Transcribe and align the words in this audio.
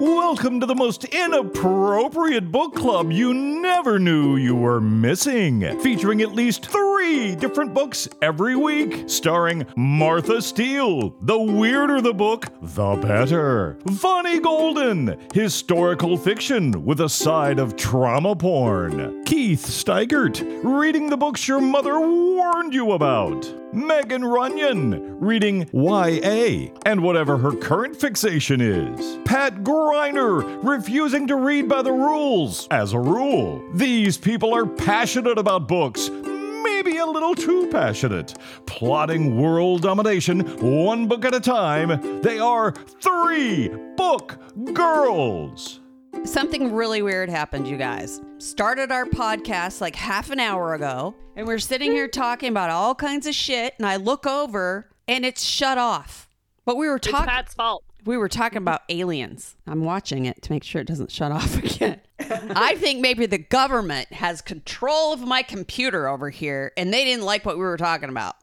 Welcome 0.00 0.60
to 0.60 0.66
the 0.66 0.74
most 0.74 1.04
inappropriate 1.04 2.50
book 2.50 2.74
club 2.74 3.12
you 3.12 3.34
never 3.34 3.98
knew 3.98 4.36
you 4.36 4.56
were 4.56 4.80
missing. 4.80 5.60
Featuring 5.82 6.22
at 6.22 6.32
least 6.32 6.64
three 6.64 6.89
different 7.00 7.72
books 7.72 8.08
every 8.20 8.54
week, 8.56 9.08
starring 9.08 9.66
Martha 9.74 10.42
Steele. 10.42 11.14
The 11.22 11.38
weirder 11.38 12.00
the 12.00 12.12
book, 12.12 12.46
the 12.60 12.94
better. 12.96 13.78
Vonnie 13.84 14.40
Golden, 14.40 15.18
historical 15.32 16.16
fiction 16.18 16.84
with 16.84 17.00
a 17.00 17.08
side 17.08 17.58
of 17.58 17.76
trauma 17.76 18.36
porn. 18.36 19.24
Keith 19.24 19.64
Steigert, 19.64 20.42
reading 20.62 21.08
the 21.08 21.16
books 21.16 21.48
your 21.48 21.60
mother 21.60 21.98
warned 21.98 22.74
you 22.74 22.92
about. 22.92 23.50
Megan 23.72 24.24
Runyon, 24.24 25.20
reading 25.20 25.68
YA 25.72 26.72
and 26.84 27.02
whatever 27.02 27.38
her 27.38 27.52
current 27.52 27.94
fixation 27.94 28.60
is. 28.60 29.18
Pat 29.24 29.62
Griner, 29.62 30.58
refusing 30.64 31.28
to 31.28 31.36
read 31.36 31.68
by 31.68 31.80
the 31.82 31.92
rules, 31.92 32.66
as 32.72 32.92
a 32.92 32.98
rule. 32.98 33.62
These 33.74 34.18
people 34.18 34.52
are 34.54 34.66
passionate 34.66 35.38
about 35.38 35.68
books, 35.68 36.10
maybe 36.90 36.98
a 36.98 37.06
little 37.06 37.34
too 37.34 37.68
passionate. 37.68 38.34
Plotting 38.66 39.40
world 39.40 39.82
domination 39.82 40.40
one 40.60 41.06
book 41.06 41.24
at 41.24 41.34
a 41.34 41.40
time, 41.40 42.20
they 42.22 42.38
are 42.38 42.72
three 42.72 43.68
book 43.96 44.38
girls. 44.74 45.80
Something 46.24 46.72
really 46.74 47.00
weird 47.00 47.30
happened, 47.30 47.68
you 47.68 47.76
guys. 47.76 48.20
Started 48.38 48.90
our 48.90 49.04
podcast 49.04 49.80
like 49.80 49.94
half 49.94 50.30
an 50.30 50.40
hour 50.40 50.74
ago, 50.74 51.14
and 51.36 51.46
we're 51.46 51.58
sitting 51.60 51.92
here 51.92 52.08
talking 52.08 52.48
about 52.50 52.70
all 52.70 52.94
kinds 52.94 53.26
of 53.26 53.34
shit, 53.34 53.74
and 53.78 53.86
I 53.86 53.96
look 53.96 54.26
over 54.26 54.90
and 55.06 55.24
it's 55.24 55.42
shut 55.44 55.78
off. 55.78 56.28
But 56.64 56.76
we 56.76 56.88
were 56.88 56.98
talking 56.98 57.28
Pat's 57.28 57.54
fault. 57.54 57.84
we 58.04 58.16
were 58.16 58.28
talking 58.28 58.58
about 58.58 58.82
aliens. 58.88 59.56
I'm 59.66 59.84
watching 59.84 60.26
it 60.26 60.42
to 60.42 60.52
make 60.52 60.64
sure 60.64 60.80
it 60.80 60.86
doesn't 60.88 61.10
shut 61.12 61.30
off 61.32 61.56
again. 61.62 62.00
I 62.56 62.76
think 62.76 63.00
maybe 63.00 63.26
the 63.26 63.38
government 63.38 64.12
has 64.12 64.40
control 64.40 65.12
of 65.12 65.20
my 65.20 65.42
computer 65.42 66.08
over 66.08 66.30
here 66.30 66.72
and 66.76 66.92
they 66.92 67.04
didn't 67.04 67.24
like 67.24 67.44
what 67.44 67.56
we 67.56 67.62
were 67.62 67.76
talking 67.76 68.08
about. 68.08 68.36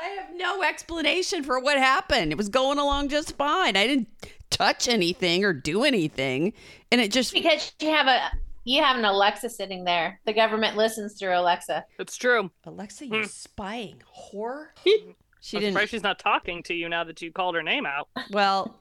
I 0.00 0.08
have 0.20 0.28
no 0.36 0.62
explanation 0.62 1.42
for 1.42 1.58
what 1.58 1.78
happened. 1.78 2.32
It 2.32 2.38
was 2.38 2.48
going 2.48 2.78
along 2.78 3.08
just 3.08 3.36
fine. 3.36 3.76
I 3.76 3.86
didn't 3.86 4.08
touch 4.50 4.88
anything 4.88 5.44
or 5.44 5.52
do 5.52 5.84
anything, 5.84 6.52
and 6.92 7.00
it 7.00 7.10
just 7.10 7.32
Because 7.32 7.72
you 7.80 7.90
have 7.90 8.06
a 8.06 8.30
you 8.64 8.82
have 8.82 8.96
an 8.96 9.04
Alexa 9.04 9.50
sitting 9.50 9.84
there. 9.84 10.20
The 10.26 10.32
government 10.32 10.76
listens 10.76 11.18
through 11.18 11.36
Alexa. 11.36 11.86
It's 11.98 12.16
true. 12.16 12.50
Alexa, 12.64 13.06
you 13.06 13.20
hmm. 13.20 13.24
spying 13.24 14.02
whore. 14.16 14.68
She 15.40 15.56
I'm 15.56 15.60
didn't. 15.60 15.74
surprised 15.74 15.90
she's 15.92 16.02
not 16.02 16.18
talking 16.18 16.64
to 16.64 16.74
you 16.74 16.88
now 16.88 17.04
that 17.04 17.22
you 17.22 17.30
called 17.30 17.54
her 17.54 17.62
name 17.62 17.86
out. 17.86 18.08
Well, 18.32 18.76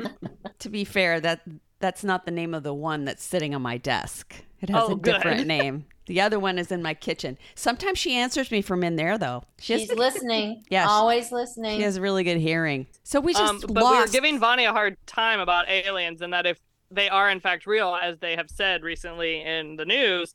to 0.60 0.70
be 0.70 0.84
fair, 0.86 1.20
that 1.20 1.42
that's 1.80 2.04
not 2.04 2.26
the 2.26 2.32
name 2.32 2.54
of 2.54 2.64
the 2.64 2.74
one 2.74 3.06
that's 3.06 3.24
sitting 3.24 3.54
on 3.56 3.62
my 3.62 3.78
desk. 3.78 4.36
It 4.62 4.70
has 4.70 4.84
Oh, 4.88 4.94
a 4.94 5.00
different 5.00 5.46
name. 5.58 5.86
The 6.08 6.22
other 6.22 6.40
one 6.40 6.58
is 6.58 6.72
in 6.72 6.82
my 6.82 6.94
kitchen. 6.94 7.38
Sometimes 7.56 8.00
she 8.00 8.16
answers 8.16 8.50
me 8.50 8.62
from 8.62 8.84
in 8.84 8.96
there, 8.96 9.18
though. 9.18 9.44
She 9.60 9.74
has, 9.74 9.82
She's 9.84 9.92
listening. 9.94 10.64
Yeah, 10.70 10.86
she- 10.86 10.90
always 10.90 11.32
listening. 11.32 11.78
she 11.78 11.84
has 11.84 12.00
really 12.00 12.24
good 12.24 12.38
hearing. 12.38 12.88
So 13.04 13.20
we 13.20 13.34
just 13.34 13.44
Um, 13.44 13.60
but 13.74 13.84
we 13.84 13.98
were 14.00 14.08
giving 14.08 14.40
Vonnie 14.40 14.66
a 14.66 14.72
hard 14.72 14.96
time 15.06 15.40
about 15.40 15.70
aliens 15.70 16.22
and 16.22 16.32
that 16.34 16.46
if 16.46 16.60
they 16.90 17.10
are 17.10 17.30
in 17.30 17.40
fact 17.42 17.68
real, 17.68 17.94
as 18.02 18.18
they 18.20 18.36
have 18.38 18.50
said 18.50 18.84
recently 18.84 19.42
in 19.44 19.76
the 19.76 19.86
news, 19.86 20.34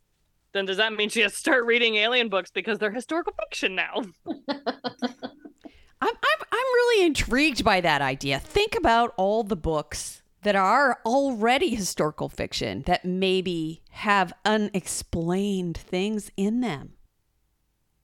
then 0.53 0.67
does 0.67 0.77
that 0.77 0.93
mean 0.93 1.09
she 1.09 1.21
has 1.23 1.33
to 1.33 1.39
start 1.39 1.65
reading 1.65 1.95
alien 1.97 2.29
books 2.29 2.51
because 2.51 2.79
they're 2.79 2.91
historical 2.91 3.33
fiction 3.49 3.75
now? 3.75 4.03
I'm, 4.27 6.11
I'm, 6.11 6.39
I'm 6.53 6.67
really 6.75 7.07
intrigued 7.07 7.65
by 7.65 7.81
that 7.81 8.03
idea. 8.03 8.39
Think 8.41 8.75
about 8.77 9.15
all 9.17 9.45
the 9.45 9.57
books 9.57 10.22
that 10.43 10.57
are 10.57 10.99
already 11.07 11.75
historical 11.75 12.29
fiction 12.29 12.83
that 12.87 13.05
maybe 13.05 13.83
have 13.91 14.33
unexplained 14.45 15.77
things 15.77 16.31
in 16.37 16.61
them. 16.61 16.95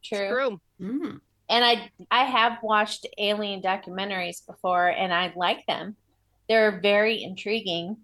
True. 0.05 0.29
True. 0.29 0.61
Mm. 0.81 1.21
And 1.51 1.65
I 1.65 1.91
I 2.11 2.25
have 2.25 2.59
watched 2.63 3.07
alien 3.19 3.61
documentaries 3.63 4.47
before 4.47 4.89
and 4.89 5.13
I 5.13 5.33
like 5.35 5.67
them. 5.67 5.97
They're 6.49 6.81
very 6.81 7.23
intriguing. 7.23 7.97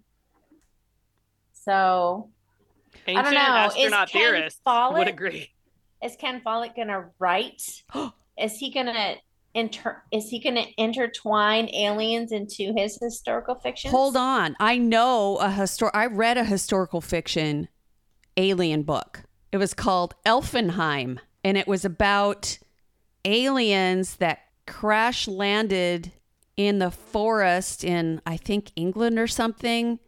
So 1.53 2.29
Ancient 3.07 3.27
I 3.27 3.31
don't 3.31 3.33
know. 3.33 3.65
Is 3.67 3.73
astronaut 3.75 4.09
Ken 4.09 4.21
theorists 4.21 4.61
Follett- 4.63 4.97
would 4.99 5.07
agree. 5.07 5.49
is 6.03 6.15
Ken 6.15 6.41
Follett 6.43 6.75
gonna 6.75 7.09
write? 7.19 7.61
is 8.37 8.57
he 8.57 8.71
gonna 8.71 9.15
inter 9.55 10.03
is 10.11 10.29
he 10.29 10.39
gonna 10.39 10.65
intertwine 10.77 11.73
aliens 11.73 12.31
into 12.31 12.73
his 12.75 12.99
historical 13.01 13.55
fiction? 13.55 13.89
Hold 13.89 14.15
on. 14.15 14.55
I 14.59 14.77
know 14.77 15.37
a 15.37 15.47
histor 15.47 15.89
I 15.93 16.05
read 16.05 16.37
a 16.37 16.43
historical 16.43 17.01
fiction 17.01 17.69
alien 18.37 18.83
book. 18.83 19.23
It 19.51 19.57
was 19.57 19.73
called 19.73 20.13
Eifelheim 20.25 21.19
and 21.43 21.57
it 21.57 21.67
was 21.67 21.85
about 21.85 22.59
aliens 23.23 24.17
that 24.17 24.39
crash 24.67 25.27
landed 25.27 26.11
in 26.57 26.79
the 26.79 26.91
forest 26.91 27.83
in 27.83 28.21
I 28.25 28.37
think 28.37 28.71
England 28.75 29.17
or 29.17 29.27
something 29.27 29.99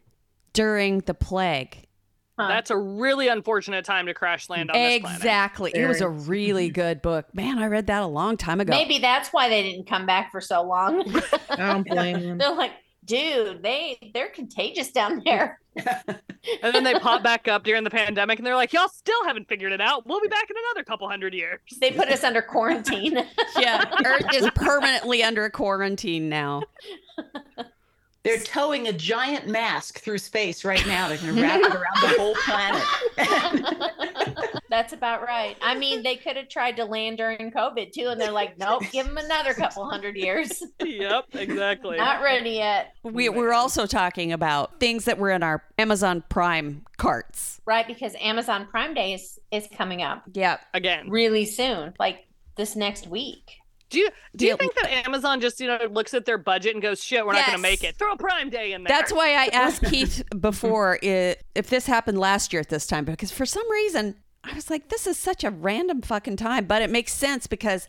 during 0.54 1.00
the 1.00 1.14
plague. 1.14 1.87
Huh. 2.38 2.48
That's 2.50 2.70
a 2.70 2.78
really 2.78 3.28
unfortunate 3.30 3.84
time 3.84 4.06
to 4.06 4.14
crash 4.14 4.48
land 4.50 4.70
on 4.70 4.78
this 4.78 5.00
planet. 5.00 5.18
Exactly. 5.20 5.72
It 5.74 5.88
was 5.88 6.02
a 6.02 6.10
really 6.10 6.70
good 6.84 7.02
book. 7.02 7.34
Man, 7.34 7.58
I 7.58 7.66
read 7.66 7.88
that 7.88 8.04
a 8.04 8.08
long 8.08 8.38
time 8.38 8.62
ago. 8.62 8.72
Maybe 8.72 9.00
that's 9.00 9.30
why 9.30 9.50
they 9.50 9.64
didn't 9.64 9.88
come 9.88 10.06
back 10.06 10.32
for 10.32 10.40
so 10.40 10.62
long. 10.62 11.04
I 11.50 11.56
don't 11.56 11.88
blame 11.88 12.20
them. 12.22 12.38
They're 12.38 12.54
like, 12.54 12.74
dude, 13.06 13.64
they 13.64 14.12
they're 14.14 14.30
contagious 14.30 14.92
down 14.92 15.22
there. 15.26 15.60
And 16.64 16.74
then 16.74 16.86
they 16.86 16.94
pop 16.94 17.24
back 17.24 17.50
up 17.50 17.66
during 17.66 17.84
the 17.84 17.90
pandemic 17.90 18.40
and 18.40 18.46
they're 18.48 18.56
like, 18.56 18.72
y'all 18.72 18.88
still 18.88 19.22
haven't 19.26 19.50
figured 19.50 19.74
it 19.74 19.82
out. 19.82 20.08
We'll 20.08 20.22
be 20.22 20.30
back 20.30 20.50
in 20.50 20.56
another 20.70 20.86
couple 20.86 21.10
hundred 21.10 21.34
years. 21.34 21.60
They 21.82 21.92
put 21.92 22.08
us 22.08 22.24
under 22.24 22.42
quarantine. 22.42 23.18
yeah, 23.60 23.84
Earth 24.06 24.34
is 24.34 24.50
permanently 24.56 25.24
under 25.24 25.50
quarantine 25.50 26.30
now. 26.30 26.62
They're 28.28 28.40
towing 28.40 28.88
a 28.88 28.94
giant 28.94 29.48
mask 29.48 30.00
through 30.00 30.18
space 30.18 30.66
right 30.66 30.86
now. 30.86 31.08
They're 31.08 31.18
going 31.18 31.36
to 31.36 31.42
wrap 31.42 31.62
it 31.62 31.74
around 31.74 32.02
the 32.02 32.16
whole 32.18 32.36
planet. 32.36 32.84
That's 34.70 34.92
about 34.92 35.22
right. 35.26 35.56
I 35.62 35.76
mean, 35.76 36.04
they 36.04 36.18
could 36.18 36.36
have 36.36 36.50
tried 36.50 36.76
to 36.76 36.84
land 36.84 37.18
during 37.18 37.52
COVID 37.52 37.94
too, 37.94 38.08
and 38.10 38.20
they're 38.20 38.32
like, 38.32 38.58
nope, 38.60 38.84
give 38.92 39.06
them 39.06 39.16
another 39.18 39.54
couple 39.54 39.90
hundred 39.90 40.18
years. 40.18 40.62
yep, 40.84 41.24
exactly. 41.32 41.96
Not 41.96 42.22
ready 42.22 42.52
yet. 42.52 42.94
We, 43.04 43.30
we're 43.30 43.54
also 43.54 43.86
talking 43.86 44.34
about 44.34 44.78
things 44.82 45.06
that 45.06 45.18
were 45.18 45.32
in 45.32 45.42
our 45.42 45.64
Amazon 45.78 46.22
Prime 46.28 46.84
carts. 46.98 47.62
Right, 47.66 47.88
because 47.88 48.14
Amazon 48.20 48.68
Prime 48.70 48.94
Day 48.94 49.14
is, 49.14 49.40
is 49.52 49.70
coming 49.74 50.02
up 50.02 50.24
Yeah. 50.34 50.58
Again. 50.74 51.10
really 51.10 51.46
soon, 51.46 51.94
like 51.98 52.28
this 52.58 52.76
next 52.76 53.08
week. 53.08 53.60
Do 53.90 54.00
you 54.00 54.10
do 54.36 54.46
you 54.46 54.58
think 54.58 54.74
that 54.76 54.90
Amazon 55.08 55.40
just 55.40 55.60
you 55.62 55.68
know 55.68 55.80
looks 55.90 56.14
at 56.14 56.26
their 56.26 56.38
budget 56.38 56.74
and 56.74 56.82
goes, 56.82 57.02
"Shit, 57.04 57.26
we're 57.26 57.34
not 57.34 57.46
going 57.46 57.58
to 57.58 57.62
make 57.62 57.84
it. 57.84 57.96
Throw 57.98 58.12
a 58.12 58.18
Prime 58.18 58.50
Day 58.50 58.74
in 58.74 58.84
there." 58.84 58.90
That's 58.96 59.14
why 59.14 59.34
I 59.36 59.46
asked 59.54 59.84
Keith 59.86 60.24
before 60.40 61.00
i- 61.04 61.36
if 61.56 61.70
this 61.70 61.86
happened 61.86 62.18
last 62.20 62.52
year 62.52 62.60
at 62.60 62.70
this 62.70 62.86
time, 62.86 63.06
because 63.06 63.32
for 63.32 63.46
some 63.46 63.70
reason 63.72 64.16
I 64.44 64.54
was 64.54 64.70
like, 64.70 64.90
this 64.90 65.08
is 65.08 65.18
such 65.18 65.44
a 65.44 65.50
random 65.52 66.02
fucking 66.02 66.36
time. 66.38 66.66
But 66.66 66.82
it 66.82 66.90
makes 66.90 67.14
sense 67.14 67.48
because 67.48 67.88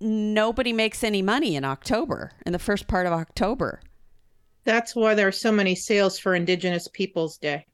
nobody 0.00 0.72
makes 0.72 1.02
any 1.04 1.22
money 1.22 1.56
in 1.56 1.64
October, 1.64 2.30
in 2.46 2.52
the 2.52 2.58
first 2.58 2.86
part 2.86 3.06
of 3.06 3.12
October. 3.12 3.80
That's 4.64 4.94
why 4.96 5.14
there 5.14 5.28
are 5.28 5.32
so 5.32 5.52
many 5.52 5.74
sales 5.74 6.18
for 6.18 6.34
Indigenous 6.34 6.88
Peoples 6.92 7.36
Day. 7.38 7.66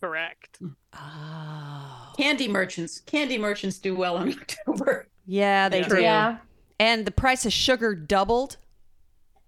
correct. 0.00 0.58
Hmm. 0.60 0.68
Oh. 0.94 2.12
Candy 2.16 2.48
merchants. 2.48 3.00
Candy 3.00 3.38
merchants 3.38 3.78
do 3.78 3.94
well 3.96 4.18
in 4.18 4.28
October. 4.40 5.08
Yeah, 5.26 5.68
they 5.68 5.80
Yeah. 5.80 5.88
do. 5.88 6.00
Yeah. 6.00 6.36
And 6.80 7.04
the 7.06 7.10
price 7.10 7.44
of 7.46 7.52
sugar 7.52 7.94
doubled. 7.94 8.56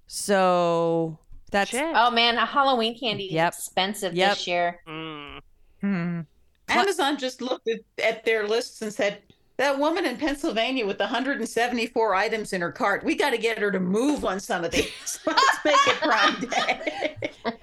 So 0.07 1.19
that's 1.51 1.71
Shit. 1.71 1.93
Oh 1.95 2.11
man, 2.11 2.37
a 2.37 2.47
Halloween 2.47 2.99
candy 2.99 3.27
is 3.27 3.33
Yep. 3.33 3.53
expensive 3.55 4.15
Yep. 4.15 4.31
this 4.31 4.47
year. 4.47 4.81
Mm. 4.89 5.41
Hmm. 5.81 6.21
Amazon 6.69 7.17
just 7.19 7.41
looked 7.41 7.69
at, 7.69 7.81
at 8.03 8.25
their 8.25 8.47
lists 8.47 8.82
and 8.82 8.93
said, 8.93 9.23
that 9.56 9.79
woman 9.79 10.06
in 10.06 10.17
Pennsylvania 10.17 10.87
with 10.87 10.99
174 11.00 12.15
items 12.15 12.53
in 12.55 12.61
her 12.62 12.73
cart, 12.73 13.05
we 13.05 13.15
got 13.15 13.31
to 13.31 13.38
get 13.38 13.59
her 13.59 13.71
to 13.71 13.79
move 13.81 14.25
on 14.25 14.41
some 14.41 14.65
of 14.65 14.71
these. 14.71 15.21
Let's 15.26 15.59
make 15.65 15.75
it 15.87 15.97
Prime 16.00 16.41
Day. 16.49 17.17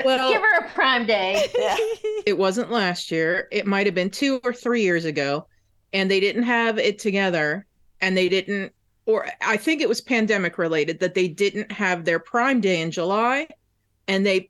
Well, 0.06 0.32
Give 0.32 0.42
her 0.42 0.66
a 0.66 0.70
Prime 0.70 1.06
Day. 1.08 1.42
it 2.28 2.38
wasn't 2.38 2.70
last 2.70 3.10
year. 3.10 3.48
It 3.52 3.66
might 3.66 3.88
have 3.88 3.96
been 3.96 4.12
two 4.12 4.40
or 4.44 4.54
three 4.54 4.84
years 4.84 5.06
ago, 5.06 5.48
and 5.92 6.12
they 6.12 6.20
didn't 6.20 6.44
have 6.44 6.78
it 6.78 7.00
together, 7.00 7.66
and 8.02 8.16
they 8.16 8.30
didn't, 8.30 8.72
or 9.08 9.26
I 9.42 9.58
think 9.58 9.82
it 9.82 9.90
was 9.90 10.02
pandemic 10.02 10.58
related 10.58 11.00
that 11.00 11.16
they 11.16 11.28
didn't 11.28 11.72
have 11.72 12.06
their 12.06 12.20
Prime 12.20 12.62
Day 12.62 12.82
in 12.82 12.92
July, 12.92 13.48
and 14.08 14.26
they 14.26 14.50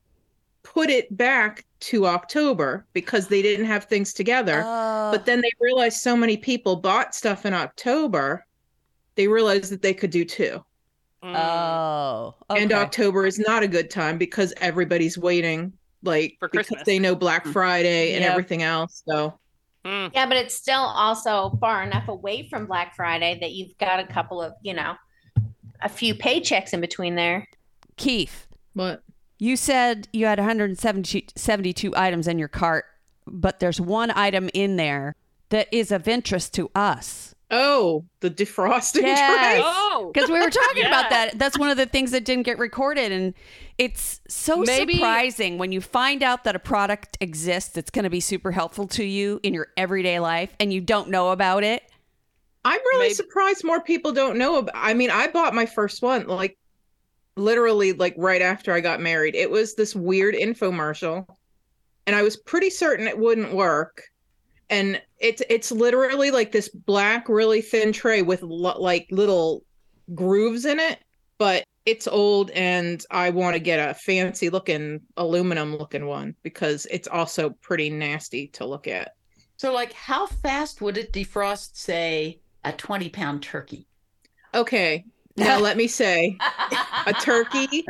put 0.64 0.90
it 0.90 1.16
back 1.16 1.64
to 1.80 2.08
October 2.08 2.86
because 2.92 3.28
they 3.28 3.42
didn't 3.42 3.68
have 3.68 3.86
things 3.86 4.14
together. 4.14 4.64
Oh. 4.66 5.12
But 5.12 5.26
then 5.26 5.42
they 5.42 5.52
realized 5.62 6.02
so 6.02 6.18
many 6.18 6.36
people 6.36 6.76
bought 6.76 7.16
stuff 7.16 7.46
in 7.46 7.54
October, 7.54 8.46
they 9.16 9.28
realized 9.28 9.72
that 9.72 9.82
they 9.82 9.94
could 9.94 10.10
do 10.10 10.26
two. 10.26 10.64
Mm. 11.24 11.36
oh, 11.36 12.36
And. 12.50 12.72
October 12.74 13.26
is 13.26 13.40
not 13.40 13.64
a 13.64 13.68
good 13.68 13.90
time 13.90 14.18
because 14.18 14.54
everybody's 14.58 15.18
waiting 15.18 15.74
like 16.04 16.36
For 16.40 16.48
because 16.48 16.68
Christmas. 16.68 16.86
they 16.86 17.00
know 17.00 17.16
Black 17.16 17.46
Friday 17.46 18.14
and 18.14 18.22
Yep. 18.22 18.32
everything 18.32 18.64
else. 18.64 19.04
So 19.08 19.40
Mm. 19.86 20.12
Yeah, 20.14 20.26
but 20.26 20.38
it's 20.38 20.56
still 20.56 20.82
also 20.82 21.58
far 21.60 21.84
enough 21.84 22.08
away 22.08 22.48
from 22.50 22.66
Black 22.66 22.96
Friday 22.96 23.38
that 23.42 23.52
you've 23.52 23.78
got 23.78 24.00
a 24.00 24.08
couple 24.08 24.42
of, 24.42 24.54
you 24.62 24.74
know, 24.74 24.96
a 25.82 25.90
few 25.90 26.14
paychecks 26.16 26.74
in 26.74 26.82
between 26.82 27.16
there. 27.16 27.48
Keith, 27.96 28.48
what? 28.74 29.04
you 29.40 29.56
said 29.56 30.08
you 30.12 30.26
had 30.26 30.40
172 30.40 31.94
items 31.96 32.28
in 32.28 32.40
your 32.40 32.48
cart, 32.48 32.86
but 33.26 33.60
there's 33.60 33.80
one 33.80 34.12
item 34.12 34.50
in 34.54 34.78
there 34.78 35.16
that 35.50 35.68
is 35.72 35.92
of 35.92 36.08
interest 36.08 36.54
to 36.56 36.70
us. 36.74 37.36
Oh, 37.50 38.04
the 38.20 38.30
defrosting 38.30 39.04
Yes. 39.04 39.20
tray. 39.20 39.62
Oh, 39.64 40.12
Because 40.14 40.30
we 40.30 40.40
were 40.40 40.50
talking 40.50 40.86
about 40.86 41.10
that. 41.12 41.40
That's 41.40 41.58
one 41.58 41.70
of 41.70 41.78
the 41.78 41.86
things 41.86 42.12
that 42.12 42.26
didn't 42.26 42.44
get 42.44 42.60
recorded. 42.60 43.12
And 43.12 43.34
it's 43.78 44.20
so 44.28 44.58
Maybe- 44.58 44.96
surprising 44.96 45.58
when 45.58 45.72
you 45.72 45.80
find 45.80 46.24
out 46.24 46.44
that 46.44 46.56
a 46.56 46.60
product 46.60 47.18
exists 47.22 47.72
that's 47.72 47.90
going 47.90 48.04
to 48.04 48.10
be 48.10 48.20
super 48.20 48.52
helpful 48.52 48.86
to 48.90 49.04
you 49.04 49.40
in 49.44 49.54
your 49.54 49.68
everyday 49.78 50.20
life 50.20 50.54
and 50.60 50.74
you 50.74 50.82
don't 50.82 51.10
know 51.10 51.30
about 51.32 51.64
it. 51.64 51.84
I'm 52.66 52.80
really 52.92 53.06
Maybe- 53.06 53.14
surprised 53.14 53.64
more 53.64 53.82
people 53.82 54.12
don't 54.12 54.38
know 54.38 54.58
about. 54.58 54.76
I 54.76 54.94
mean, 54.94 55.10
I 55.10 55.28
bought 55.28 55.56
my 55.56 55.66
first 55.66 56.02
one 56.02 56.28
like 56.28 56.58
literally 57.38 57.94
like 57.94 58.16
right 58.18 58.42
after 58.42 58.74
I 58.74 58.82
got 58.82 59.00
married. 59.00 59.36
It 59.36 59.50
was 59.50 59.76
this 59.76 59.96
weird 59.96 60.36
infomercial, 60.36 61.26
and 62.08 62.16
I 62.16 62.24
was 62.24 62.36
pretty 62.36 62.70
certain 62.72 63.08
it 63.08 63.18
wouldn't 63.18 63.54
work. 63.54 64.04
And 64.70 65.02
it's 65.20 65.42
it's 65.50 65.72
literally 65.72 66.32
like 66.32 66.52
this 66.52 66.68
black, 66.70 67.30
really 67.30 67.62
thin 67.62 67.94
tray 67.94 68.22
with 68.22 68.42
lo- 68.44 68.80
like 68.80 69.08
little 69.12 69.64
grooves 70.14 70.66
in 70.66 70.80
it, 70.80 71.00
but 71.38 71.64
it's 71.86 72.08
old, 72.08 72.52
and 72.52 73.06
I 73.12 73.30
want 73.30 73.54
to 73.56 73.60
get 73.62 73.78
a 73.90 73.94
fancy 73.94 74.50
looking 74.50 75.00
aluminum 75.16 75.78
looking 75.78 76.06
one 76.06 76.36
because 76.44 76.86
it's 76.92 77.08
also 77.08 77.52
pretty 77.62 77.90
nasty 77.90 78.48
to 78.50 78.66
look 78.66 78.88
at. 78.88 79.14
So, 79.56 79.74
like, 79.74 79.94
how 79.94 80.26
fast 80.28 80.82
would 80.82 80.98
it 80.98 81.14
defrost, 81.14 81.78
say, 81.78 82.42
a 82.66 82.74
20 82.74 83.10
pound 83.10 83.42
turkey? 83.42 83.88
Okay, 84.54 85.06
now 85.38 85.60
let 85.60 85.78
me 85.78 85.88
say. 85.88 86.38
a 87.06 87.14
turkey 87.22 87.86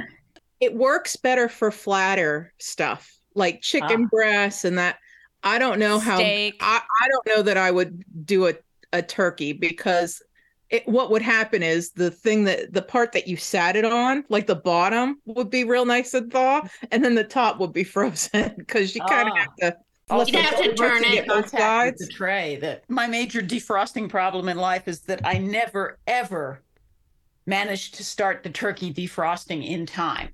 it 0.59 0.73
works 0.73 1.15
better 1.15 1.47
for 1.50 1.69
flatter 1.71 2.51
stuff 2.57 3.15
like 3.35 3.62
chicken 3.62 4.06
Ah. 4.06 4.09
breasts 4.09 4.65
and 4.65 4.77
that 4.80 4.97
i 5.43 5.57
don't 5.59 5.79
know 5.79 5.99
how 5.99 6.17
I, 6.19 6.51
I 6.61 7.07
don't 7.09 7.27
know 7.37 7.41
that 7.43 7.57
i 7.57 7.71
would 7.71 8.03
do 8.25 8.47
a, 8.47 8.53
a 8.93 9.01
turkey 9.01 9.53
because 9.53 10.21
it, 10.69 10.85
what 10.87 11.09
would 11.11 11.21
happen 11.21 11.63
is 11.63 11.91
the 11.91 12.11
thing 12.11 12.43
that 12.43 12.73
the 12.73 12.81
part 12.81 13.13
that 13.13 13.27
you 13.27 13.37
sat 13.37 13.75
it 13.77 13.85
on 13.85 14.25
like 14.29 14.47
the 14.47 14.55
bottom 14.55 15.21
would 15.25 15.49
be 15.49 15.63
real 15.63 15.85
nice 15.85 16.13
and 16.13 16.29
thaw 16.31 16.61
and 16.91 17.03
then 17.05 17.15
the 17.15 17.23
top 17.23 17.59
would 17.59 17.71
be 17.71 17.83
frozen 17.95 18.53
because 18.57 18.93
you 18.95 19.01
kind 19.07 19.29
of 19.29 19.33
Ah. 19.35 19.45
have 19.61 19.73
to 19.73 19.77
You'd 20.09 20.35
have 20.35 20.61
to 20.63 20.73
turn 20.73 21.03
you 21.03 21.09
it 21.09 21.13
get 21.15 21.27
both 21.27 21.49
sides. 21.49 21.99
The 21.99 22.07
tray. 22.13 22.55
That 22.61 22.89
my 22.89 23.07
major 23.07 23.41
defrosting 23.41 24.07
problem 24.07 24.47
in 24.47 24.55
life 24.55 24.87
is 24.87 25.01
that 25.01 25.19
I 25.25 25.37
never 25.37 25.99
ever 26.07 26.63
managed 27.45 27.95
to 27.95 28.05
start 28.05 28.41
the 28.41 28.49
turkey 28.49 28.93
defrosting 28.93 29.67
in 29.67 29.85
time. 29.85 30.29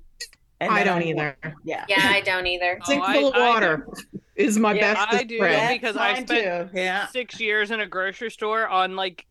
And 0.61 0.71
i 0.71 0.83
don't 0.83 1.01
I- 1.01 1.05
either 1.05 1.37
Yeah. 1.63 1.85
Yeah, 1.89 2.01
I 2.07 2.21
don't 2.21 2.45
either. 2.45 2.77
Oh, 2.81 2.85
sink 2.85 3.03
I- 3.03 3.13
full 3.15 3.29
of 3.29 3.33
I 3.33 3.37
do. 3.39 3.43
water 3.45 3.87
is 4.35 4.57
my 4.57 4.73
Yeah, 4.73 4.93
best 4.93 5.13
I 5.13 5.23
do. 5.23 5.37
friend. 5.37 5.53
Yeah. 5.53 5.73
because 5.73 5.97
I 5.97 6.23
spent- 6.23 6.69
Yeah. 6.73 7.07
six 7.07 7.39
years 7.39 7.71
in 7.71 7.79
a 7.79 7.85
grocery 7.87 8.31
store 8.31 8.67
on 8.67 8.95
like 8.95 9.25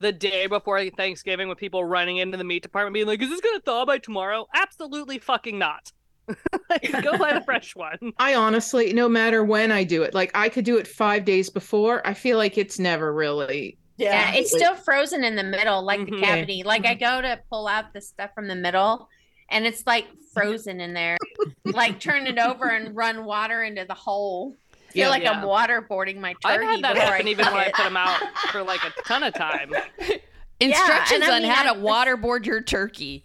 the 0.00 0.12
day 0.12 0.46
before 0.46 0.88
Thanksgiving 0.90 1.48
with 1.48 1.58
people 1.58 1.84
running 1.84 2.18
into 2.18 2.36
the 2.36 2.44
meat 2.44 2.62
department 2.62 2.94
being 2.94 3.06
like, 3.06 3.20
"Is 3.22 3.30
this 3.30 3.40
gonna 3.40 3.60
thaw 3.60 3.84
by 3.84 3.98
tomorrow?" 3.98 4.46
Absolutely 4.54 5.18
fucking 5.18 5.58
not. 5.58 5.92
Like, 6.70 6.82
Go 7.02 7.16
buy 7.16 7.32
the 7.32 7.40
fresh 7.40 7.74
one. 7.74 7.98
I 8.18 8.34
honestly, 8.34 8.92
no 8.92 9.08
matter 9.08 9.42
when 9.42 9.72
I 9.72 9.82
do 9.84 10.02
it, 10.02 10.12
like 10.14 10.30
I 10.34 10.48
could 10.50 10.64
do 10.66 10.76
it 10.76 10.86
five 10.86 11.24
days 11.24 11.48
before. 11.48 12.06
I 12.06 12.12
feel 12.14 12.36
like 12.36 12.58
it's 12.58 12.78
never 12.78 13.12
really. 13.14 13.78
Yeah, 13.96 14.32
it's 14.34 14.50
still 14.54 14.74
frozen 14.76 15.24
in 15.24 15.34
the 15.34 15.42
middle, 15.42 15.82
like 15.82 16.00
Mhm. 16.00 16.10
the 16.10 16.20
cavity. 16.20 16.62
Like 16.62 16.84
I 16.86 16.94
go 16.94 17.20
to 17.22 17.40
pull 17.50 17.66
out 17.66 17.92
the 17.94 18.00
stuff 18.02 18.30
from 18.34 18.46
the 18.46 18.54
middle, 18.54 19.08
and 19.50 19.66
it's 19.66 19.86
like 19.86 20.06
frozen 20.34 20.80
in 20.80 20.92
there. 20.94 21.16
like 21.64 21.98
turn 22.00 22.26
it 22.26 22.38
over 22.38 22.68
and 22.68 22.94
run 22.96 23.24
water 23.24 23.62
into 23.64 23.84
the 23.84 23.94
hole. 23.94 24.56
I 24.72 24.92
Feel 24.92 25.04
Yeah. 25.04 25.08
like 25.10 25.22
Yeah. 25.22 25.32
I'm 25.32 25.44
waterboarding 25.46 26.18
my 26.20 26.32
turkey. 26.34 26.38
I've 26.44 26.60
turkey. 26.60 26.66
had 26.66 26.84
that 26.84 26.94
before 26.94 27.10
happen 27.10 27.28
even 27.28 27.46
when 27.46 27.56
I 27.56 27.70
put 27.74 27.84
them 27.84 27.96
out 27.96 28.20
for 28.50 28.62
like 28.62 28.80
a 28.84 28.90
ton 29.06 29.22
of 29.22 29.34
time. 29.34 29.72
Instructions 30.60 31.12
and 31.22 31.24
I 31.24 31.36
on 31.36 31.42
mean, 31.42 31.50
how 31.50 31.72
to 31.72 31.78
waterboard 31.80 32.44
your 32.46 32.60
turkey. 32.62 33.24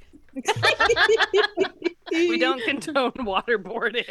We 2.11 2.37
don't 2.37 2.61
condone 2.63 3.11
waterboarding. 3.13 4.03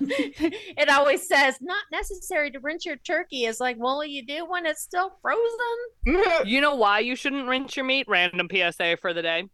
it 0.00 0.88
always 0.88 1.26
says 1.26 1.56
not 1.60 1.82
necessary 1.92 2.50
to 2.52 2.58
rinse 2.60 2.84
your 2.86 2.96
turkey. 2.96 3.44
It's 3.44 3.60
like, 3.60 3.76
well, 3.78 4.04
you 4.04 4.24
do 4.24 4.44
when 4.48 4.66
it's 4.66 4.82
still 4.82 5.12
frozen. 5.22 6.44
you 6.46 6.60
know 6.60 6.74
why 6.74 7.00
you 7.00 7.14
shouldn't 7.16 7.46
rinse 7.48 7.76
your 7.76 7.84
meat? 7.84 8.06
Random 8.08 8.48
PSA 8.50 8.96
for 9.00 9.12
the 9.12 9.22
day. 9.22 9.44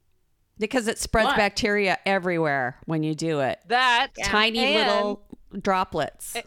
Because 0.58 0.86
it 0.88 0.98
spreads 0.98 1.26
What? 1.28 1.36
bacteria 1.36 1.98
everywhere 2.06 2.78
when 2.86 3.02
you 3.02 3.14
do 3.14 3.40
it. 3.40 3.60
That 3.68 4.08
Tiny 4.22 4.58
And- 4.76 4.88
little 4.88 5.26
droplets. 5.60 6.36
Eh, 6.36 6.42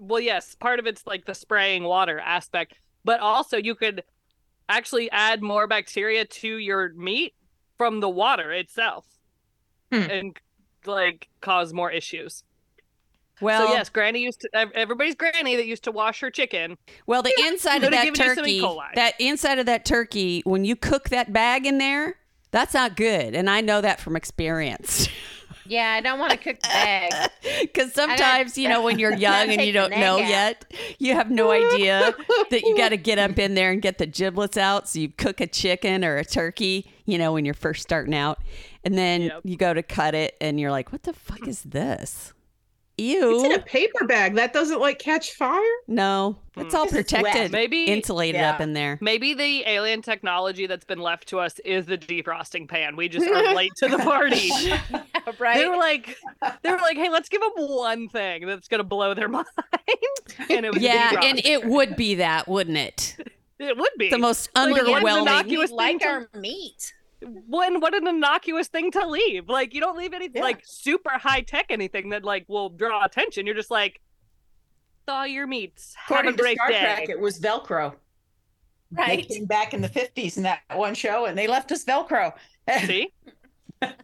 well 0.00 0.20
yes 0.20 0.54
part 0.56 0.78
of 0.80 0.86
it's 0.86 1.06
like 1.06 1.26
the 1.26 1.34
spraying 1.34 1.84
water 1.84 2.18
aspect 2.18 2.74
but 3.04 3.20
also 3.20 3.56
you 3.56 3.74
could 3.74 4.02
actually 4.68 5.08
add 5.12 5.40
more 5.42 5.66
bacteria 5.68 6.24
to 6.24 6.56
your 6.56 6.92
meat 6.94 7.34
from 7.78 8.00
the 8.00 8.08
water 8.08 8.50
itself 8.52 9.06
Hmm. 9.92 10.10
and 10.10 10.36
like 10.86 11.28
cause 11.40 11.72
more 11.72 11.90
issues 11.90 12.42
well, 13.40 13.68
so 13.68 13.72
yes 13.74 13.88
granny 13.90 14.20
used 14.22 14.40
to 14.40 14.48
everybody's 14.74 15.14
granny 15.14 15.54
that 15.56 15.66
used 15.66 15.84
to 15.84 15.92
wash 15.92 16.20
her 16.20 16.30
chicken 16.30 16.76
well, 17.06 17.22
the 17.22 17.34
inside 17.46 17.84
of 17.84 17.90
that 17.92 18.04
given 18.04 18.20
you 18.20 18.34
some 18.34 18.36
turkey, 18.44 18.60
that 18.94 19.14
inside 19.20 19.58
of 19.58 19.66
that 19.66 19.84
turkey, 19.84 20.42
when 20.44 20.64
you 20.64 20.74
cook 20.76 21.08
that 21.10 21.32
bag 21.32 21.64
in 21.66 21.78
there, 21.78 22.16
that's 22.52 22.74
not 22.74 22.94
good, 22.96 23.34
and 23.34 23.50
I 23.50 23.60
know 23.60 23.80
that 23.80 24.00
from 24.00 24.14
experience. 24.16 25.08
Yeah, 25.64 25.92
I 25.92 26.00
don't 26.00 26.18
want 26.18 26.32
to 26.32 26.36
cook 26.36 26.60
the 26.60 26.68
bag. 26.68 27.30
Because 27.62 27.92
sometimes, 27.92 28.58
you 28.58 28.68
know, 28.68 28.82
when 28.82 28.98
you're 28.98 29.14
young 29.16 29.48
and 29.48 29.62
you 29.62 29.72
don't 29.72 29.92
know 29.92 30.14
out. 30.18 30.28
yet, 30.28 30.64
you 30.98 31.14
have 31.14 31.30
no 31.30 31.52
idea 31.52 32.12
that 32.50 32.62
you 32.62 32.76
got 32.76 32.88
to 32.88 32.96
get 32.96 33.18
up 33.20 33.38
in 33.38 33.54
there 33.54 33.70
and 33.70 33.80
get 33.80 33.98
the 33.98 34.06
giblets 34.06 34.56
out. 34.56 34.88
So 34.88 34.98
you 34.98 35.08
cook 35.10 35.40
a 35.40 35.46
chicken 35.46 36.04
or 36.04 36.16
a 36.16 36.24
turkey, 36.24 36.90
you 37.04 37.16
know, 37.16 37.32
when 37.32 37.44
you're 37.44 37.54
first 37.54 37.82
starting 37.82 38.12
out. 38.14 38.40
And 38.84 38.98
then 38.98 39.22
Yep. 39.22 39.40
you 39.44 39.56
go 39.56 39.72
to 39.72 39.84
cut 39.84 40.16
it 40.16 40.36
and 40.40 40.58
you're 40.58 40.72
like, 40.72 40.90
what 40.90 41.04
the 41.04 41.12
fuck 41.12 41.46
is 41.46 41.62
this? 41.62 42.32
It's 42.98 43.44
in 43.44 43.52
a 43.52 43.58
paper 43.58 44.06
bag 44.06 44.34
that 44.34 44.52
doesn't 44.52 44.78
like 44.80 44.98
catch 44.98 45.32
fire. 45.32 45.60
No, 45.88 46.36
it's 46.56 46.72
Hmm. 46.74 46.76
all 46.78 46.84
This 46.86 46.92
is 47.06 47.12
wet. 47.12 47.22
protected, 47.22 47.50
Maybe- 47.52 47.84
insulated 47.84 48.40
yeah. 48.40 48.50
up 48.52 48.60
in 48.60 48.74
there. 48.74 48.98
maybe 49.00 49.34
the 49.34 49.64
alien 49.66 50.02
technology 50.02 50.66
that's 50.66 50.84
been 50.84 51.00
left 51.00 51.28
to 51.28 51.40
us 51.40 51.58
is 51.60 51.86
the 51.86 51.96
defrosting 51.98 52.68
pan 52.68 52.94
we 52.94 53.08
just 53.08 53.26
are 53.26 53.54
late 53.54 53.72
to 53.76 53.88
the 53.88 53.98
party 54.12 54.50
right. 55.38 55.56
they 55.56 55.66
were 55.66 55.76
like 55.76 56.16
they 56.62 56.70
were 56.70 56.78
like 56.78 56.96
hey 56.96 57.08
let's 57.08 57.28
give 57.28 57.40
them 57.40 57.52
one 57.56 58.08
thing 58.08 58.46
that's 58.46 58.68
gonna 58.68 58.84
blow 58.84 59.14
their 59.14 59.28
mind 59.36 59.46
and 60.50 60.66
it 60.66 60.74
was 60.74 60.82
Yeah, 60.82 61.18
and 61.22 61.40
it 61.44 61.64
would 61.64 61.96
be 61.96 62.16
that, 62.16 62.46
wouldn't 62.46 62.76
it? 62.76 63.16
it 63.58 63.76
would 63.76 63.90
be 63.98 64.10
The 64.10 64.18
most 64.18 64.50
Like, 64.54 64.74
underwhelming. 64.74 65.22
innocuous 65.22 65.70
We 65.70 65.76
like 65.76 66.00
to- 66.00 66.06
our 66.06 66.28
meat. 66.34 66.92
When 67.46 67.80
what 67.80 67.94
an 67.94 68.06
innocuous 68.06 68.68
thing 68.68 68.90
to 68.92 69.06
leave. 69.06 69.48
Like 69.48 69.74
you 69.74 69.80
don't 69.80 69.96
leave 69.96 70.12
anything 70.12 70.40
Yeah. 70.40 70.44
like 70.46 70.62
super 70.64 71.10
high 71.18 71.40
tech 71.42 71.66
anything 71.70 72.10
that 72.10 72.24
like 72.24 72.44
will 72.48 72.68
draw 72.70 73.04
attention. 73.04 73.46
You're 73.46 73.54
just 73.54 73.70
like 73.70 74.00
thaw 75.06 75.24
your 75.24 75.46
meats. 75.46 75.94
Have 75.96 76.18
According 76.20 76.34
a 76.34 76.42
great 76.42 76.52
to 76.52 76.56
Star 76.56 76.68
day. 76.70 76.80
Trek, 76.80 77.08
it 77.08 77.18
was 77.20 77.40
Velcro. 77.40 77.94
They 78.90 79.02
Right. 79.02 79.28
came 79.28 79.46
back 79.46 79.72
in 79.74 79.80
the 79.80 79.88
50s 79.88 80.36
in 80.36 80.42
that 80.42 80.60
one 80.74 80.94
show 80.94 81.24
and 81.26 81.36
they 81.36 81.46
left 81.46 81.72
us 81.72 81.84
Velcro. 81.84 82.32
See? 82.86 83.12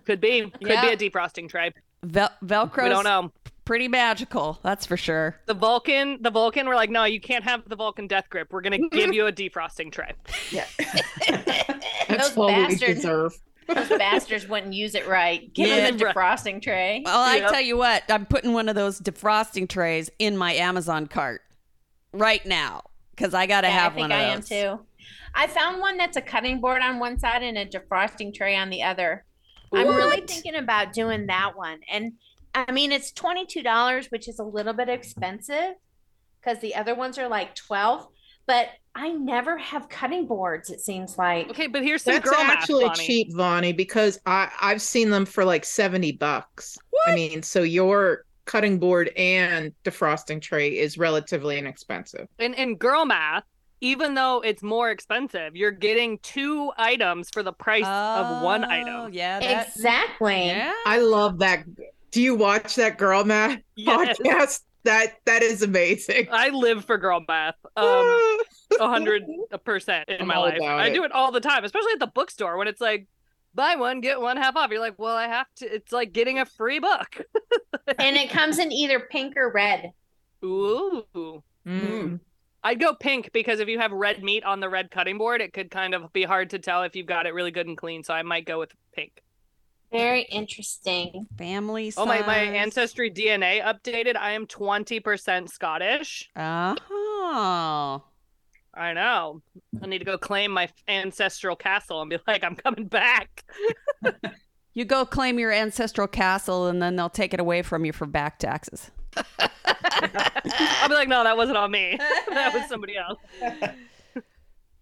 Could 0.05 0.21
be. 0.21 0.43
Could 0.51 0.69
Yeah. 0.69 0.95
be 0.97 1.07
a 1.07 1.11
defrosting 1.11 1.49
tray. 1.49 1.73
Vel- 2.03 2.33
Velcro. 2.45 2.85
We 2.85 2.89
don't 2.89 3.05
know. 3.05 3.33
Pretty 3.69 3.87
magical, 3.87 4.59
that's 4.63 4.87
for 4.87 4.97
sure. 4.97 5.37
The 5.45 5.53
Vulcan, 5.53 6.23
the 6.23 6.31
Vulcan 6.31 6.67
we're 6.67 6.75
like, 6.75 6.89
no, 6.89 7.05
you 7.05 7.21
can't 7.21 7.45
have 7.45 7.69
the 7.69 7.77
Vulcan 7.77 8.07
death 8.07 8.25
grip. 8.31 8.51
We're 8.51 8.63
gonna 8.63 8.89
give 8.89 9.13
you 9.13 9.27
a 9.27 9.33
defrosting 9.33 9.93
tray. 9.93 10.15
yeah. 10.51 10.65
Those 12.09 12.35
all 12.35 12.49
bastards. 12.49 12.95
deserve. 12.95 13.39
Those 13.69 13.89
bastards 13.91 14.49
wouldn't 14.49 14.73
use 14.73 14.95
it 14.95 15.07
right. 15.07 15.53
Give 15.53 15.69
Yeah. 15.69 15.91
them 15.91 15.97
a 15.97 16.13
defrosting 16.15 16.63
tray. 16.63 17.03
Well, 17.05 17.21
I 17.21 17.41
tell 17.41 17.61
you 17.61 17.77
what, 17.77 18.05
I'm 18.09 18.25
putting 18.25 18.55
one 18.55 18.71
of 18.71 18.75
those 18.75 19.01
defrosting 19.03 19.69
trays 19.69 20.09
in 20.19 20.39
my 20.39 20.55
Amazon 20.55 21.07
cart 21.07 21.43
right 22.15 22.45
now 22.47 22.85
because 23.15 23.35
I 23.35 23.45
got 23.47 23.61
to 23.61 23.67
Yeah, 23.69 23.81
have 23.81 23.93
I 23.93 23.95
think 23.97 24.01
one 24.05 24.13
of 24.13 24.19
I 24.19 24.35
those. 24.37 24.51
am 24.51 24.79
too. 24.79 24.85
I 25.35 25.47
found 25.47 25.79
one 25.83 25.99
that's 25.99 26.17
a 26.17 26.23
cutting 26.23 26.59
board 26.63 26.81
on 26.81 26.99
one 26.99 27.19
side 27.19 27.43
and 27.43 27.59
a 27.59 27.67
defrosting 27.67 28.33
tray 28.35 28.57
on 28.57 28.71
the 28.71 28.83
other. 28.83 29.27
I'm 29.75 29.87
really 29.89 30.23
thinking 30.23 30.55
about 30.55 30.95
doing 30.95 31.27
that 31.27 31.55
one. 31.55 31.81
And 31.93 32.15
I 32.55 32.73
mean, 32.73 32.93
it's 32.93 33.13
$22, 33.13 34.11
which 34.11 34.29
is 34.29 34.39
a 34.39 34.45
little 34.45 34.73
bit 34.73 34.89
expensive 34.89 35.75
because 36.41 36.61
the 36.61 36.75
other 36.75 36.95
ones 36.95 37.19
are 37.19 37.29
like 37.29 37.55
12 37.55 38.09
but 38.49 38.71
I 38.95 39.11
never 39.11 39.59
have 39.59 39.91
cutting 39.91 40.27
boards, 40.27 40.71
it 40.71 40.81
seems 40.81 41.19
like. 41.19 41.51
Okay, 41.51 41.67
but 41.69 41.83
here's 41.83 42.03
some 42.03 42.15
That's 42.15 42.29
girl 42.29 42.41
actually 42.41 42.87
math, 42.87 42.97
Vonnie. 42.97 43.07
cheap, 43.07 43.37
Vonnie, 43.37 43.73
because 43.75 44.19
I 44.27 44.51
I've 44.61 44.83
seen 44.83 45.11
them 45.11 45.27
for 45.27 45.45
like 45.45 45.65
seventy 45.65 46.13
bucks. 46.13 46.77
What? 46.91 47.11
I 47.11 47.15
mean, 47.15 47.43
so 47.43 47.63
your 47.63 48.25
cutting 48.47 48.79
board 48.79 49.13
and 49.17 49.73
defrosting 49.85 50.41
tray 50.41 50.79
is 50.79 50.97
relatively 50.97 51.59
inexpensive. 51.59 52.27
In 52.39 52.55
in 52.55 52.77
girl 52.77 53.05
math, 53.05 53.45
even 53.83 54.15
though 54.15 54.41
it's 54.41 54.63
more 54.63 54.91
expensive, 54.91 55.55
you're 55.55 55.71
getting 55.71 56.19
two 56.21 56.73
items 56.79 57.29
for 57.31 57.43
the 57.43 57.53
price 57.53 57.85
of 57.85 58.43
one 58.43 58.65
item. 58.65 58.95
Oh, 58.95 59.07
yeah. 59.09 59.41
That, 59.41 59.69
Exactly. 59.69 60.47
yeah. 60.47 60.73
I 60.87 60.99
love 60.99 61.39
that. 61.41 61.65
Do 62.11 62.23
you 62.23 62.35
watch 62.35 62.75
that 62.77 62.99
girl 62.99 63.25
math 63.25 63.59
Yes. 63.77 64.19
podcast? 64.19 64.61
That 64.85 65.15
that 65.27 65.43
is 65.43 65.63
amazing. 65.63 66.29
I 66.31 66.49
live 66.51 66.85
for 66.85 66.97
girl 66.99 67.23
math. 67.27 67.57
Um 67.77 68.39
a 68.81 68.89
hundred 68.89 69.25
percent 69.65 70.09
in 70.09 70.21
I'm 70.23 70.27
my 70.29 70.39
life. 70.39 70.61
I 70.63 70.87
it. 70.89 70.95
do 70.95 71.05
it 71.05 71.13
all 71.13 71.33
the 71.33 71.41
time, 71.41 71.65
especially 71.65 71.93
at 71.93 72.01
the 72.01 72.07
bookstore 72.07 72.57
when 72.57 72.69
it's 72.69 72.81
like 72.81 73.07
buy 73.55 73.77
one, 73.77 74.01
get 74.01 74.21
one 74.21 74.37
half 74.37 74.57
off. 74.57 74.71
You're 74.71 74.81
like, 74.81 74.99
well, 74.99 75.17
I 75.17 75.27
have 75.27 75.47
to 75.57 75.67
it's 75.75 75.93
like 75.93 76.13
getting 76.13 76.39
a 76.39 76.45
free 76.45 76.79
book. 76.79 77.23
And 77.99 78.17
it 78.17 78.29
comes 78.31 78.59
in 78.59 78.71
either 78.71 79.01
pink 79.01 79.35
or 79.37 79.51
red. 79.51 79.93
Ooh. 80.45 81.05
Mm. 81.67 82.21
I'd 82.63 82.81
go 82.81 82.95
pink 82.95 83.31
because 83.33 83.61
if 83.61 83.69
you 83.69 83.79
have 83.79 83.93
red 83.93 84.23
meat 84.23 84.45
on 84.45 84.61
the 84.61 84.69
red 84.69 84.91
cutting 84.91 85.17
board, 85.17 85.41
it 85.41 85.53
could 85.55 85.71
kind 85.71 85.95
of 85.95 86.13
be 86.13 86.23
hard 86.25 86.51
to 86.51 86.59
tell 86.59 86.83
if 86.83 86.95
you've 86.95 87.07
got 87.07 87.27
it 87.27 87.33
really 87.35 87.51
good 87.51 87.67
and 87.67 87.79
clean. 87.79 88.05
So 88.05 88.13
I 88.13 88.23
might 88.23 88.45
go 88.47 88.59
with 88.59 88.73
pink. 88.93 89.23
Very 89.91 90.23
interesting. 90.23 91.27
Family. 91.39 91.93
Oh 91.97 92.05
my 92.05 92.21
my 92.27 92.39
ancestry 92.39 93.11
DNA 93.11 93.63
updated. 93.63 94.17
I 94.17 94.33
am 94.33 94.47
20% 94.47 95.49
Scottish. 95.49 96.31
Oh. 96.37 98.05
I 98.75 98.93
know. 98.93 99.43
I 99.83 99.87
need 99.87 99.99
to 99.99 100.05
go 100.05 100.19
claim 100.19 100.53
my 100.53 100.69
ancestral 100.87 101.57
castle 101.57 102.01
and 102.01 102.11
be 102.11 102.19
like, 102.27 102.45
I'm 102.45 102.55
coming 102.55 102.87
back. 102.87 103.45
You 104.79 104.85
go 104.85 105.05
claim 105.05 105.41
your 105.41 105.51
ancestral 105.51 106.07
castle 106.07 106.69
and 106.69 106.81
then 106.81 106.95
they'll 106.95 107.11
take 107.11 107.35
it 107.35 107.41
away 107.41 107.63
from 107.63 107.85
you 107.85 107.93
for 107.93 108.07
back 108.07 108.39
taxes. 108.39 108.93
I'll 109.17 110.89
be 110.89 110.95
like, 110.95 111.09
no, 111.09 111.25
that 111.25 111.37
wasn't 111.37 111.59
on 111.59 111.73
me. 111.73 111.99
that 112.29 112.55
was 112.55 112.69
somebody 112.69 112.97
else. 112.97 113.19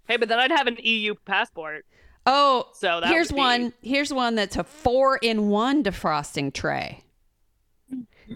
hey, 0.07 0.19
but 0.19 0.29
then 0.29 0.39
I'd 0.39 0.51
have 0.51 0.67
an 0.67 0.77
EU 0.83 1.15
passport. 1.25 1.87
Oh, 2.27 2.67
So 2.75 3.01
that 3.01 3.09
here's 3.09 3.31
be- 3.31 3.37
one. 3.39 3.73
Here's 3.83 4.13
one 4.13 4.35
that's 4.35 4.57
a 4.57 4.65
four 4.65 5.17
in 5.19 5.49
one 5.49 5.83
defrosting 5.85 6.53
tray. 6.53 7.03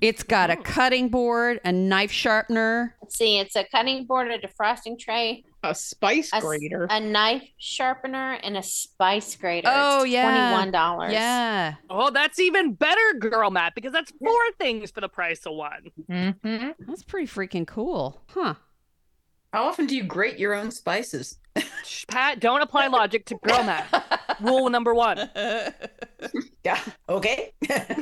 It's 0.00 0.22
got 0.22 0.50
a 0.50 0.56
cutting 0.56 1.08
board, 1.08 1.60
a 1.64 1.72
knife 1.72 2.12
sharpener. 2.12 2.94
Let's 3.02 3.18
see, 3.18 3.38
it's 3.38 3.56
a 3.56 3.64
cutting 3.64 4.04
board, 4.06 4.30
a 4.30 4.38
defrosting 4.38 4.96
tray, 4.96 5.42
A 5.64 5.74
spice 5.74 6.32
a, 6.32 6.36
s- 6.36 6.42
grater. 6.44 6.86
a 6.88 7.00
knife 7.00 7.42
sharpener, 7.58 8.34
and 8.44 8.56
a 8.56 8.62
spice 8.62 9.34
grater. 9.34 9.66
Oh, 9.68 10.04
It's 10.04 10.12
yeah. 10.12 10.30
Twenty-one 10.30 10.70
dollars. 10.70 11.12
Yeah. 11.12 11.74
Oh, 11.90 12.10
that's 12.12 12.38
even 12.38 12.74
better, 12.74 13.14
girl 13.18 13.50
math, 13.50 13.74
because 13.74 13.92
that's 13.92 14.12
four 14.24 14.38
things 14.60 14.92
for 14.92 15.00
the 15.00 15.08
price 15.08 15.44
of 15.44 15.54
one. 15.56 15.90
Mhm. 16.08 16.74
That's 16.86 17.02
pretty 17.02 17.26
freaking 17.26 17.66
cool. 17.66 18.22
Huh. 18.28 18.54
How 19.52 19.64
often 19.64 19.86
do 19.86 19.96
you 19.96 20.04
grate 20.04 20.38
your 20.38 20.54
own 20.54 20.70
spices? 20.70 21.38
Shh, 21.84 22.04
Pat, 22.06 22.40
don't 22.40 22.62
apply 22.62 22.86
logic 22.86 23.26
to 23.26 23.34
girl 23.42 23.64
math. 23.64 23.92
Rule 24.40 24.70
number 24.70 24.94
one. 24.94 25.30
Yeah. 26.62 26.78
Okay. 27.08 27.54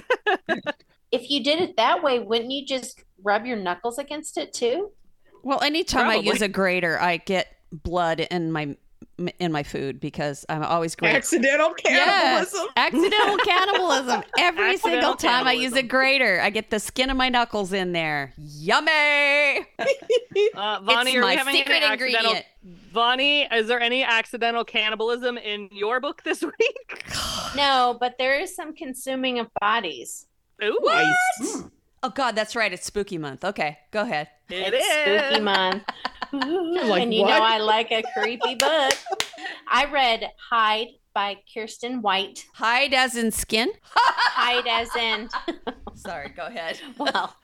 If 1.11 1.31
you 1.31 1.43
did 1.43 1.61
it 1.61 1.77
that 1.77 2.03
way, 2.03 2.19
wouldn't 2.19 2.51
you 2.51 2.67
just 2.67 3.03
rub 3.23 3.47
your 3.47 3.57
knuckles 3.57 3.99
against 3.99 4.37
it 4.37 4.53
too? 4.53 4.91
Well, 5.43 5.63
anytime 5.63 6.09
I 6.09 6.17
use 6.17 6.43
a 6.43 6.49
grater, 6.49 7.01
I 7.01 7.17
get 7.17 7.49
blood 7.73 8.21
in 8.21 8.53
my 8.53 8.77
in 9.41 9.51
my 9.53 9.63
food 9.63 9.99
because 10.01 10.45
I'm 10.49 10.63
always 10.63 10.95
grating. 10.95 11.17
Accidental 11.19 11.75
Yes, 11.85 12.51
cannibalism. 12.53 12.67
accidental 12.77 13.37
cannibalism. 13.45 14.23
Every 14.39 14.77
single 14.79 15.11
Accidental 15.13 15.15
time 15.17 15.47
I 15.49 15.53
use 15.53 15.73
a 15.73 15.83
grater, 15.83 16.41
I 16.41 16.51
get 16.51 16.71
the 16.71 16.79
skin 16.81 17.11
of 17.11 17.17
my 17.17 17.29
knuckles 17.29 17.73
in 17.73 17.93
there. 17.93 18.33
Yummy! 18.37 19.67
Uh, 20.55 20.81
Vonnie, 20.83 21.13
it's 21.13 21.19
are 21.19 21.45
my 21.45 21.53
secret 21.53 21.83
ingredient. 21.83 22.45
Vonnie, 22.93 23.43
is 23.53 23.67
there 23.67 23.81
any 23.81 24.05
accidental 24.05 24.65
cannibalism 24.65 25.37
in 25.37 25.69
your 25.73 25.99
book 26.01 26.23
this 26.23 26.43
week? 26.59 27.05
No, 27.57 27.97
but 27.99 28.17
there 28.19 28.39
is 28.39 28.55
some 28.55 28.75
consuming 28.75 29.39
of 29.39 29.49
bodies. 29.61 30.27
Ooh, 30.63 30.79
Mm. 31.41 31.71
Oh 32.03 32.11
God, 32.11 32.37
that's 32.37 32.55
right. 32.55 32.73
It's 32.73 32.85
spooky 32.87 33.17
month. 33.19 33.45
Okay, 33.45 33.79
go 33.91 34.03
ahead. 34.03 34.29
it 34.51 34.73
it's 34.75 34.87
is. 34.87 35.21
spooky 35.29 35.43
month. 35.43 35.83
like, 36.33 37.03
and 37.03 37.15
you 37.15 37.23
what? 37.23 37.29
know 37.31 37.43
I 37.43 37.59
like 37.59 37.91
a 37.91 38.03
creepy 38.15 38.55
book. 38.55 38.95
I 39.67 39.87
read 39.91 40.31
Hide 40.51 40.89
by 41.15 41.37
Kiersten 41.53 42.01
White. 42.01 42.47
Hide 42.55 42.95
as 42.95 43.17
in 43.17 43.31
skin. 43.31 43.69
Hide 43.83 44.67
as 44.67 44.95
in 44.95 45.29
Sorry, 45.95 46.29
go 46.29 46.47
ahead. 46.47 46.81
well, 46.99 47.35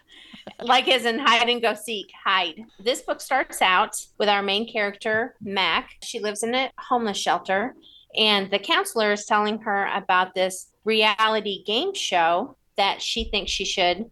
like 0.60 0.88
as 0.88 1.04
in 1.04 1.18
hide 1.18 1.48
and 1.48 1.60
go 1.60 1.74
seek, 1.74 2.06
hide. 2.24 2.62
This 2.78 3.02
book 3.02 3.20
starts 3.20 3.60
out 3.60 3.96
with 4.18 4.28
our 4.28 4.42
main 4.42 4.70
character, 4.70 5.34
Mac. 5.40 5.90
She 6.02 6.20
lives 6.20 6.42
in 6.42 6.54
a 6.54 6.70
homeless 6.78 7.18
shelter, 7.18 7.74
and 8.16 8.50
the 8.50 8.58
counselor 8.58 9.12
is 9.12 9.26
telling 9.26 9.58
her 9.60 9.86
about 9.92 10.34
this 10.34 10.70
reality 10.84 11.64
game 11.64 11.94
show 11.94 12.56
that 12.76 13.02
she 13.02 13.24
thinks 13.24 13.50
she 13.50 13.64
should 13.64 14.10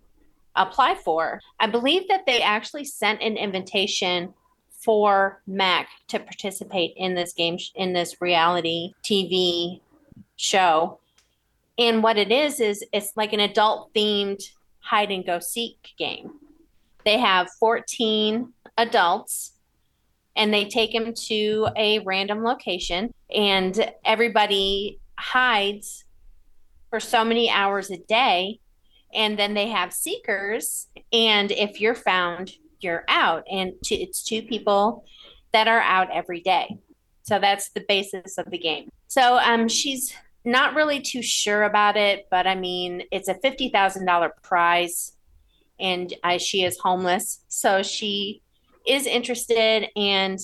apply 0.57 0.97
for. 0.97 1.41
I 1.61 1.67
believe 1.67 2.09
that 2.09 2.27
they 2.27 2.43
actually 2.43 2.85
sent 2.85 3.23
an 3.23 3.37
invitation 3.37 4.35
for 4.83 5.41
Mac 5.47 5.89
to 6.09 6.19
participate 6.19 6.95
in 6.97 7.15
this 7.15 7.33
game 7.33 7.59
in 7.75 7.93
this 7.93 8.21
reality 8.21 8.93
TV 9.03 9.81
show. 10.37 10.99
And 11.79 12.03
what 12.03 12.19
it 12.19 12.31
is 12.31 12.61
is 12.61 12.85
it's 12.93 13.13
like 13.17 13.33
an 13.33 13.41
adult 13.41 13.93
themed 13.95 14.43
hide 14.81 15.11
and 15.11 15.25
go 15.25 15.39
seek 15.39 15.91
game. 15.97 16.33
They 17.05 17.19
have 17.19 17.51
14 17.59 18.53
adults 18.77 19.53
and 20.37 20.53
they 20.53 20.65
take 20.65 20.93
them 20.93 21.13
to 21.15 21.69
a 21.77 22.01
random 22.01 22.43
location 22.43 23.13
and 23.35 23.93
everybody 24.05 24.99
hides 25.19 26.05
for 26.91 27.01
so 27.01 27.25
many 27.25 27.51
hours 27.51 27.91
a 27.91 27.97
day 27.97 28.59
and 29.15 29.39
then 29.39 29.55
they 29.55 29.69
have 29.69 29.93
seekers 29.93 30.89
and 31.13 31.51
if 31.53 31.81
you're 31.81 31.95
found 31.95 32.53
you're 32.83 33.05
out 33.09 33.45
and 33.51 33.73
it's 33.91 34.23
two 34.23 34.43
people 34.43 35.05
that 35.53 35.69
are 35.69 35.81
out 35.81 36.11
every 36.13 36.41
day. 36.41 36.79
So 37.23 37.39
that's 37.39 37.71
the 37.71 37.85
basis 37.89 38.39
of 38.39 38.51
the 38.51 38.59
game. 38.59 38.91
So 39.09 39.39
um 39.39 39.69
she's 39.69 40.15
not 40.45 40.75
really 40.75 41.01
too 41.01 41.23
sure 41.23 41.63
about 41.63 41.97
it 41.97 42.27
but 42.29 42.49
i 42.49 42.55
mean 42.57 43.05
it's 43.13 43.29
a 43.29 43.35
$50000 43.35 44.31
prize 44.43 45.13
and 45.83 46.15
I, 46.23 46.37
she 46.37 46.63
is 46.63 46.79
homeless. 46.79 47.41
So 47.49 47.83
she 47.83 48.41
is 48.87 49.07
interested 49.07 49.89
and 49.97 50.39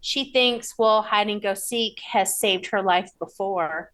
she 0.00 0.32
thinks 0.32 0.74
well 0.78 1.02
hide 1.02 1.28
and 1.28 1.42
go 1.42 1.54
seek 1.54 1.98
has 2.00 2.38
saved 2.38 2.66
her 2.66 2.82
life 2.82 3.10
before 3.18 3.92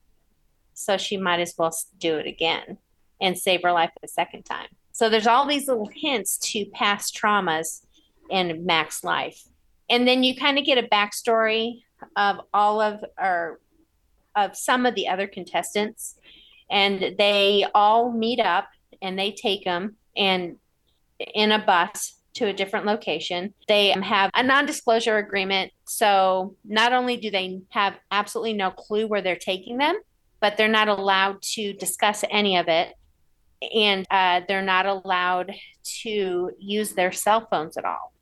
so 0.75 0.97
she 0.97 1.17
might 1.17 1.41
as 1.41 1.55
well 1.57 1.73
do 1.99 2.17
it 2.17 2.27
again 2.27 2.79
and 3.21 3.39
save 3.39 3.63
her 3.63 3.73
life 3.73 3.91
a 4.03 4.09
second 4.09 4.45
time 4.45 4.69
so 5.01 5.09
there's 5.09 5.27
all 5.27 5.47
these 5.47 5.67
little 5.67 5.89
hints 5.95 6.37
to 6.37 6.67
past 6.67 7.17
traumas 7.17 7.87
in 8.29 8.67
mac's 8.67 9.03
life 9.03 9.43
and 9.89 10.07
then 10.07 10.23
you 10.23 10.37
kind 10.37 10.59
of 10.59 10.67
get 10.67 10.77
a 10.77 10.83
backstory 10.89 11.81
of 12.17 12.41
all 12.53 12.83
of 12.83 13.03
or 13.19 13.61
of 14.37 14.55
some 14.55 14.85
of 14.85 14.95
the 14.95 15.09
other 15.09 15.27
contestants 15.27 16.19
and 16.71 17.17
they 17.17 17.65
all 17.75 18.13
meet 18.13 18.41
up 18.41 18.69
and 19.01 19.19
they 19.19 19.33
take 19.33 19.65
them 19.65 19.97
and 20.15 20.57
in 21.35 21.51
a 21.51 21.59
bus 21.59 22.21
to 22.35 22.47
a 22.47 22.53
different 22.53 22.87
location. 22.87 23.55
They 23.69 23.89
have 23.91 24.31
a 24.35 24.43
non 24.43 24.67
disclosure 24.67 25.17
agreement. 25.17 25.73
So 25.87 26.57
not 26.65 26.93
only 26.93 27.17
do 27.17 27.31
they 27.31 27.61
have 27.71 27.95
absolutely 28.11 28.53
no 28.53 28.71
clue 28.71 29.07
where 29.07 29.23
they're 29.23 29.37
taking 29.37 29.79
them, 29.79 29.99
but 30.41 30.57
they're 30.57 30.69
not 30.69 30.89
allowed 30.89 31.43
to 31.43 31.73
discuss 31.73 32.25
any 32.31 32.57
of 32.57 32.69
it. 32.69 32.95
And 33.75 34.07
uh, 34.11 34.43
they're 34.49 34.63
not 34.63 34.87
allowed 34.87 35.53
to 36.03 36.51
use 36.59 36.93
their 36.93 37.13
cell 37.13 37.47
phones 37.51 37.77
at 37.77 37.85
all. 37.85 38.13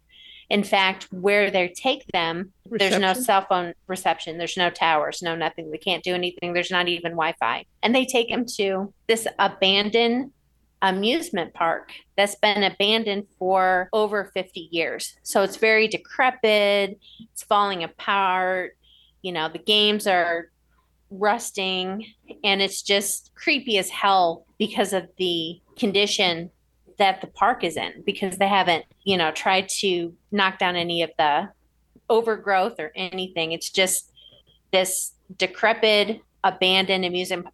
In 0.50 0.64
fact, 0.64 1.08
where 1.10 1.50
they 1.50 1.68
take 1.68 2.06
them, 2.12 2.52
there's 2.70 2.98
no 2.98 3.12
cell 3.12 3.44
phone 3.46 3.74
reception. 3.86 4.38
There's 4.38 4.56
no 4.56 4.70
towers, 4.70 5.20
no 5.20 5.36
nothing. 5.36 5.70
They 5.70 5.78
can't 5.78 6.02
do 6.02 6.14
anything. 6.14 6.54
There's 6.54 6.70
not 6.70 6.88
even 6.88 7.12
Wi 7.12 7.34
Fi. 7.38 7.66
And 7.82 7.94
they 7.94 8.06
take 8.06 8.30
them 8.30 8.46
to 8.56 8.92
this 9.06 9.26
abandoned 9.38 10.32
amusement 10.80 11.52
park 11.54 11.92
that's 12.16 12.36
been 12.36 12.62
abandoned 12.62 13.26
for 13.38 13.88
over 13.92 14.30
50 14.32 14.68
years. 14.70 15.16
So 15.22 15.42
it's 15.42 15.56
very 15.56 15.88
decrepit, 15.88 16.98
it's 17.32 17.42
falling 17.42 17.84
apart. 17.84 18.76
You 19.22 19.32
know, 19.32 19.48
the 19.48 19.58
games 19.58 20.06
are 20.06 20.50
rusting, 21.10 22.06
and 22.44 22.60
it's 22.60 22.82
just 22.82 23.32
creepy 23.34 23.78
as 23.78 23.90
hell 23.90 24.46
because 24.58 24.92
of 24.92 25.08
the 25.18 25.60
condition 25.76 26.50
that 26.98 27.20
the 27.20 27.26
park 27.28 27.64
is 27.64 27.76
in 27.76 28.02
because 28.04 28.38
they 28.38 28.48
haven't, 28.48 28.84
you 29.04 29.16
know, 29.16 29.30
tried 29.30 29.68
to 29.68 30.14
knock 30.32 30.58
down 30.58 30.76
any 30.76 31.02
of 31.02 31.10
the 31.16 31.48
overgrowth 32.10 32.78
or 32.78 32.92
anything. 32.94 33.52
It's 33.52 33.70
just 33.70 34.10
this 34.72 35.12
decrepit, 35.36 36.20
abandoned 36.44 37.04
amusement 37.04 37.46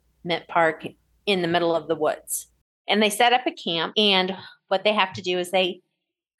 park 0.48 0.86
in 1.26 1.42
the 1.42 1.48
middle 1.48 1.74
of 1.74 1.88
the 1.88 1.94
woods. 1.94 2.46
And 2.88 3.02
they 3.02 3.10
set 3.10 3.32
up 3.32 3.46
a 3.46 3.52
camp. 3.52 3.92
And 3.96 4.36
what 4.68 4.84
they 4.84 4.92
have 4.92 5.12
to 5.14 5.22
do 5.22 5.38
is 5.38 5.50
they 5.50 5.80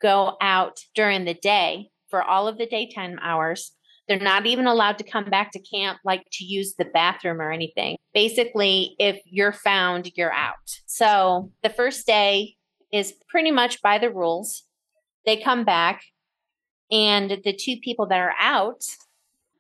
go 0.01 0.37
out 0.41 0.81
during 0.95 1.25
the 1.25 1.35
day 1.35 1.91
for 2.09 2.23
all 2.23 2.49
of 2.49 2.59
the 2.59 2.67
daytime 2.67 3.19
hours. 3.23 3.73
They're 4.07 4.19
not 4.19 4.47
even 4.47 4.67
allowed 4.67 4.99
to 4.99 5.05
come 5.05 5.25
back 5.25 5.53
to 5.53 5.59
camp, 5.59 5.99
like 6.05 6.25
to 6.33 6.45
use 6.45 6.75
the 6.75 6.85
bathroom 6.85 7.41
or 7.41 7.51
anything. 7.51 7.97
Basically, 8.13 8.95
if 8.99 9.21
you're 9.25 9.53
found, 9.53 10.13
you're 10.15 10.33
out. 10.33 10.81
So 10.87 11.53
the 11.63 11.71
first 11.71 12.07
day 12.07 12.57
is 12.93 13.15
pretty 13.29 13.51
much 13.51 13.81
by 13.81 13.99
the 13.99 14.11
rules. 14.11 14.65
They 15.25 15.39
come 15.41 15.65
back, 15.65 16.03
and 16.91 17.41
the 17.45 17.57
two 17.57 17.77
people 17.83 18.07
that 18.09 18.21
are 18.21 18.35
out, 18.39 18.85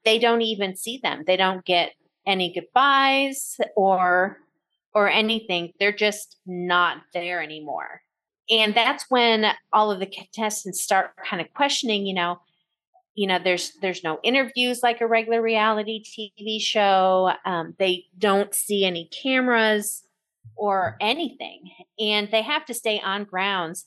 they 0.04 0.18
don't 0.18 0.42
even 0.42 0.76
see 0.76 1.00
them. 1.02 1.24
They 1.26 1.36
don't 1.36 1.64
get 1.64 1.92
any 2.26 2.52
goodbyes 2.52 3.58
or 3.76 4.38
or 4.94 5.08
anything. 5.10 5.72
They're 5.80 5.92
just 5.92 6.36
not 6.46 6.98
there 7.12 7.42
anymore. 7.42 8.02
And 8.48 8.74
that's 8.74 9.06
when 9.08 9.46
all 9.72 9.90
of 9.90 10.00
the 10.00 10.06
contestants 10.06 10.82
start 10.82 11.12
kind 11.28 11.40
of 11.40 11.52
questioning, 11.54 12.06
you 12.06 12.14
know, 12.14 12.38
you 13.14 13.28
know, 13.28 13.38
there's 13.42 13.73
there's 13.80 14.02
no 14.02 14.18
interviews 14.23 14.83
like 14.83 15.00
a 15.00 15.06
regular 15.06 15.40
reality 15.40 16.02
TV 16.02 16.61
show. 16.61 17.33
Um, 17.44 17.75
they 17.78 18.06
don't 18.18 18.54
see 18.54 18.85
any 18.85 19.06
cameras 19.06 20.02
or 20.56 20.97
anything, 21.00 21.71
and 21.99 22.28
they 22.30 22.42
have 22.42 22.64
to 22.66 22.75
stay 22.75 23.00
on 23.00 23.25
grounds 23.25 23.87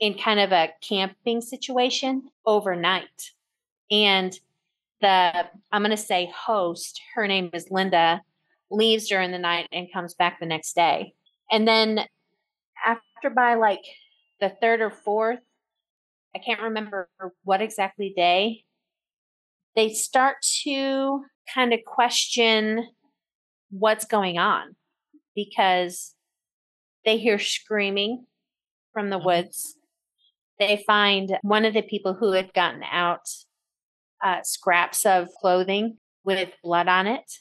in 0.00 0.14
kind 0.14 0.40
of 0.40 0.50
a 0.50 0.70
camping 0.80 1.40
situation 1.40 2.28
overnight. 2.44 3.30
And 3.90 4.38
the 5.00 5.46
I'm 5.70 5.82
going 5.82 5.90
to 5.90 5.96
say 5.96 6.32
host, 6.34 7.00
her 7.14 7.28
name 7.28 7.50
is 7.52 7.70
Linda, 7.70 8.22
leaves 8.70 9.08
during 9.08 9.30
the 9.30 9.38
night 9.38 9.68
and 9.72 9.92
comes 9.92 10.14
back 10.14 10.40
the 10.40 10.46
next 10.46 10.74
day. 10.74 11.14
And 11.50 11.66
then 11.66 12.00
after 12.84 13.30
by 13.34 13.54
like 13.54 13.84
the 14.40 14.48
third 14.48 14.80
or 14.80 14.90
fourth, 14.90 15.40
I 16.34 16.38
can't 16.38 16.62
remember 16.62 17.08
what 17.44 17.60
exactly 17.60 18.12
day, 18.16 18.64
they 19.76 19.92
start 19.92 20.36
to 20.64 21.24
kind 21.52 21.72
of 21.72 21.80
question 21.84 22.86
what's 23.70 24.04
going 24.04 24.38
on 24.38 24.76
because 25.34 26.14
they 27.04 27.18
hear 27.18 27.38
screaming 27.38 28.26
from 28.92 29.10
the 29.10 29.16
Mm-hmm. 29.16 29.26
woods. 29.26 29.76
They 30.58 30.82
find 30.86 31.38
one 31.42 31.64
of 31.64 31.74
the 31.74 31.82
people 31.82 32.14
who 32.14 32.32
had 32.32 32.52
gotten 32.52 32.82
out 32.82 33.28
uh, 34.22 34.42
scraps 34.42 35.06
of 35.06 35.28
clothing 35.40 35.96
with 36.24 36.50
blood 36.62 36.86
on 36.86 37.06
it. 37.06 37.32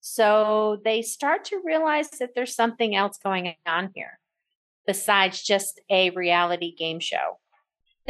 So 0.00 0.80
they 0.84 1.02
start 1.02 1.44
to 1.46 1.60
realize 1.64 2.10
that 2.18 2.30
there's 2.34 2.54
something 2.54 2.96
else 2.96 3.18
going 3.22 3.54
on 3.66 3.90
here 3.94 4.18
besides 4.86 5.42
just 5.42 5.80
a 5.90 6.10
reality 6.10 6.74
game 6.74 6.98
show. 7.00 7.38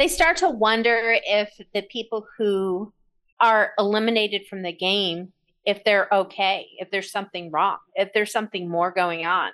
They 0.01 0.07
start 0.07 0.37
to 0.37 0.49
wonder 0.49 1.15
if 1.27 1.61
the 1.75 1.83
people 1.83 2.25
who 2.35 2.91
are 3.39 3.73
eliminated 3.77 4.47
from 4.47 4.63
the 4.63 4.73
game 4.73 5.31
if 5.63 5.83
they're 5.83 6.07
okay, 6.11 6.65
if 6.79 6.89
there's 6.89 7.11
something 7.11 7.51
wrong, 7.51 7.77
if 7.93 8.11
there's 8.11 8.31
something 8.31 8.67
more 8.67 8.89
going 8.89 9.27
on. 9.27 9.51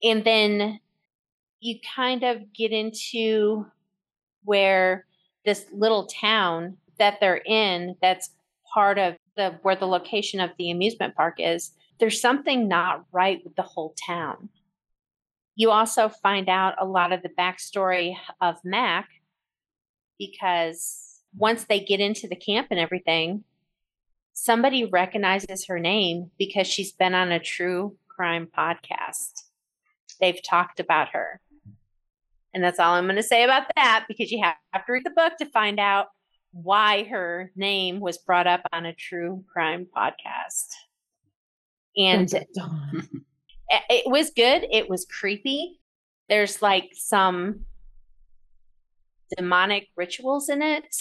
And 0.00 0.22
then 0.22 0.78
you 1.58 1.80
kind 1.96 2.22
of 2.22 2.52
get 2.52 2.70
into 2.70 3.66
where 4.44 5.06
this 5.44 5.66
little 5.72 6.06
town 6.06 6.76
that 7.00 7.18
they're 7.20 7.42
in 7.44 7.96
that's 8.00 8.30
part 8.72 8.96
of 8.96 9.16
the 9.36 9.58
where 9.62 9.74
the 9.74 9.86
location 9.86 10.38
of 10.38 10.50
the 10.56 10.70
amusement 10.70 11.16
park 11.16 11.34
is 11.38 11.72
there's 11.98 12.20
something 12.20 12.68
not 12.68 13.06
right 13.10 13.40
with 13.42 13.56
the 13.56 13.62
whole 13.62 13.92
town 14.06 14.50
you 15.56 15.72
also 15.72 16.08
find 16.08 16.48
out 16.48 16.76
a 16.78 16.84
lot 16.84 17.12
of 17.12 17.22
the 17.22 17.30
backstory 17.30 18.14
of 18.40 18.56
mac 18.64 19.08
because 20.18 21.20
once 21.36 21.64
they 21.64 21.80
get 21.80 22.00
into 22.00 22.26
the 22.28 22.36
camp 22.36 22.68
and 22.70 22.80
everything 22.80 23.44
somebody 24.32 24.84
recognizes 24.84 25.66
her 25.66 25.78
name 25.78 26.30
because 26.38 26.66
she's 26.66 26.92
been 26.92 27.14
on 27.14 27.32
a 27.32 27.40
true 27.40 27.96
crime 28.08 28.48
podcast 28.56 29.42
they've 30.20 30.42
talked 30.42 30.80
about 30.80 31.08
her 31.10 31.40
and 32.54 32.62
that's 32.62 32.78
all 32.78 32.94
i'm 32.94 33.04
going 33.04 33.16
to 33.16 33.22
say 33.22 33.44
about 33.44 33.64
that 33.76 34.04
because 34.08 34.30
you 34.30 34.42
have 34.42 34.84
to 34.86 34.92
read 34.92 35.04
the 35.04 35.10
book 35.10 35.36
to 35.36 35.46
find 35.46 35.78
out 35.78 36.08
why 36.52 37.04
her 37.04 37.50
name 37.56 38.00
was 38.00 38.18
brought 38.18 38.46
up 38.46 38.62
on 38.72 38.86
a 38.86 38.94
true 38.94 39.44
crime 39.52 39.86
podcast. 39.96 40.68
And 41.96 42.32
it 43.68 44.10
was 44.10 44.30
good. 44.30 44.66
It 44.70 44.88
was 44.88 45.06
creepy. 45.06 45.80
There's 46.28 46.62
like 46.62 46.90
some 46.92 47.64
demonic 49.36 49.88
rituals 49.96 50.48
in 50.48 50.62
it. 50.62 50.94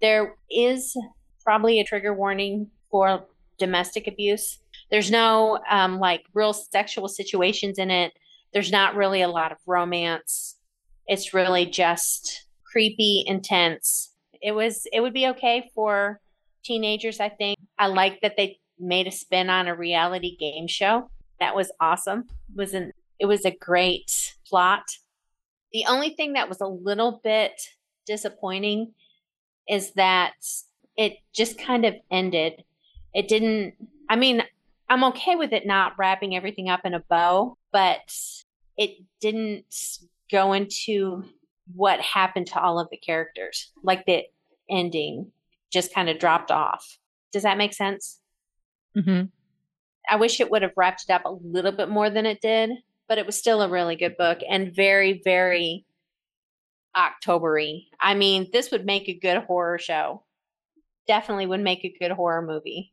There 0.00 0.36
is 0.50 0.96
probably 1.42 1.80
a 1.80 1.84
trigger 1.84 2.14
warning 2.14 2.70
for 2.90 3.26
domestic 3.58 4.06
abuse. 4.06 4.58
There's 4.90 5.10
no 5.10 5.58
um, 5.68 5.98
like 5.98 6.24
real 6.34 6.52
sexual 6.52 7.08
situations 7.08 7.78
in 7.78 7.90
it. 7.90 8.12
There's 8.52 8.72
not 8.72 8.94
really 8.94 9.22
a 9.22 9.28
lot 9.28 9.52
of 9.52 9.58
romance. 9.66 10.56
It's 11.06 11.34
really 11.34 11.66
just 11.66 12.46
creepy, 12.64 13.24
intense. 13.26 14.12
It 14.42 14.52
was 14.52 14.86
it 14.92 15.00
would 15.00 15.14
be 15.14 15.28
okay 15.28 15.70
for 15.74 16.20
teenagers, 16.64 17.20
I 17.20 17.28
think. 17.28 17.58
I 17.78 17.86
like 17.86 18.20
that 18.20 18.36
they 18.36 18.58
made 18.78 19.06
a 19.06 19.12
spin 19.12 19.48
on 19.50 19.68
a 19.68 19.74
reality 19.74 20.36
game 20.36 20.66
show. 20.66 21.10
That 21.40 21.54
was 21.54 21.70
awesome. 21.80 22.24
It 22.50 22.56
was 22.56 22.74
an 22.74 22.92
it 23.18 23.26
was 23.26 23.44
a 23.44 23.50
great 23.50 24.34
plot. 24.46 24.84
The 25.72 25.84
only 25.88 26.10
thing 26.10 26.34
that 26.34 26.48
was 26.48 26.60
a 26.60 26.66
little 26.66 27.20
bit 27.22 27.60
disappointing 28.06 28.94
is 29.68 29.92
that 29.94 30.34
it 30.96 31.18
just 31.34 31.58
kind 31.58 31.84
of 31.84 31.94
ended. 32.10 32.64
It 33.14 33.28
didn't 33.28 33.74
I 34.08 34.16
mean, 34.16 34.42
I'm 34.88 35.04
okay 35.04 35.34
with 35.36 35.52
it 35.52 35.66
not 35.66 35.98
wrapping 35.98 36.36
everything 36.36 36.68
up 36.68 36.80
in 36.84 36.94
a 36.94 37.00
bow, 37.00 37.58
but 37.72 38.14
it 38.76 38.90
didn't 39.20 39.64
go 40.30 40.52
into 40.52 41.24
what 41.74 42.00
happened 42.00 42.46
to 42.48 42.60
all 42.60 42.78
of 42.78 42.88
the 42.90 42.96
characters. 42.96 43.72
Like 43.82 44.06
the 44.06 44.22
ending 44.70 45.32
just 45.72 45.92
kind 45.92 46.08
of 46.08 46.18
dropped 46.18 46.50
off. 46.50 46.98
Does 47.32 47.42
that 47.42 47.58
make 47.58 47.74
sense? 47.74 48.20
hmm 48.94 49.22
I 50.08 50.16
wish 50.16 50.38
it 50.38 50.52
would 50.52 50.62
have 50.62 50.72
wrapped 50.76 51.04
it 51.08 51.12
up 51.12 51.24
a 51.24 51.36
little 51.42 51.72
bit 51.72 51.88
more 51.88 52.08
than 52.08 52.26
it 52.26 52.40
did, 52.40 52.70
but 53.08 53.18
it 53.18 53.26
was 53.26 53.38
still 53.38 53.62
a 53.62 53.68
really 53.68 53.96
good 53.96 54.16
book 54.16 54.38
and 54.48 54.74
very, 54.74 55.20
very 55.24 55.86
Octobery. 56.96 57.86
I 58.00 58.14
mean, 58.14 58.48
this 58.52 58.70
would 58.70 58.86
make 58.86 59.08
a 59.08 59.18
good 59.18 59.44
horror 59.44 59.78
show. 59.78 60.24
Definitely 61.06 61.46
would 61.46 61.60
make 61.60 61.84
a 61.84 61.94
good 62.00 62.10
horror 62.10 62.42
movie. 62.42 62.92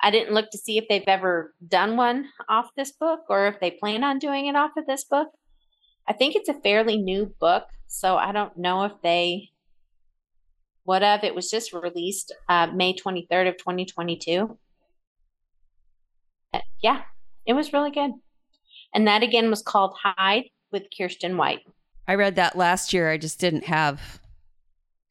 I 0.00 0.10
didn't 0.10 0.34
look 0.34 0.50
to 0.50 0.58
see 0.58 0.78
if 0.78 0.86
they've 0.88 1.02
ever 1.06 1.54
done 1.66 1.96
one 1.96 2.26
off 2.48 2.70
this 2.76 2.92
book 2.92 3.20
or 3.28 3.46
if 3.46 3.60
they 3.60 3.70
plan 3.70 4.04
on 4.04 4.18
doing 4.18 4.46
it 4.46 4.56
off 4.56 4.72
of 4.76 4.86
this 4.86 5.04
book. 5.04 5.28
I 6.06 6.12
think 6.12 6.34
it's 6.34 6.48
a 6.48 6.54
fairly 6.54 6.96
new 6.96 7.34
book, 7.40 7.64
so 7.86 8.16
I 8.16 8.32
don't 8.32 8.56
know 8.56 8.84
if 8.84 8.92
they 9.02 9.50
what 10.84 11.02
of 11.02 11.22
It 11.22 11.34
was 11.34 11.50
just 11.50 11.74
released 11.74 12.34
uh, 12.48 12.68
May 12.68 12.94
23rd 12.94 13.50
of 13.50 13.58
2022. 13.58 14.56
Uh, 16.54 16.60
yeah, 16.82 17.02
it 17.48 17.54
was 17.54 17.72
really 17.72 17.90
good. 17.90 18.12
And 18.94 19.08
that 19.08 19.22
again 19.24 19.50
was 19.50 19.62
called 19.62 19.96
Hide 20.04 20.44
with 20.70 20.84
Kiersten 20.96 21.36
White. 21.36 21.60
I 22.06 22.14
read 22.14 22.36
that 22.36 22.56
last 22.56 22.92
year. 22.92 23.10
I 23.10 23.16
just 23.16 23.40
didn't 23.40 23.64
have 23.64 24.20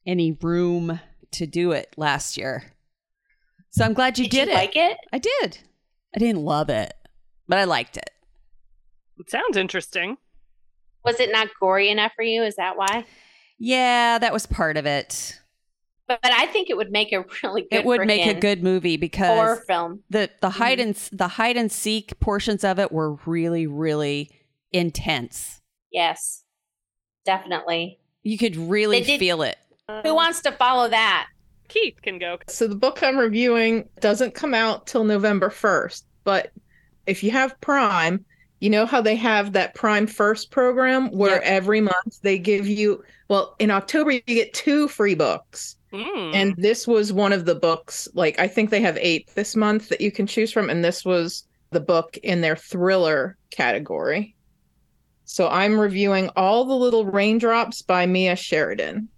any 0.05 0.37
room 0.41 0.99
to 1.31 1.47
do 1.47 1.71
it 1.71 1.93
last 1.97 2.37
year. 2.37 2.63
So 3.71 3.83
I'm 3.83 3.93
glad 3.93 4.17
you 4.17 4.29
did, 4.29 4.47
you 4.47 4.53
it. 4.53 4.55
like 4.55 4.75
it? 4.75 4.97
I 5.11 5.17
did. 5.17 5.59
I 6.15 6.19
didn't 6.19 6.43
love 6.43 6.69
it, 6.69 6.93
but 7.47 7.57
I 7.57 7.65
liked 7.65 7.97
it. 7.97 8.09
It 9.19 9.29
sounds 9.29 9.57
interesting. 9.57 10.17
Was 11.03 11.19
it 11.19 11.31
not 11.31 11.49
gory 11.59 11.89
enough 11.89 12.13
for 12.15 12.23
you? 12.23 12.43
Is 12.43 12.55
that 12.55 12.77
why? 12.77 13.05
Yeah, 13.59 14.19
that 14.19 14.33
was 14.33 14.45
part 14.45 14.77
of 14.77 14.85
it. 14.85 15.39
But, 16.07 16.21
but 16.21 16.31
I 16.31 16.45
think 16.47 16.69
it 16.69 16.77
would 16.77 16.91
make 16.91 17.11
a 17.11 17.25
really 17.43 17.63
good 17.63 17.71
movie. 17.71 17.77
It 17.77 17.85
would 17.85 18.07
make 18.07 18.25
a 18.25 18.39
good 18.39 18.63
movie 18.63 18.97
because 18.97 19.27
horror 19.27 19.63
film. 19.67 20.03
the 20.09 20.29
the 20.41 20.47
mm-hmm. 20.47 20.57
hide 20.57 20.79
and 20.79 20.95
the 21.11 21.27
hide 21.27 21.57
and 21.57 21.71
seek 21.71 22.19
portions 22.19 22.63
of 22.63 22.79
it 22.79 22.91
were 22.91 23.13
really 23.25 23.67
really 23.67 24.29
intense. 24.71 25.61
Yes, 25.91 26.43
definitely. 27.25 27.99
You 28.23 28.37
could 28.37 28.55
really 28.57 29.01
did- 29.01 29.19
feel 29.19 29.41
it. 29.41 29.57
Who 30.03 30.15
wants 30.15 30.41
to 30.41 30.51
follow 30.51 30.89
that? 30.89 31.27
Keith 31.69 32.01
can 32.01 32.19
go. 32.19 32.37
So 32.47 32.67
the 32.67 32.75
book 32.75 33.01
I'm 33.01 33.17
reviewing 33.17 33.87
doesn't 34.01 34.33
come 34.33 34.53
out 34.53 34.85
till 34.85 35.05
November 35.05 35.49
1st, 35.49 36.03
but 36.25 36.51
if 37.05 37.23
you 37.23 37.31
have 37.31 37.59
Prime, 37.61 38.25
you 38.59 38.69
know 38.69 38.85
how 38.85 39.01
they 39.01 39.15
have 39.15 39.53
that 39.53 39.75
Prime 39.75 40.07
First 40.07 40.51
program 40.51 41.09
where 41.11 41.35
Yep. 41.35 41.41
every 41.45 41.81
month 41.81 42.21
they 42.21 42.37
give 42.37 42.67
you, 42.67 43.01
well, 43.29 43.55
in 43.59 43.71
October 43.71 44.11
you 44.11 44.21
get 44.21 44.53
two 44.53 44.89
free 44.89 45.15
books. 45.15 45.76
Mm. 45.93 46.33
And 46.33 46.55
this 46.57 46.85
was 46.87 47.13
one 47.13 47.33
of 47.33 47.45
the 47.45 47.55
books, 47.55 48.07
like 48.13 48.39
I 48.39 48.47
think 48.47 48.69
they 48.69 48.81
have 48.81 48.97
eight 48.99 49.29
this 49.35 49.55
month 49.55 49.89
that 49.89 50.01
you 50.01 50.11
can 50.11 50.27
choose 50.27 50.51
from. 50.51 50.69
And 50.69 50.83
this 50.83 51.05
was 51.05 51.43
the 51.71 51.79
book 51.79 52.17
in 52.17 52.41
their 52.41 52.55
thriller 52.55 53.37
category. 53.51 54.35
So 55.25 55.49
I'm 55.49 55.79
reviewing 55.79 56.29
All 56.35 56.65
the 56.65 56.75
Little 56.75 57.05
Raindrops 57.05 57.81
by 57.81 58.05
Mia 58.05 58.35
Sheridan. 58.35 59.09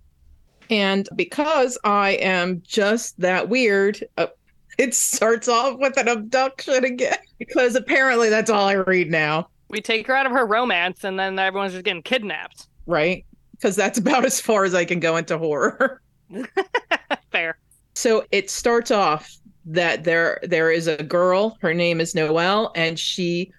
And 0.72 1.10
because 1.16 1.78
I 1.84 2.12
am 2.12 2.62
just 2.66 3.20
that 3.20 3.50
weird, 3.50 4.04
uh, 4.18 4.28
it 4.78 4.94
starts 4.94 5.48
off 5.48 5.78
with 5.80 5.98
an 5.98 6.08
abduction 6.08 6.86
again 6.86 7.18
because 7.40 7.76
apparently 7.76 8.30
that's 8.30 8.50
all 8.50 8.68
I 8.68 8.74
read 8.74 9.10
now, 9.12 9.50
We 9.70 9.82
take 9.82 10.08
her 10.08 10.16
out 10.16 10.26
of 10.26 10.32
her 10.32 10.46
romance, 10.46 11.04
and 11.04 11.20
then 11.20 11.38
everyone's 11.38 11.74
just 11.74 11.86
getting 11.86 12.04
kidnapped. 12.04 12.68
right? 12.86 13.26
Because 13.52 13.76
that's 13.76 13.98
about 14.00 14.24
as 14.26 14.40
far 14.40 14.64
as 14.64 14.74
I 14.74 14.86
can 14.86 15.00
go 15.00 15.18
into 15.18 15.38
horror. 15.38 16.02
Fair. 17.32 17.58
So 17.96 18.26
it 18.32 18.50
starts 18.50 18.92
off 18.92 19.36
that 19.66 20.04
there 20.04 20.40
there 20.44 20.72
is 20.72 20.88
a 20.88 21.04
girl, 21.04 21.58
her 21.62 21.74
name 21.74 22.02
is 22.02 22.16
Noelle, 22.16 22.72
and 22.76 22.98
she 22.98 23.52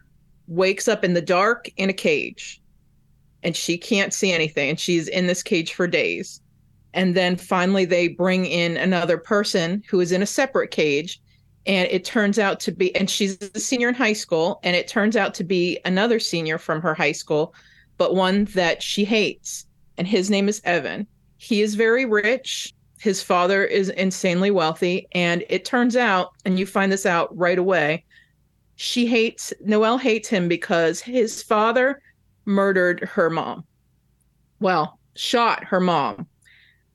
wakes 0.49 0.89
up 0.89 1.05
in 1.05 1.15
the 1.15 1.23
dark 1.23 1.69
in 1.77 1.89
a 1.89 1.95
cage. 1.95 2.61
And 3.43 3.57
she 3.57 3.79
can't 3.79 4.13
see 4.13 4.33
anything, 4.33 4.71
and 4.71 4.79
she's 4.81 5.09
in 5.09 5.27
this 5.27 5.43
cage 5.43 5.73
for 5.73 5.87
days. 5.87 6.43
And 6.93 7.15
then 7.15 7.37
finally 7.37 7.85
they 7.85 8.09
bring 8.09 8.45
in 8.45 8.77
another 8.77 9.17
person 9.17 9.83
who 9.89 10.01
is 10.01 10.13
in 10.13 10.23
a 10.23 10.27
separate 10.27 10.71
cage. 10.71 11.21
And 11.67 11.89
it 11.91 12.05
turns 12.05 12.39
out 12.39 12.59
to 12.61 12.73
be, 12.73 12.95
and 12.97 13.09
she's 13.09 13.39
a 13.55 13.61
senior 13.61 13.89
in 13.89 13.95
high 13.95 14.15
school, 14.15 14.61
and 14.63 14.75
it 14.75 14.89
turns 14.89 15.17
out 15.17 15.35
to 15.35 15.45
be 15.45 15.79
another 15.85 16.19
senior 16.19 16.59
from 16.59 16.81
her 16.81 16.95
high 16.95 17.13
school, 17.13 17.55
but 17.99 18.15
one 18.15 18.47
that 18.47 18.83
she 18.83 19.05
hates. 19.05 19.67
And 19.99 20.09
his 20.09 20.31
name 20.31 20.49
is 20.49 20.63
Evan. 20.65 21.07
He 21.41 21.63
is 21.63 21.75
very 21.75 22.05
rich. 22.05 22.73
His 22.99 23.23
father 23.23 23.65
is 23.65 23.89
insanely 23.89 24.51
wealthy. 24.51 25.09
And 25.13 25.45
it 25.49 25.65
turns 25.65 25.97
out 25.97 26.31
and 26.45 26.59
you 26.59 26.67
find 26.67 26.93
this 26.93 27.07
out 27.07 27.37
right 27.37 27.59
away 27.59 28.05
she 28.83 29.05
hates 29.05 29.53
noelle 29.63 29.99
hates 29.99 30.27
him 30.27 30.49
because 30.49 31.03
his 31.03 31.43
father 31.43 32.01
murdered 32.47 33.01
her 33.01 33.29
mom. 33.29 33.63
Well 34.59 34.99
shot 35.17 35.65
her 35.65 35.81
mom. 35.81 36.27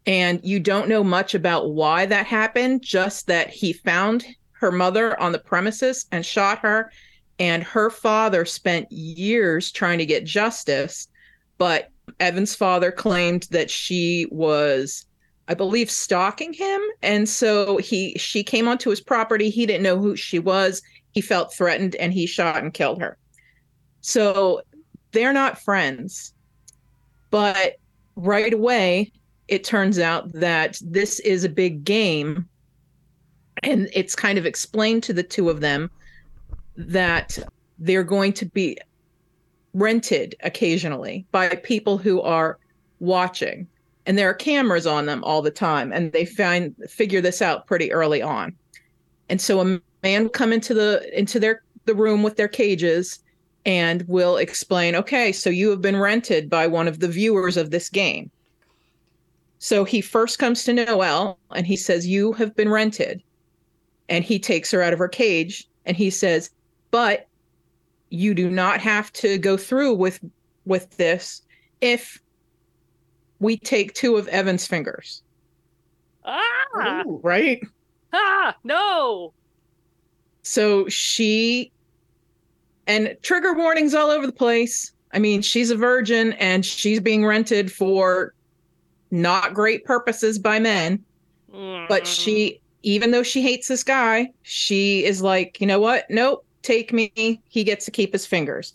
And 0.08 0.39
you 0.43 0.60
don't 0.60 0.89
know 0.89 1.03
much 1.03 1.36
about 1.36 1.73
why 1.73 2.08
that 2.08 2.25
happened 2.25 2.81
just 2.81 3.27
that 3.27 3.51
he 3.51 3.71
found 3.71 4.25
her 4.53 4.71
mother 4.71 5.19
on 5.21 5.31
the 5.31 5.38
premises 5.38 6.08
and 6.12 6.25
shot 6.25 6.58
her. 6.58 6.91
And 7.38 7.62
her 7.62 7.91
father 7.91 8.45
spent 8.45 8.91
years 8.91 9.71
trying 9.71 9.99
to 9.99 10.08
get 10.08 10.25
justice 10.25 11.08
but 11.60 11.91
evan's 12.19 12.55
father 12.55 12.91
claimed 12.91 13.47
that 13.51 13.69
she 13.69 14.27
was 14.31 15.05
I 15.47 15.53
believe 15.53 15.91
stalking 15.91 16.53
him. 16.53 16.81
And 17.03 17.29
so 17.29 17.77
he 17.77 18.17
she 18.17 18.43
came 18.43 18.67
onto 18.67 18.89
his 18.89 19.01
property. 19.01 19.49
He 19.49 19.65
didn't 19.65 19.83
know 19.83 19.99
who 19.99 20.15
she 20.15 20.39
was. 20.39 20.81
He 21.11 21.21
felt 21.21 21.53
threatened 21.53 21.95
and 21.95 22.11
he 22.13 22.25
shot 22.25 22.63
and 22.63 22.73
killed 22.73 23.01
her. 23.01 23.17
So 24.01 24.61
they're 25.11 25.33
not 25.33 25.61
friends. 25.61 26.33
But 27.29 27.75
right 28.15 28.53
away 28.53 29.11
it 29.47 29.63
turns 29.63 29.99
out 29.99 30.31
that 30.33 30.79
this 30.81 31.19
is 31.19 31.43
a 31.43 31.49
big 31.49 31.83
game. 31.83 32.47
And 33.63 33.89
it's 33.93 34.15
kind 34.15 34.37
of 34.37 34.45
explained 34.45 35.03
to 35.03 35.13
the 35.13 35.23
two 35.23 35.49
of 35.49 35.61
them 35.61 35.91
that 36.75 37.37
they're 37.77 38.03
going 38.03 38.33
to 38.33 38.45
be 38.45 38.77
rented 39.75 40.35
occasionally 40.41 41.25
by 41.31 41.49
people 41.49 41.97
who 41.97 42.21
are 42.21 42.57
watching. 42.99 43.67
And 44.05 44.17
there 44.17 44.29
are 44.29 44.33
cameras 44.33 44.88
on 44.88 45.05
them 45.05 45.23
all 45.23 45.41
the 45.41 45.51
time 45.51 45.91
and 45.91 46.11
they 46.11 46.25
find 46.25 46.73
figure 46.88 47.21
this 47.21 47.41
out 47.41 47.67
pretty 47.67 47.91
early 47.91 48.21
on. 48.21 48.55
And 49.29 49.41
so 49.41 49.59
a 49.59 49.81
man 50.01 50.23
will 50.23 50.29
come 50.29 50.53
into 50.53 50.73
the 50.73 51.07
into 51.17 51.39
their 51.39 51.61
the 51.85 51.95
room 51.95 52.23
with 52.23 52.38
their 52.38 52.47
cages 52.47 53.19
and 53.65 54.07
will 54.07 54.38
explain 54.38 54.95
okay 54.95 55.31
so 55.31 55.49
you 55.49 55.69
have 55.69 55.81
been 55.81 55.97
rented 55.97 56.49
by 56.49 56.67
one 56.67 56.88
of 56.88 56.99
the 56.99 57.07
viewers 57.07 57.57
of 57.57 57.71
this 57.71 57.89
game. 57.89 58.31
So 59.59 59.83
he 59.83 59.99
first 59.99 60.39
comes 60.39 60.63
to 60.63 60.73
noel 60.73 61.38
and 61.53 61.67
he 61.67 61.75
says 61.75 62.07
you 62.07 62.31
have 62.33 62.55
been 62.55 62.69
rented. 62.69 63.21
And 64.07 64.23
he 64.23 64.38
takes 64.38 64.69
her 64.69 64.83
out 64.83 64.93
of 64.93 64.99
her 64.99 65.07
cage 65.07 65.67
and 65.85 65.97
he 65.97 66.11
says 66.11 66.51
but 66.91 67.27
you 68.09 68.33
do 68.33 68.49
not 68.49 68.79
have 68.81 69.11
to 69.13 69.37
go 69.37 69.57
through 69.57 69.93
with 69.95 70.19
with 70.65 70.95
this 70.97 71.41
if 71.81 72.19
we 73.39 73.57
take 73.57 73.93
two 73.93 74.15
of 74.15 74.27
Evan's 74.29 74.65
fingers. 74.65 75.21
Ah! 76.23 77.03
Right? 77.05 77.61
Ah! 78.13 78.55
No! 78.63 79.33
So 80.43 80.87
she 80.87 81.71
and 82.87 83.15
trigger 83.21 83.53
warnings 83.53 83.93
all 83.93 84.09
over 84.09 84.25
the 84.25 84.31
place. 84.33 84.91
I 85.11 85.19
mean, 85.19 85.41
she's 85.41 85.71
a 85.71 85.75
virgin 85.75 86.33
and 86.33 86.65
she's 86.65 86.99
being 86.99 87.25
rented 87.25 87.71
for 87.71 88.33
not 89.11 89.53
great 89.53 89.85
purposes 89.85 90.37
by 90.39 90.59
men, 90.59 91.03
but 91.51 92.03
Mm. 92.03 92.05
she 92.05 92.61
even 92.83 93.09
though 93.09 93.23
she 93.23 93.41
hates 93.41 93.67
this 93.67 93.83
guy, 93.83 94.29
she 94.43 95.03
is 95.03 95.21
like, 95.21 95.59
"You 95.59 95.65
know 95.65 95.79
what? 95.79 96.05
Nope, 96.09 96.45
take 96.65 96.91
me. 96.91 97.41
He 97.49 97.63
gets 97.63 97.86
to 97.86 97.91
keep 97.91 98.13
his 98.13 98.25
fingers." 98.25 98.73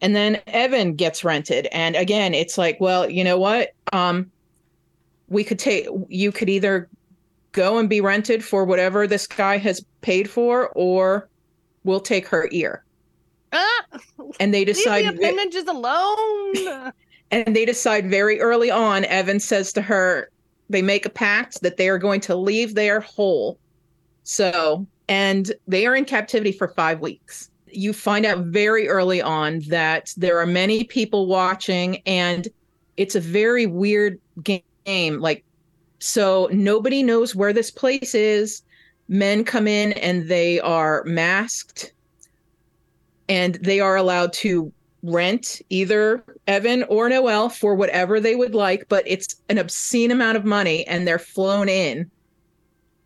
And 0.00 0.16
then 0.16 0.40
Evan 0.46 0.94
gets 0.94 1.22
rented 1.24 1.68
and 1.72 1.94
again, 1.96 2.34
it's 2.34 2.58
like, 2.58 2.80
"Well, 2.80 3.08
you 3.10 3.22
know 3.24 3.38
what? 3.38 3.72
Um 3.92 4.30
we 5.28 5.44
could 5.44 5.58
take 5.58 5.86
you 6.08 6.32
could 6.32 6.48
either 6.48 6.88
go 7.52 7.78
and 7.78 7.88
be 7.88 8.00
rented 8.00 8.44
for 8.44 8.64
whatever 8.64 9.06
this 9.06 9.26
guy 9.26 9.58
has 9.58 9.84
paid 10.00 10.28
for 10.28 10.68
or 10.70 11.28
we'll 11.84 12.00
take 12.00 12.26
her 12.28 12.48
ear." 12.52 12.84
Ah! 13.52 13.84
And 14.40 14.54
they 14.54 14.64
Leave 14.64 14.68
the 14.68 14.72
decide 14.72 15.06
appendages 15.06 15.64
alone! 15.68 16.92
and 17.32 17.56
they 17.56 17.64
decide 17.64 18.08
very 18.10 18.40
early 18.40 18.70
on 18.70 19.04
evan 19.06 19.40
says 19.40 19.72
to 19.72 19.82
her 19.82 20.30
they 20.70 20.82
make 20.82 21.04
a 21.04 21.10
pact 21.10 21.62
that 21.62 21.76
they 21.76 21.88
are 21.88 21.98
going 21.98 22.20
to 22.20 22.36
leave 22.36 22.74
their 22.74 23.00
whole 23.00 23.58
so 24.22 24.86
and 25.08 25.52
they 25.66 25.86
are 25.86 25.96
in 25.96 26.04
captivity 26.04 26.52
for 26.52 26.68
five 26.68 27.00
weeks. 27.00 27.50
You 27.66 27.92
find 27.92 28.26
out 28.26 28.38
very 28.38 28.88
early 28.88 29.22
on 29.22 29.60
that 29.68 30.12
there 30.16 30.38
are 30.38 30.46
many 30.46 30.84
people 30.84 31.26
watching 31.26 32.02
and 32.06 32.48
it's 32.96 33.14
a 33.14 33.20
very 33.20 33.66
weird 33.66 34.20
game. 34.42 35.20
Like 35.20 35.44
so 35.98 36.48
nobody 36.52 37.02
knows 37.02 37.34
where 37.34 37.52
this 37.52 37.70
place 37.70 38.14
is. 38.14 38.62
Men 39.08 39.44
come 39.44 39.66
in 39.66 39.92
and 39.94 40.28
they 40.28 40.60
are 40.60 41.02
masked 41.04 41.92
and 43.28 43.54
they 43.56 43.80
are 43.80 43.96
allowed 43.96 44.32
to 44.34 44.72
rent 45.02 45.60
either 45.70 46.24
Evan 46.46 46.84
or 46.84 47.08
Noel 47.08 47.48
for 47.48 47.74
whatever 47.74 48.20
they 48.20 48.34
would 48.34 48.54
like, 48.54 48.88
but 48.88 49.04
it's 49.06 49.36
an 49.48 49.58
obscene 49.58 50.10
amount 50.10 50.36
of 50.36 50.44
money 50.44 50.86
and 50.86 51.06
they're 51.06 51.18
flown 51.18 51.68
in 51.68 52.10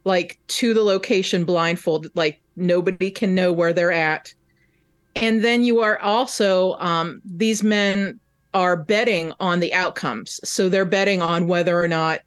like 0.07 0.39
to 0.47 0.73
the 0.73 0.83
location 0.83 1.45
blindfolded, 1.45 2.13
like 2.15 2.41
nobody 2.55 3.11
can 3.11 3.35
know 3.35 3.53
where 3.53 3.73
they're 3.73 3.93
at. 3.93 4.33
And 5.17 5.43
then 5.43 5.65
you 5.65 5.81
are 5.81 5.99
also, 5.99 6.75
um, 6.75 7.21
these 7.25 7.63
men 7.63 8.21
are 8.55 8.77
betting 8.77 9.33
on 9.41 9.61
the 9.61 9.75
outcomes. 9.75 10.41
So 10.45 10.69
they're 10.69 10.85
betting 10.85 11.21
on 11.21 11.49
whether 11.49 11.83
or 11.83 11.89
not 11.89 12.21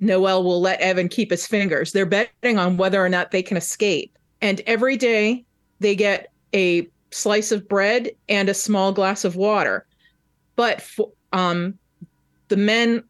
Noel 0.00 0.44
will 0.44 0.60
let 0.60 0.80
Evan 0.80 1.08
keep 1.08 1.30
his 1.30 1.46
fingers. 1.46 1.92
They're 1.92 2.06
betting 2.06 2.58
on 2.58 2.76
whether 2.76 3.02
or 3.02 3.08
not 3.08 3.30
they 3.30 3.42
can 3.42 3.56
escape. 3.56 4.16
And 4.42 4.60
every 4.66 4.96
day 4.96 5.44
they 5.80 5.94
get 5.96 6.30
a 6.54 6.88
slice 7.10 7.52
of 7.52 7.68
bread 7.68 8.10
and 8.28 8.48
a 8.48 8.54
small 8.54 8.92
glass 8.92 9.24
of 9.24 9.36
water. 9.36 9.86
But 10.56 10.82
for, 10.82 11.10
um, 11.32 11.78
the 12.48 12.56
men, 12.56 13.04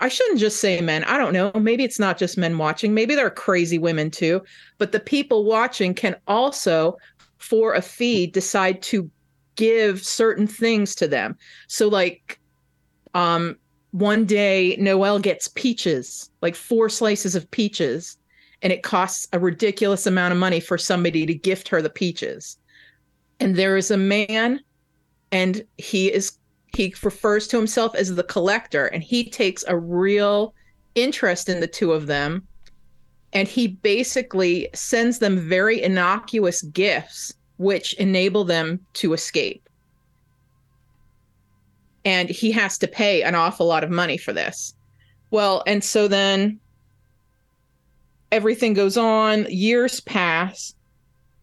I 0.00 0.08
shouldn't 0.08 0.38
just 0.38 0.60
say 0.60 0.80
men. 0.80 1.04
I 1.04 1.18
don't 1.18 1.32
know. 1.32 1.50
Maybe 1.54 1.84
it's 1.84 1.98
not 1.98 2.18
just 2.18 2.38
men 2.38 2.58
watching. 2.58 2.94
Maybe 2.94 3.14
there 3.14 3.26
are 3.26 3.30
crazy 3.30 3.78
women 3.78 4.10
too. 4.10 4.42
But 4.78 4.92
the 4.92 5.00
people 5.00 5.44
watching 5.44 5.94
can 5.94 6.16
also, 6.26 6.96
for 7.38 7.74
a 7.74 7.82
fee, 7.82 8.26
decide 8.26 8.80
to 8.82 9.10
give 9.56 10.04
certain 10.04 10.46
things 10.46 10.94
to 10.96 11.08
them. 11.08 11.36
So, 11.66 11.88
like, 11.88 12.38
um, 13.14 13.56
one 13.90 14.24
day 14.24 14.76
Noel 14.78 15.18
gets 15.18 15.48
peaches, 15.48 16.30
like 16.42 16.54
four 16.54 16.88
slices 16.88 17.34
of 17.34 17.50
peaches, 17.50 18.18
and 18.62 18.72
it 18.72 18.82
costs 18.82 19.26
a 19.32 19.38
ridiculous 19.38 20.06
amount 20.06 20.32
of 20.32 20.38
money 20.38 20.60
for 20.60 20.78
somebody 20.78 21.26
to 21.26 21.34
gift 21.34 21.68
her 21.68 21.82
the 21.82 21.90
peaches 21.90 22.58
and 23.40 23.56
there 23.56 23.76
is 23.76 23.90
a 23.90 23.96
man 23.96 24.60
and 25.30 25.62
he 25.76 26.12
is 26.12 26.37
he 26.74 26.94
refers 27.02 27.46
to 27.48 27.56
himself 27.56 27.94
as 27.94 28.14
the 28.14 28.22
collector 28.24 28.86
and 28.86 29.02
he 29.02 29.28
takes 29.28 29.64
a 29.66 29.76
real 29.76 30.54
interest 30.94 31.48
in 31.48 31.60
the 31.60 31.66
two 31.66 31.92
of 31.92 32.06
them 32.06 32.46
and 33.32 33.46
he 33.46 33.68
basically 33.68 34.68
sends 34.74 35.18
them 35.18 35.38
very 35.48 35.82
innocuous 35.82 36.62
gifts 36.62 37.34
which 37.58 37.94
enable 37.94 38.44
them 38.44 38.80
to 38.94 39.12
escape. 39.12 39.68
And 42.04 42.30
he 42.30 42.52
has 42.52 42.78
to 42.78 42.88
pay 42.88 43.22
an 43.22 43.34
awful 43.34 43.66
lot 43.66 43.84
of 43.84 43.90
money 43.90 44.16
for 44.16 44.32
this. 44.32 44.74
Well 45.30 45.62
and 45.66 45.82
so 45.82 46.08
then 46.08 46.58
everything 48.30 48.74
goes 48.74 48.96
on 48.96 49.46
years 49.50 50.00
pass 50.00 50.74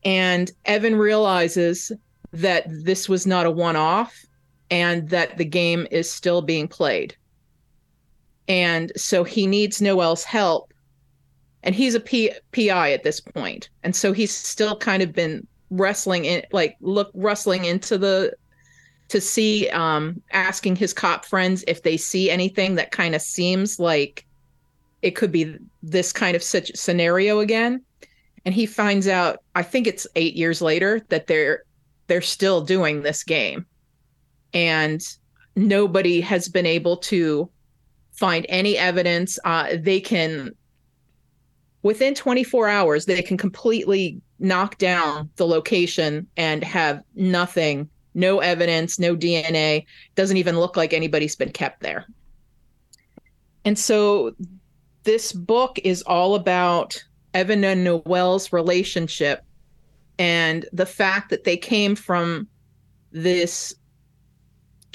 and 0.04 0.52
Evan 0.66 0.96
realizes 0.96 1.92
that 2.32 2.66
this 2.68 3.10
was 3.10 3.26
not 3.26 3.46
a 3.46 3.52
one 3.52 3.76
off 3.76 4.26
and 4.71 5.10
that 5.10 5.38
the 5.38 5.45
game 5.45 5.88
is 5.91 6.10
still 6.10 6.41
being 6.41 6.67
played. 6.67 7.15
And 8.47 8.91
so 8.95 9.23
he 9.23 9.47
needs 9.47 9.82
Noel's 9.82 10.23
help. 10.23 10.73
And 11.63 11.73
he's 11.73 11.95
a 11.95 11.99
P- 11.99 12.34
PI 12.51 12.91
at 12.91 13.04
this 13.04 13.19
point. 13.19 13.69
And 13.84 13.95
so 13.95 14.13
he's 14.13 14.34
still 14.34 14.78
kind 14.78 15.01
of 15.01 15.13
been 15.13 15.47
wrestling 15.71 16.25
in 16.25 16.43
like 16.51 16.78
look 16.80 17.10
rustling 17.13 17.65
into 17.65 17.97
the 17.97 18.34
to 19.08 19.21
see 19.21 19.67
um 19.69 20.21
asking 20.32 20.75
his 20.75 20.93
cop 20.93 21.25
friends 21.25 21.63
if 21.67 21.84
they 21.84 21.97
see 21.97 22.30
anything 22.30 22.75
that 22.75 22.91
kind 22.91 23.15
of 23.15 23.21
seems 23.21 23.80
like 23.80 24.25
it 25.01 25.12
could 25.12 25.32
be 25.32 25.58
this 25.84 26.12
kind 26.12 26.36
of 26.36 26.43
such 26.43 26.71
scenario 26.75 27.39
again 27.39 27.82
and 28.45 28.54
he 28.54 28.65
finds 28.65 29.08
out 29.08 29.39
i 29.56 29.63
think 29.63 29.88
it's 29.88 30.08
8 30.15 30.36
years 30.36 30.62
later 30.62 31.01
that 31.10 31.28
they're 31.28 31.63
they're 32.08 32.21
still 32.21 32.62
doing 32.62 33.01
this 33.01 33.23
game 33.23 33.65
and 34.56 35.18
nobody 35.56 36.20
has 36.20 36.48
been 36.48 36.65
able 36.65 36.98
to 36.98 37.48
find 38.12 38.46
any 38.50 38.78
evidence 38.78 39.38
uh 39.46 39.76
they 39.80 40.00
can 40.00 40.52
within 41.84 42.15
24 42.15 42.68
hours 42.68 43.06
they 43.06 43.22
can 43.22 43.38
completely 43.38 44.20
knock 44.39 44.78
down 44.78 45.30
the 45.36 45.46
location 45.46 46.26
and 46.36 46.63
have 46.63 47.04
nothing 47.15 47.88
no 48.15 48.39
evidence 48.39 48.98
no 48.98 49.15
dna 49.15 49.86
doesn't 50.15 50.38
even 50.38 50.58
look 50.58 50.76
like 50.76 50.94
anybody's 50.94 51.36
been 51.36 51.52
kept 51.52 51.82
there. 51.82 52.06
And 53.65 53.78
so 53.78 54.34
this 55.04 55.34
book 55.34 55.80
is 55.84 56.02
all 56.04 56.36
about 56.36 57.04
evan 57.34 57.63
and 57.63 57.84
noel's 57.84 58.54
relationship 58.54 59.44
and 60.18 60.65
the 60.72 60.86
fact 60.86 61.30
that 61.30 61.44
they 61.44 61.58
came 61.58 61.96
from 61.96 62.48
this 63.12 63.76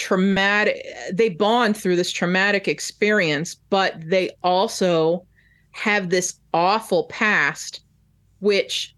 traumatic 0.00 0.84
they 1.12 1.28
bond 1.28 1.76
through 1.76 1.94
this 1.94 2.10
traumatic 2.10 2.66
experience 2.66 3.54
but 3.68 3.94
they 4.08 4.30
also 4.42 5.24
have 5.72 6.10
this 6.10 6.34
awful 6.52 7.04
past, 7.04 7.80
which 8.40 8.94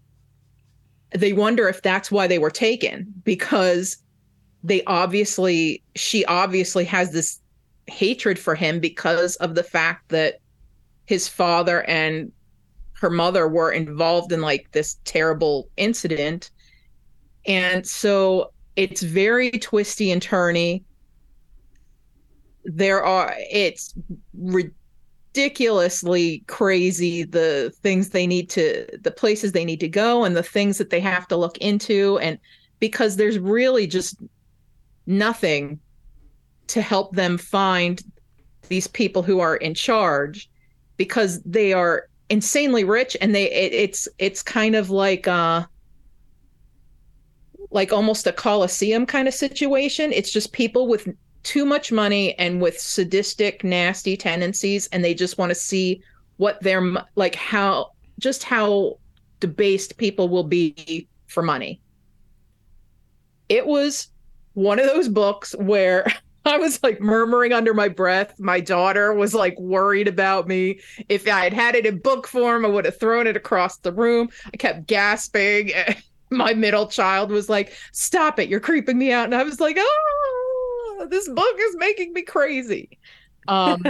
they 1.11 1.33
wonder 1.33 1.67
if 1.67 1.81
that's 1.81 2.11
why 2.11 2.27
they 2.27 2.39
were 2.39 2.51
taken 2.51 3.13
because 3.23 3.97
they 4.63 4.83
obviously, 4.85 5.83
she 5.95 6.25
obviously 6.25 6.85
has 6.85 7.11
this 7.11 7.39
hatred 7.87 8.39
for 8.39 8.55
him 8.55 8.79
because 8.79 9.35
of 9.37 9.55
the 9.55 9.63
fact 9.63 10.09
that 10.09 10.39
his 11.05 11.27
father 11.27 11.83
and 11.83 12.31
her 12.93 13.09
mother 13.09 13.47
were 13.47 13.71
involved 13.71 14.31
in 14.31 14.41
like 14.41 14.71
this 14.71 14.97
terrible 15.03 15.69
incident. 15.75 16.49
And 17.45 17.85
so 17.85 18.51
it's 18.77 19.03
very 19.03 19.51
twisty 19.51 20.11
and 20.11 20.21
turny. 20.21 20.83
There 22.65 23.03
are, 23.03 23.35
it's 23.51 23.93
ridiculously 25.33 26.43
crazy 26.47 27.23
the 27.23 27.73
things 27.81 28.09
they 28.09 28.27
need 28.27 28.49
to 28.51 28.85
the 29.01 29.11
places 29.11 29.51
they 29.51 29.65
need 29.65 29.79
to 29.79 29.89
go 29.89 30.23
and 30.23 30.35
the 30.35 30.43
things 30.43 30.77
that 30.77 30.89
they 30.89 30.99
have 30.99 31.27
to 31.27 31.35
look 31.35 31.57
into. 31.57 32.19
And 32.19 32.37
because 32.79 33.15
there's 33.15 33.39
really 33.39 33.87
just 33.87 34.15
nothing 35.05 35.79
to 36.67 36.81
help 36.81 37.15
them 37.15 37.37
find 37.37 38.01
these 38.69 38.87
people 38.87 39.23
who 39.23 39.39
are 39.39 39.57
in 39.57 39.73
charge 39.73 40.49
because 40.97 41.41
they 41.43 41.73
are 41.73 42.07
insanely 42.29 42.83
rich 42.83 43.17
and 43.19 43.35
they 43.35 43.51
it, 43.51 43.73
it's 43.73 44.07
it's 44.17 44.41
kind 44.41 44.75
of 44.75 44.89
like 44.89 45.27
uh 45.27 45.65
like 47.71 47.91
almost 47.91 48.27
a 48.27 48.31
coliseum 48.31 49.05
kind 49.05 49.27
of 49.27 49.33
situation. 49.33 50.13
It's 50.13 50.31
just 50.31 50.53
people 50.53 50.87
with 50.87 51.07
too 51.43 51.65
much 51.65 51.91
money 51.91 52.37
and 52.39 52.61
with 52.61 52.79
sadistic, 52.79 53.63
nasty 53.63 54.17
tendencies, 54.17 54.87
and 54.87 55.03
they 55.03 55.13
just 55.13 55.37
want 55.37 55.49
to 55.49 55.55
see 55.55 56.01
what 56.37 56.61
they're 56.61 56.93
like, 57.15 57.35
how 57.35 57.91
just 58.19 58.43
how 58.43 58.97
debased 59.39 59.97
people 59.97 60.29
will 60.29 60.43
be 60.43 61.07
for 61.27 61.43
money. 61.43 61.81
It 63.49 63.67
was 63.67 64.07
one 64.53 64.79
of 64.79 64.85
those 64.85 65.09
books 65.09 65.53
where 65.59 66.07
I 66.45 66.57
was 66.57 66.81
like 66.83 66.99
murmuring 66.99 67.53
under 67.53 67.73
my 67.73 67.87
breath. 67.87 68.37
My 68.39 68.59
daughter 68.59 69.13
was 69.13 69.33
like 69.33 69.57
worried 69.59 70.07
about 70.07 70.47
me. 70.47 70.79
If 71.07 71.27
I 71.27 71.43
had 71.45 71.53
had 71.53 71.75
it 71.75 71.85
in 71.85 71.99
book 71.99 72.27
form, 72.27 72.65
I 72.65 72.69
would 72.69 72.85
have 72.85 72.99
thrown 72.99 73.27
it 73.27 73.37
across 73.37 73.77
the 73.77 73.93
room. 73.93 74.29
I 74.53 74.57
kept 74.57 74.87
gasping. 74.87 75.71
My 76.29 76.53
middle 76.55 76.87
child 76.87 77.29
was 77.29 77.47
like, 77.47 77.73
Stop 77.91 78.39
it, 78.39 78.49
you're 78.49 78.59
creeping 78.59 78.97
me 78.97 79.11
out. 79.11 79.25
And 79.25 79.35
I 79.35 79.43
was 79.43 79.59
like, 79.59 79.77
Oh, 79.79 80.42
this 81.09 81.27
book 81.29 81.55
is 81.59 81.75
making 81.77 82.13
me 82.13 82.21
crazy. 82.21 82.97
Um, 83.47 83.83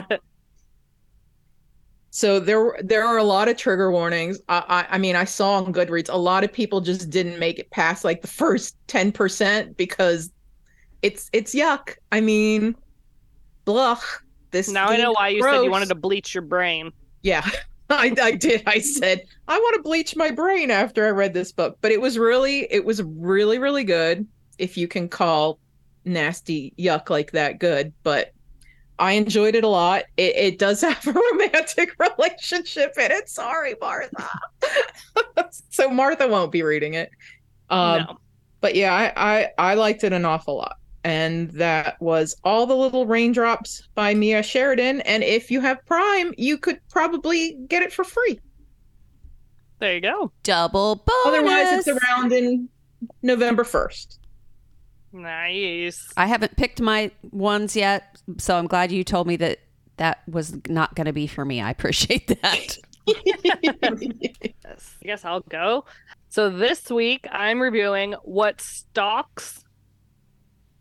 so 2.09 2.39
there 2.39 2.77
there 2.83 3.05
are 3.05 3.17
a 3.17 3.23
lot 3.23 3.47
of 3.47 3.57
trigger 3.57 3.91
warnings. 3.91 4.39
I, 4.49 4.63
I, 4.89 4.95
I 4.95 4.97
mean, 4.97 5.15
I 5.15 5.25
saw 5.25 5.53
on 5.53 5.73
Goodreads 5.73 6.09
a 6.09 6.17
lot 6.17 6.43
of 6.43 6.51
people 6.51 6.81
just 6.81 7.09
didn't 7.09 7.39
make 7.39 7.59
it 7.59 7.69
past 7.71 8.03
like 8.03 8.21
the 8.21 8.27
first 8.27 8.75
ten 8.87 9.11
percent 9.11 9.77
because 9.77 10.31
it's 11.01 11.29
it's 11.33 11.53
yuck. 11.53 11.95
I 12.11 12.21
mean, 12.21 12.75
blah. 13.65 13.99
This 14.51 14.69
now 14.69 14.87
I 14.87 14.97
know 14.97 15.11
why 15.11 15.29
you 15.29 15.41
said 15.41 15.63
you 15.63 15.71
wanted 15.71 15.89
to 15.89 15.95
bleach 15.95 16.33
your 16.33 16.43
brain. 16.43 16.91
Yeah. 17.21 17.47
I, 17.89 18.15
I 18.21 18.31
did. 18.31 18.63
I 18.65 18.79
said 18.79 19.23
I 19.47 19.57
want 19.57 19.75
to 19.75 19.81
bleach 19.83 20.15
my 20.15 20.31
brain 20.31 20.71
after 20.71 21.05
I 21.05 21.09
read 21.09 21.33
this 21.33 21.51
book, 21.51 21.77
but 21.81 21.91
it 21.91 22.01
was 22.01 22.17
really, 22.17 22.71
it 22.71 22.85
was 22.85 23.03
really, 23.03 23.59
really 23.59 23.83
good. 23.83 24.25
If 24.57 24.77
you 24.77 24.87
can 24.87 25.09
call 25.09 25.59
nasty 26.05 26.73
yuck 26.77 27.09
like 27.09 27.31
that 27.31 27.59
good, 27.59 27.93
but 28.03 28.33
I 28.99 29.13
enjoyed 29.13 29.55
it 29.55 29.63
a 29.63 29.67
lot. 29.67 30.03
It, 30.17 30.35
it 30.35 30.59
does 30.59 30.81
have 30.81 31.05
a 31.07 31.11
romantic 31.11 31.95
relationship 31.99 32.93
in 32.97 33.11
it. 33.11 33.29
Sorry, 33.29 33.75
Martha. 33.79 34.29
so 35.69 35.89
Martha 35.89 36.27
won't 36.27 36.51
be 36.51 36.63
reading 36.63 36.93
it. 36.93 37.09
Um, 37.69 38.01
no. 38.01 38.17
But 38.61 38.75
yeah, 38.75 38.93
I, 38.93 39.33
I 39.33 39.71
I 39.71 39.73
liked 39.73 40.03
it 40.03 40.13
an 40.13 40.25
awful 40.25 40.57
lot. 40.57 40.77
And 41.05 41.51
that 41.51 42.01
was 42.01 42.33
All 42.45 42.65
the 42.65 42.75
Little 42.77 43.05
Raindrops 43.05 43.89
by 43.93 44.13
Mia 44.13 44.41
Sheridan. 44.41 45.01
And 45.01 45.21
if 45.21 45.51
you 45.51 45.59
have 45.59 45.85
Prime, 45.85 46.33
you 46.37 46.57
could 46.57 46.79
probably 46.89 47.57
get 47.67 47.83
it 47.83 47.91
for 47.91 48.05
free. 48.05 48.39
There 49.79 49.95
you 49.95 49.99
go. 49.99 50.31
Double 50.43 50.95
bonus. 50.95 51.25
Otherwise, 51.25 51.87
it's 51.87 51.87
around 51.89 52.31
in 52.31 52.69
November 53.21 53.65
1st. 53.65 54.17
Nice. 55.13 56.11
I 56.17 56.25
haven't 56.25 56.57
picked 56.57 56.81
my 56.81 57.11
ones 57.31 57.75
yet, 57.75 58.19
so 58.39 58.57
I'm 58.57 58.65
glad 58.65 58.91
you 58.91 59.03
told 59.03 59.27
me 59.27 59.35
that 59.37 59.59
that 59.97 60.27
was 60.27 60.55
not 60.67 60.95
going 60.95 61.05
to 61.05 61.13
be 61.13 61.27
for 61.27 61.45
me. 61.45 61.61
I 61.61 61.69
appreciate 61.69 62.27
that. 62.41 62.77
yes. 63.05 64.97
I 65.01 65.05
guess 65.05 65.23
I'll 65.23 65.41
go. 65.41 65.85
So 66.29 66.49
this 66.49 66.89
week 66.89 67.27
I'm 67.31 67.61
reviewing 67.61 68.13
What 68.23 68.59
Stalks 68.59 69.63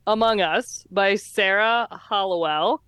Among 0.07 0.41
Us 0.41 0.87
by 0.91 1.17
Sarah 1.17 1.87
Hollowell. 1.91 2.83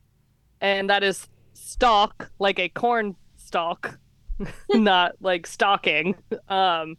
And 0.63 0.89
that 0.89 1.03
is 1.03 1.29
stalk 1.53 2.31
like 2.39 2.59
a 2.59 2.71
corn 2.71 3.17
stalk, 3.37 3.99
not 4.71 5.13
like 5.21 5.47
stalking. 5.47 6.15
Um, 6.49 6.97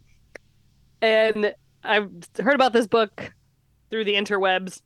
and 1.02 1.52
I've 1.82 2.10
heard 2.38 2.54
about 2.54 2.72
this 2.72 2.86
book 2.86 3.32
through 3.90 4.04
the 4.04 4.14
interwebs, 4.14 4.80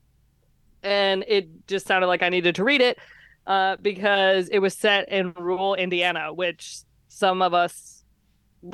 and 0.83 1.25
it 1.29 1.49
just 1.67 1.87
sounded 1.87 2.07
like 2.07 2.23
I 2.23 2.29
needed 2.29 2.55
to 2.57 2.65
read 2.65 2.81
it 2.81 2.99
uh, 3.47 3.77
because 3.81 4.49
it 4.49 4.59
was 4.59 4.75
set 4.75 5.09
in 5.09 5.33
rural 5.33 5.75
Indiana, 5.75 6.33
which 6.33 6.79
some 7.09 7.43
of 7.43 7.55
us, 7.55 8.05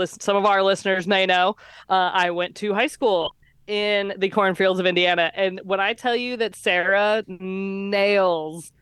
some 0.05 0.37
of 0.37 0.45
our 0.45 0.63
listeners 0.63 1.07
may 1.07 1.27
know. 1.27 1.57
Uh, 1.89 2.11
I 2.13 2.31
went 2.31 2.57
to 2.57 2.75
high 2.75 2.87
school 2.87 3.35
in 3.67 4.15
the 4.19 4.29
cornfields 4.29 4.79
of 4.79 4.87
Indiana, 4.87 5.33
and 5.35 5.61
when 5.65 5.81
I 5.81 5.93
tell 5.93 6.15
you 6.15 6.37
that 6.37 6.55
Sarah 6.55 7.25
nails 7.27 8.73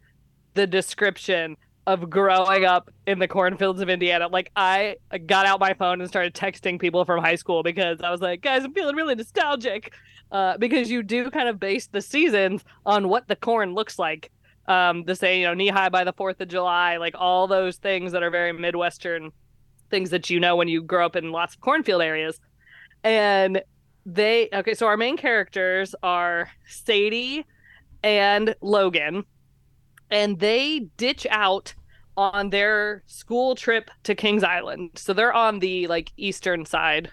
the 0.54 0.66
description 0.66 1.56
of 1.86 2.08
growing 2.08 2.64
up 2.64 2.90
in 3.06 3.18
the 3.18 3.28
cornfields 3.28 3.80
of 3.80 3.88
Indiana. 3.88 4.28
Like 4.28 4.50
I 4.56 4.96
got 5.26 5.46
out 5.46 5.60
my 5.60 5.74
phone 5.74 6.00
and 6.00 6.08
started 6.08 6.34
texting 6.34 6.80
people 6.80 7.04
from 7.04 7.22
high 7.22 7.34
school 7.34 7.62
because 7.62 8.00
I 8.00 8.10
was 8.10 8.20
like, 8.20 8.40
guys, 8.40 8.64
I'm 8.64 8.72
feeling 8.72 8.96
really 8.96 9.14
nostalgic 9.14 9.92
uh, 10.34 10.58
because 10.58 10.90
you 10.90 11.02
do 11.02 11.30
kind 11.30 11.48
of 11.48 11.60
base 11.60 11.86
the 11.86 12.02
seasons 12.02 12.64
on 12.84 13.08
what 13.08 13.28
the 13.28 13.36
corn 13.36 13.72
looks 13.72 13.98
like. 13.98 14.30
Um, 14.66 15.04
the 15.04 15.14
say, 15.14 15.40
you 15.40 15.46
know, 15.46 15.54
knee 15.54 15.68
high 15.68 15.90
by 15.90 16.02
the 16.04 16.12
Fourth 16.12 16.40
of 16.40 16.48
July, 16.48 16.96
like 16.96 17.14
all 17.16 17.46
those 17.46 17.76
things 17.76 18.12
that 18.12 18.22
are 18.22 18.30
very 18.30 18.52
Midwestern 18.52 19.30
things 19.90 20.10
that 20.10 20.30
you 20.30 20.40
know 20.40 20.56
when 20.56 20.66
you 20.66 20.82
grow 20.82 21.06
up 21.06 21.14
in 21.14 21.30
lots 21.30 21.54
of 21.54 21.60
cornfield 21.60 22.02
areas. 22.02 22.40
And 23.04 23.62
they 24.04 24.48
okay, 24.52 24.74
so 24.74 24.86
our 24.86 24.96
main 24.96 25.16
characters 25.16 25.94
are 26.02 26.50
Sadie 26.66 27.46
and 28.02 28.56
Logan, 28.60 29.24
and 30.10 30.40
they 30.40 30.88
ditch 30.96 31.26
out 31.30 31.74
on 32.16 32.50
their 32.50 33.04
school 33.06 33.54
trip 33.54 33.90
to 34.02 34.14
Kings 34.14 34.42
Island. 34.42 34.90
So 34.96 35.12
they're 35.12 35.32
on 35.32 35.60
the 35.60 35.86
like 35.86 36.10
eastern 36.16 36.64
side 36.64 37.10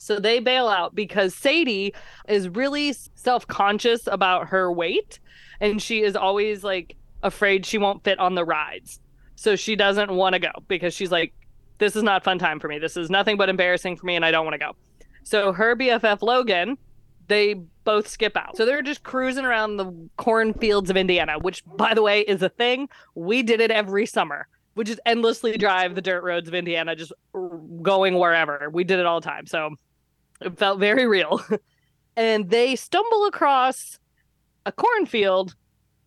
So 0.00 0.18
they 0.18 0.40
bail 0.40 0.66
out 0.66 0.94
because 0.94 1.34
Sadie 1.34 1.94
is 2.26 2.48
really 2.48 2.94
self 3.14 3.46
conscious 3.46 4.06
about 4.06 4.48
her 4.48 4.72
weight 4.72 5.20
and 5.60 5.80
she 5.80 6.00
is 6.02 6.16
always 6.16 6.64
like 6.64 6.96
afraid 7.22 7.66
she 7.66 7.76
won't 7.76 8.02
fit 8.02 8.18
on 8.18 8.34
the 8.34 8.44
rides. 8.44 8.98
So 9.36 9.56
she 9.56 9.76
doesn't 9.76 10.10
want 10.10 10.32
to 10.32 10.38
go 10.38 10.52
because 10.68 10.94
she's 10.94 11.12
like, 11.12 11.34
this 11.76 11.96
is 11.96 12.02
not 12.02 12.24
fun 12.24 12.38
time 12.38 12.60
for 12.60 12.66
me. 12.66 12.78
This 12.78 12.96
is 12.96 13.10
nothing 13.10 13.36
but 13.36 13.50
embarrassing 13.50 13.96
for 13.96 14.06
me 14.06 14.16
and 14.16 14.24
I 14.24 14.30
don't 14.30 14.46
want 14.46 14.54
to 14.54 14.58
go. 14.58 14.72
So 15.22 15.52
her 15.52 15.76
BFF 15.76 16.22
Logan, 16.22 16.78
they 17.28 17.52
both 17.84 18.08
skip 18.08 18.38
out. 18.38 18.56
So 18.56 18.64
they're 18.64 18.80
just 18.80 19.02
cruising 19.02 19.44
around 19.44 19.76
the 19.76 19.92
cornfields 20.16 20.88
of 20.88 20.96
Indiana, 20.96 21.38
which 21.38 21.62
by 21.76 21.92
the 21.92 22.00
way 22.00 22.22
is 22.22 22.40
a 22.40 22.48
thing. 22.48 22.88
We 23.14 23.42
did 23.42 23.60
it 23.60 23.70
every 23.70 24.06
summer. 24.06 24.48
We 24.76 24.84
just 24.84 25.00
endlessly 25.04 25.58
drive 25.58 25.94
the 25.94 26.00
dirt 26.00 26.24
roads 26.24 26.48
of 26.48 26.54
Indiana, 26.54 26.96
just 26.96 27.12
going 27.82 28.18
wherever. 28.18 28.70
We 28.72 28.84
did 28.84 28.98
it 28.98 29.04
all 29.04 29.20
the 29.20 29.28
time. 29.28 29.44
So 29.46 29.74
it 30.40 30.58
felt 30.58 30.78
very 30.80 31.06
real. 31.06 31.40
and 32.16 32.50
they 32.50 32.76
stumble 32.76 33.26
across 33.26 33.98
a 34.66 34.72
cornfield 34.72 35.54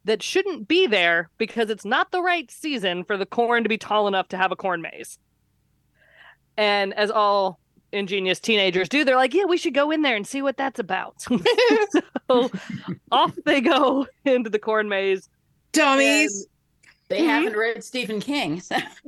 that 0.05 0.21
shouldn't 0.21 0.67
be 0.67 0.85
there 0.85 1.29
because 1.37 1.69
it's 1.69 1.85
not 1.85 2.11
the 2.11 2.21
right 2.21 2.51
season 2.51 3.03
for 3.03 3.15
the 3.17 3.25
corn 3.25 3.63
to 3.63 3.69
be 3.69 3.77
tall 3.77 4.07
enough 4.07 4.27
to 4.29 4.37
have 4.37 4.51
a 4.51 4.55
corn 4.55 4.81
maze. 4.81 5.17
And 6.57 6.93
as 6.93 7.09
all 7.09 7.59
ingenious 7.91 8.39
teenagers 8.39 8.89
do, 8.89 9.03
they're 9.05 9.15
like, 9.15 9.33
yeah, 9.33 9.45
we 9.45 9.57
should 9.57 9.73
go 9.73 9.91
in 9.91 10.01
there 10.01 10.15
and 10.15 10.27
see 10.27 10.41
what 10.41 10.57
that's 10.57 10.79
about. 10.79 11.21
so 12.29 12.51
off 13.11 13.33
they 13.45 13.61
go 13.61 14.05
into 14.25 14.49
the 14.49 14.59
corn 14.59 14.89
maze. 14.89 15.29
Dummies. 15.71 16.47
They 17.09 17.21
Mhm. 17.21 17.27
haven't 17.27 17.57
read 17.57 17.83
Stephen 17.83 18.19
King. 18.19 18.61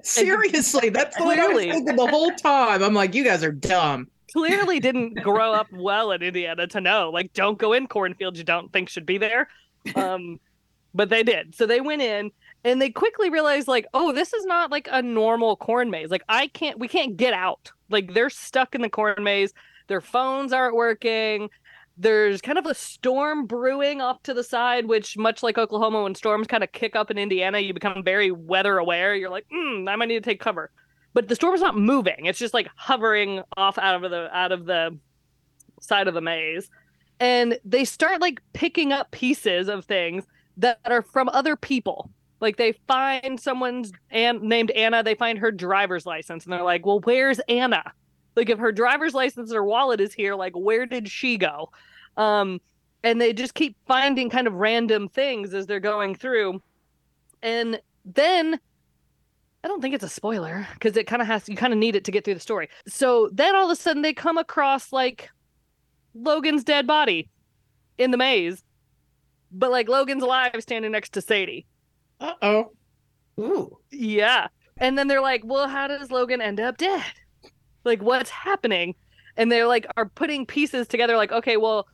Seriously, 0.04 0.90
that's 0.90 1.20
what 1.20 1.40
I 1.40 1.48
was 1.48 1.54
Clearly. 1.56 1.72
thinking 1.72 1.96
the 1.96 2.08
whole 2.08 2.32
time. 2.32 2.84
I'm 2.84 2.94
like, 2.94 3.14
you 3.16 3.24
guys 3.24 3.44
are 3.44 3.52
dumb. 3.52 4.08
Clearly 4.36 4.82
didn't 4.82 5.14
grow 5.24 5.54
up 5.54 5.68
well 5.72 6.12
in 6.12 6.22
Indiana 6.22 6.68
to 6.68 6.82
know. 6.82 7.10
Like, 7.10 7.32
don't 7.32 7.58
go 7.58 7.72
in 7.72 7.88
cornfields 7.88 8.38
you 8.38 8.44
don't 8.44 8.72
think 8.74 8.90
should 8.90 9.06
be 9.06 9.18
there. 9.18 9.48
Um, 9.96 10.40
but 10.96 11.10
they 11.10 11.22
did. 11.22 11.54
So 11.54 11.68
they 11.68 11.80
went 11.80 12.02
in 12.02 12.32
and 12.64 12.82
they 12.82 12.90
quickly 12.90 13.30
realized, 13.30 13.68
like, 13.68 13.86
oh, 13.94 14.12
this 14.12 14.34
is 14.34 14.46
not 14.46 14.72
like 14.72 14.88
a 14.92 15.00
normal 15.00 15.56
corn 15.58 15.92
maze. 15.92 16.10
Like, 16.10 16.24
I 16.28 16.48
can't, 16.48 16.80
we 16.80 16.88
can't 16.88 17.16
get 17.16 17.36
out. 17.36 17.72
Like, 17.92 18.16
they're 18.16 18.32
stuck 18.32 18.74
in 18.74 18.82
the 18.82 18.90
corn 18.90 19.24
maze. 19.24 19.54
Their 19.88 20.02
phones 20.02 20.54
aren't 20.54 20.76
working. 20.76 21.52
There's 21.98 22.42
kind 22.42 22.58
of 22.58 22.66
a 22.66 22.74
storm 22.74 23.46
brewing 23.46 24.02
off 24.02 24.24
to 24.24 24.34
the 24.34 24.44
side, 24.44 24.88
which, 24.88 25.18
much 25.20 25.44
like 25.44 25.60
Oklahoma, 25.60 26.02
when 26.02 26.16
storms 26.16 26.48
kind 26.48 26.64
of 26.64 26.72
kick 26.72 26.96
up 26.96 27.12
in 27.12 27.20
Indiana, 27.20 27.60
you 27.60 27.72
become 27.72 28.04
very 28.04 28.32
weather 28.32 28.80
aware. 28.80 29.14
You're 29.14 29.30
like, 29.30 29.46
hmm, 29.52 29.88
I 29.88 29.96
might 29.96 30.08
need 30.08 30.24
to 30.24 30.28
take 30.28 30.40
cover. 30.40 30.72
But 31.16 31.30
the 31.30 31.36
storm 31.36 31.56
is 31.56 31.62
not 31.62 31.78
moving. 31.78 32.26
It's 32.26 32.38
just 32.38 32.54
like 32.54 32.68
hovering 32.76 33.42
off 33.56 33.78
out 33.78 34.04
of 34.04 34.12
the 34.12 34.30
out 34.36 34.52
of 34.52 34.66
the 34.66 35.00
side 35.80 36.10
of 36.10 36.14
the 36.14 36.22
maze. 36.22 36.70
And 37.22 37.58
they 37.64 37.86
start 37.86 38.20
like 38.20 38.42
picking 38.52 38.92
up 38.92 39.12
pieces 39.12 39.70
of 39.70 39.86
things 39.86 40.26
that 40.58 40.80
are 40.84 41.02
from 41.02 41.30
other 41.30 41.56
people. 41.56 42.12
Like 42.42 42.58
they 42.58 42.74
find 42.86 43.40
someone's 43.40 43.94
and 44.12 44.42
named 44.42 44.72
Anna, 44.72 45.04
they 45.04 45.16
find 45.16 45.40
her 45.40 45.52
driver's 45.54 46.06
license, 46.06 46.44
and 46.44 46.52
they're 46.52 46.62
like, 46.64 46.86
"Well, 46.86 47.00
where's 47.00 47.40
Anna? 47.48 47.94
Like, 48.36 48.50
if 48.50 48.60
her 48.60 48.74
driver's 48.74 49.14
license 49.14 49.54
or 49.54 49.64
wallet 49.64 50.02
is 50.02 50.14
here, 50.14 50.36
like, 50.36 50.54
where 50.54 50.86
did 50.86 51.08
she 51.08 51.38
go?" 51.38 51.72
Um, 52.18 52.60
and 53.04 53.22
they 53.22 53.32
just 53.32 53.54
keep 53.54 53.78
finding 53.88 54.30
kind 54.30 54.48
of 54.48 54.54
random 54.54 55.08
things 55.08 55.54
as 55.54 55.66
they're 55.66 55.80
going 55.80 56.16
through, 56.16 56.62
and 57.42 57.80
then 58.04 58.60
I 59.66 59.68
don't 59.68 59.82
think 59.82 59.96
it's 59.96 60.04
a 60.04 60.10
spoiler 60.10 60.68
because 60.76 60.96
it 60.96 61.08
kind 61.08 61.24
of 61.24 61.28
has 61.28 61.50
you 61.50 61.56
kind 61.56 61.74
of 61.74 61.80
need 61.80 61.96
it 61.96 62.04
to 62.04 62.12
get 62.12 62.24
through 62.24 62.36
the 62.36 62.40
story. 62.40 62.70
So 62.88 63.32
then 63.34 63.56
all 63.56 63.66
of 63.66 63.72
a 63.72 63.76
sudden 63.76 64.04
they 64.04 64.14
come 64.14 64.38
across 64.38 64.94
like 64.94 65.32
Logan's 66.14 66.64
dead 66.64 66.86
body 66.86 67.32
in 67.98 68.12
the 68.12 68.18
maze, 68.18 68.64
but 69.52 69.72
like 69.72 69.90
Logan's 69.90 70.22
alive 70.22 70.56
standing 70.60 70.92
next 70.92 71.14
to 71.14 71.22
Sadie. 71.22 71.66
Uh 72.20 72.34
oh. 72.44 72.72
Ooh. 73.40 73.80
Yeah. 73.90 74.50
And 74.78 75.00
then 75.00 75.08
they're 75.08 75.20
like, 75.20 75.42
well, 75.44 75.68
how 75.68 75.88
does 75.88 76.12
Logan 76.12 76.42
end 76.42 76.60
up 76.60 76.78
dead? 76.78 77.04
Like, 77.84 78.04
what's 78.04 78.30
happening? 78.30 78.94
And 79.36 79.52
they're 79.52 79.68
like, 79.68 79.88
are 79.98 80.10
putting 80.10 80.46
pieces 80.46 80.88
together, 80.88 81.18
like, 81.18 81.32
okay, 81.32 81.58
well, 81.58 81.88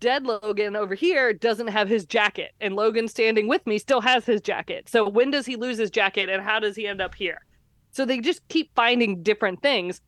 dead 0.00 0.24
Logan 0.24 0.76
over 0.76 0.94
here 0.94 1.32
doesn't 1.32 1.68
have 1.68 1.88
his 1.88 2.04
jacket, 2.04 2.52
and 2.60 2.76
Logan 2.76 3.08
standing 3.08 3.48
with 3.48 3.66
me 3.66 3.78
still 3.78 4.00
has 4.00 4.24
his 4.24 4.40
jacket. 4.40 4.88
So 4.88 5.08
when 5.08 5.30
does 5.30 5.46
he 5.46 5.56
lose 5.56 5.78
his 5.78 5.90
jacket, 5.90 6.28
and 6.28 6.42
how 6.42 6.58
does 6.58 6.76
he 6.76 6.86
end 6.86 7.00
up 7.00 7.14
here? 7.14 7.44
So 7.90 8.04
they 8.04 8.20
just 8.20 8.46
keep 8.48 8.70
finding 8.74 9.22
different 9.22 9.62
things. 9.62 10.00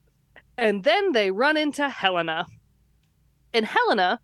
And 0.57 0.85
then 0.85 1.13
they 1.13 1.31
run 1.31 1.57
into 1.57 1.89
Helena. 1.89 2.47
And 3.55 3.67
Helena 3.67 4.21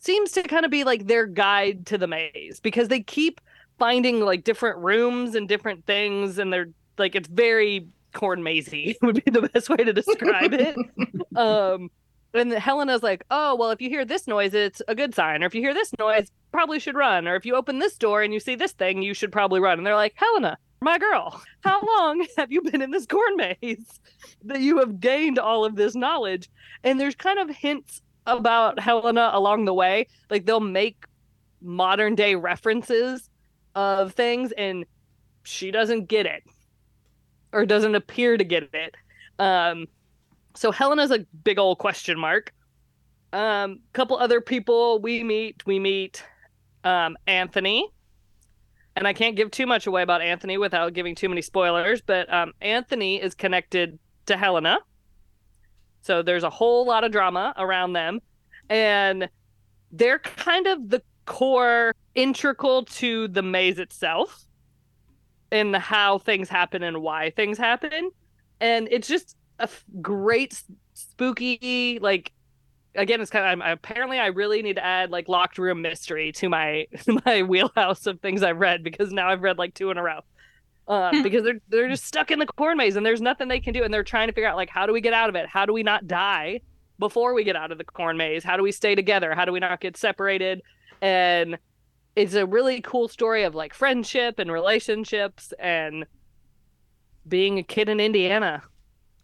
seems 0.00 0.32
to 0.32 0.42
kind 0.42 0.64
of 0.64 0.70
be 0.70 0.84
like 0.84 1.06
their 1.06 1.26
guide 1.26 1.86
to 1.86 1.98
the 1.98 2.06
maze 2.06 2.60
because 2.60 2.88
they 2.88 3.00
keep 3.00 3.40
finding 3.78 4.20
like 4.20 4.44
different 4.44 4.78
rooms 4.78 5.34
and 5.34 5.48
different 5.48 5.86
things 5.86 6.38
and 6.38 6.52
they're 6.52 6.68
like 6.98 7.14
it's 7.14 7.28
very 7.28 7.86
corn 8.12 8.42
mazy 8.42 8.96
would 9.02 9.22
be 9.24 9.30
the 9.30 9.48
best 9.48 9.68
way 9.68 9.76
to 9.76 9.92
describe 9.92 10.52
it 10.52 10.76
um 11.36 11.90
and 12.32 12.52
helena's 12.52 13.02
like 13.02 13.24
oh 13.30 13.56
well 13.56 13.70
if 13.70 13.80
you 13.80 13.88
hear 13.88 14.04
this 14.04 14.26
noise 14.26 14.54
it's 14.54 14.82
a 14.88 14.94
good 14.94 15.14
sign. 15.14 15.42
Or 15.42 15.46
if 15.46 15.54
you 15.54 15.60
hear 15.60 15.74
this 15.74 15.92
noise 15.98 16.28
probably 16.52 16.78
should 16.78 16.96
run. 16.96 17.28
Or 17.28 17.36
if 17.36 17.46
you 17.46 17.54
open 17.54 17.78
this 17.78 17.96
door 17.96 18.22
and 18.22 18.32
you 18.32 18.40
see 18.40 18.54
this 18.54 18.72
thing 18.72 19.02
you 19.02 19.14
should 19.14 19.32
probably 19.32 19.60
run. 19.60 19.78
And 19.78 19.86
they're 19.86 19.94
like 19.94 20.14
helena 20.16 20.58
my 20.82 20.98
girl 20.98 21.42
how 21.60 21.80
long 21.98 22.26
have 22.36 22.50
you 22.50 22.62
been 22.62 22.82
in 22.82 22.90
this 22.90 23.06
corn 23.06 23.36
maze 23.36 24.00
that 24.44 24.60
you 24.60 24.78
have 24.78 25.00
gained 25.00 25.38
all 25.38 25.64
of 25.64 25.76
this 25.76 25.94
knowledge? 25.94 26.48
And 26.84 26.98
there's 26.98 27.14
kind 27.14 27.38
of 27.38 27.50
hints 27.50 28.02
about 28.26 28.78
helena 28.78 29.30
along 29.32 29.64
the 29.64 29.74
way. 29.74 30.06
Like 30.30 30.46
they'll 30.46 30.60
make 30.60 31.04
modern 31.60 32.14
day 32.14 32.34
references 32.34 33.28
of 33.74 34.14
things 34.14 34.52
and 34.52 34.84
she 35.42 35.70
doesn't 35.70 36.08
get 36.08 36.26
it 36.26 36.42
or 37.52 37.66
doesn't 37.66 37.94
appear 37.94 38.36
to 38.36 38.44
get 38.44 38.68
it. 38.72 38.94
Um 39.38 39.86
so 40.54 40.70
helena's 40.70 41.10
a 41.10 41.20
big 41.44 41.58
old 41.58 41.78
question 41.78 42.18
mark. 42.18 42.52
Um 43.32 43.80
couple 43.92 44.16
other 44.16 44.40
people 44.40 45.00
we 45.00 45.22
meet 45.22 45.64
we 45.66 45.78
meet 45.78 46.24
um 46.84 47.16
anthony. 47.26 47.88
And 48.96 49.06
i 49.06 49.12
can't 49.12 49.36
give 49.36 49.50
too 49.50 49.66
much 49.66 49.86
away 49.86 50.02
about 50.02 50.20
anthony 50.20 50.58
without 50.58 50.92
giving 50.92 51.14
too 51.14 51.28
many 51.28 51.42
spoilers 51.42 52.00
but 52.00 52.32
um 52.32 52.52
anthony 52.60 53.22
is 53.22 53.34
connected 53.34 53.98
to 54.26 54.36
helena. 54.36 54.78
So 56.02 56.22
there's 56.22 56.44
a 56.44 56.50
whole 56.50 56.86
lot 56.86 57.04
of 57.04 57.12
drama 57.12 57.52
around 57.56 57.92
them. 57.92 58.20
And 58.68 59.28
they're 59.92 60.18
kind 60.20 60.66
of 60.66 60.88
the 60.88 61.02
core 61.26 61.94
integral 62.14 62.84
to 62.84 63.28
the 63.28 63.42
maze 63.42 63.78
itself 63.78 64.44
and 65.52 65.74
how 65.76 66.18
things 66.18 66.48
happen 66.48 66.82
and 66.82 67.02
why 67.02 67.30
things 67.30 67.58
happen. 67.58 68.10
And 68.60 68.88
it's 68.90 69.08
just 69.08 69.36
a 69.60 69.64
f- 69.64 69.84
great 70.00 70.62
spooky 70.94 71.98
like 72.00 72.32
again 72.96 73.20
it's 73.20 73.30
kind 73.30 73.44
of 73.44 73.66
I'm, 73.66 73.72
apparently 73.72 74.18
i 74.18 74.26
really 74.26 74.62
need 74.62 74.76
to 74.76 74.84
add 74.84 75.10
like 75.10 75.28
locked 75.28 75.58
room 75.58 75.82
mystery 75.82 76.32
to 76.32 76.48
my 76.48 76.86
my 77.26 77.42
wheelhouse 77.42 78.06
of 78.06 78.20
things 78.20 78.42
i've 78.42 78.58
read 78.58 78.82
because 78.82 79.12
now 79.12 79.28
i've 79.28 79.42
read 79.42 79.58
like 79.58 79.74
two 79.74 79.90
in 79.90 79.98
a 79.98 80.02
row. 80.02 80.20
Um, 80.88 81.22
because 81.22 81.44
they're 81.44 81.60
they're 81.68 81.88
just 81.88 82.04
stuck 82.04 82.32
in 82.32 82.40
the 82.40 82.46
corn 82.46 82.76
maze 82.76 82.96
and 82.96 83.06
there's 83.06 83.20
nothing 83.20 83.46
they 83.46 83.60
can 83.60 83.72
do 83.72 83.84
and 83.84 83.94
they're 83.94 84.02
trying 84.02 84.26
to 84.26 84.32
figure 84.32 84.48
out 84.48 84.56
like 84.56 84.70
how 84.70 84.86
do 84.86 84.92
we 84.92 85.00
get 85.00 85.12
out 85.12 85.28
of 85.28 85.36
it? 85.36 85.46
How 85.48 85.64
do 85.64 85.72
we 85.72 85.84
not 85.84 86.08
die 86.08 86.62
before 86.98 87.32
we 87.32 87.44
get 87.44 87.54
out 87.54 87.70
of 87.70 87.78
the 87.78 87.84
corn 87.84 88.16
maze? 88.16 88.42
How 88.42 88.56
do 88.56 88.64
we 88.64 88.72
stay 88.72 88.96
together? 88.96 89.32
How 89.32 89.44
do 89.44 89.52
we 89.52 89.60
not 89.60 89.80
get 89.80 89.96
separated? 89.96 90.62
And 91.00 91.58
it's 92.16 92.34
a 92.34 92.44
really 92.44 92.80
cool 92.80 93.06
story 93.06 93.44
of 93.44 93.54
like 93.54 93.72
friendship 93.72 94.40
and 94.40 94.50
relationships 94.50 95.52
and 95.60 96.06
being 97.28 97.58
a 97.58 97.62
kid 97.62 97.88
in 97.88 98.00
Indiana. 98.00 98.64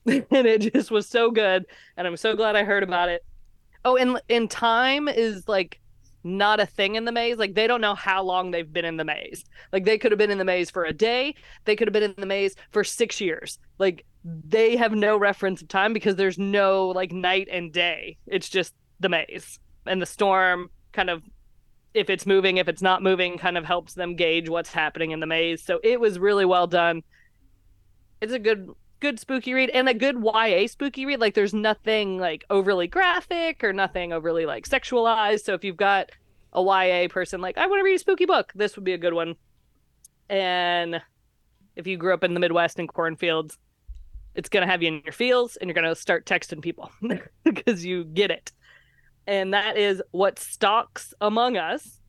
and 0.31 0.47
it 0.47 0.73
just 0.73 0.91
was 0.91 1.09
so 1.09 1.31
good 1.31 1.67
and 1.97 2.07
I'm 2.07 2.17
so 2.17 2.37
glad 2.37 2.57
I 2.57 2.65
heard 2.65 2.83
about 2.83 3.09
it. 3.09 3.25
Oh, 3.85 3.97
and 3.97 4.21
in 4.29 4.49
time 4.49 5.09
is 5.09 5.49
like 5.49 5.81
not 6.23 6.61
a 6.61 6.67
thing 6.67 6.97
in 6.97 7.05
the 7.05 7.13
maze. 7.13 7.39
Like 7.39 7.55
they 7.55 7.67
don't 7.67 7.81
know 7.81 7.95
how 7.95 8.23
long 8.23 8.51
they've 8.51 8.73
been 8.73 8.85
in 8.85 8.97
the 8.97 9.05
maze. 9.05 9.45
Like 9.73 9.85
they 9.85 9.99
could 9.99 10.13
have 10.13 10.19
been 10.19 10.31
in 10.31 10.39
the 10.39 10.45
maze 10.45 10.71
for 10.71 10.85
a 10.85 10.93
day, 10.93 11.35
they 11.65 11.77
could 11.77 11.89
have 11.89 11.93
been 11.93 12.03
in 12.03 12.15
the 12.17 12.27
maze 12.27 12.55
for 12.71 12.85
6 12.85 13.21
years. 13.21 13.59
Like 13.79 14.05
they 14.25 14.77
have 14.77 14.93
no 14.93 15.17
reference 15.17 15.63
of 15.63 15.69
time 15.69 15.93
because 15.93 16.17
there's 16.17 16.39
no 16.39 16.89
like 16.89 17.13
night 17.13 17.49
and 17.51 17.73
day. 17.73 18.19
It's 18.27 18.49
just 18.49 18.75
the 19.01 19.09
maze. 19.09 19.59
And 19.87 20.03
the 20.03 20.07
storm 20.07 20.71
kind 20.93 21.11
of 21.11 21.23
if 21.95 22.11
it's 22.11 22.27
moving, 22.27 22.59
if 22.59 22.69
it's 22.69 22.83
not 22.83 23.03
moving, 23.03 23.39
kind 23.39 23.57
of 23.57 23.65
helps 23.65 23.95
them 23.95 24.17
gauge 24.17 24.51
what's 24.51 24.73
happening 24.73 25.13
in 25.13 25.21
the 25.21 25.27
maze. 25.27 25.63
So 25.63 25.81
it 25.83 25.99
was 25.99 26.19
really 26.19 26.45
well 26.45 26.67
done. 26.67 27.03
It's 28.21 28.35
a 28.35 28.39
good 28.39 28.69
good 29.01 29.19
spooky 29.21 29.55
read 29.55 29.71
and 29.71 29.89
a 29.89 29.95
good 29.95 30.17
YA 30.23 30.67
spooky 30.67 31.07
read. 31.07 31.21
Like 31.21 31.35
there's 31.35 31.55
nothing 31.55 32.19
like 32.19 32.45
overly 32.51 32.87
graphic 32.87 33.63
or 33.63 33.73
nothing 33.73 34.13
overly 34.13 34.47
like 34.47 34.69
sexualized. 34.69 35.45
So 35.45 35.55
if 35.55 35.65
you've 35.65 35.77
got 35.77 36.11
a 36.53 36.63
YA 36.63 37.09
person 37.09 37.41
like 37.41 37.59
I 37.59 37.67
want 37.67 37.81
to 37.81 37.85
read 37.85 37.97
a 37.97 37.99
spooky 37.99 38.27
book, 38.27 38.53
this 38.55 38.77
would 38.77 38.85
be 38.85 38.95
a 38.95 38.99
good 38.99 39.15
one. 39.15 39.37
And 40.29 41.01
if 41.77 41.87
you 41.87 41.97
grew 41.97 42.15
up 42.15 42.25
in 42.25 42.35
the 42.35 42.41
Midwest 42.41 42.79
in 42.79 42.87
cornfields, 42.87 43.59
it's 44.35 44.49
going 44.49 44.67
to 44.67 44.71
have 44.71 44.83
you 44.83 44.89
in 44.89 45.03
your 45.05 45.13
feels 45.13 45.57
and 45.57 45.69
you're 45.69 45.75
going 45.75 45.89
to 45.89 45.95
start 45.95 46.27
texting 46.27 46.61
people 46.61 46.91
because 47.45 47.85
you 47.85 48.05
get 48.05 48.31
it. 48.31 48.53
And 49.27 49.55
that 49.55 49.77
is 49.77 50.03
What 50.13 50.39
Stalks 50.39 51.13
Among 51.21 51.57
Us 51.57 52.01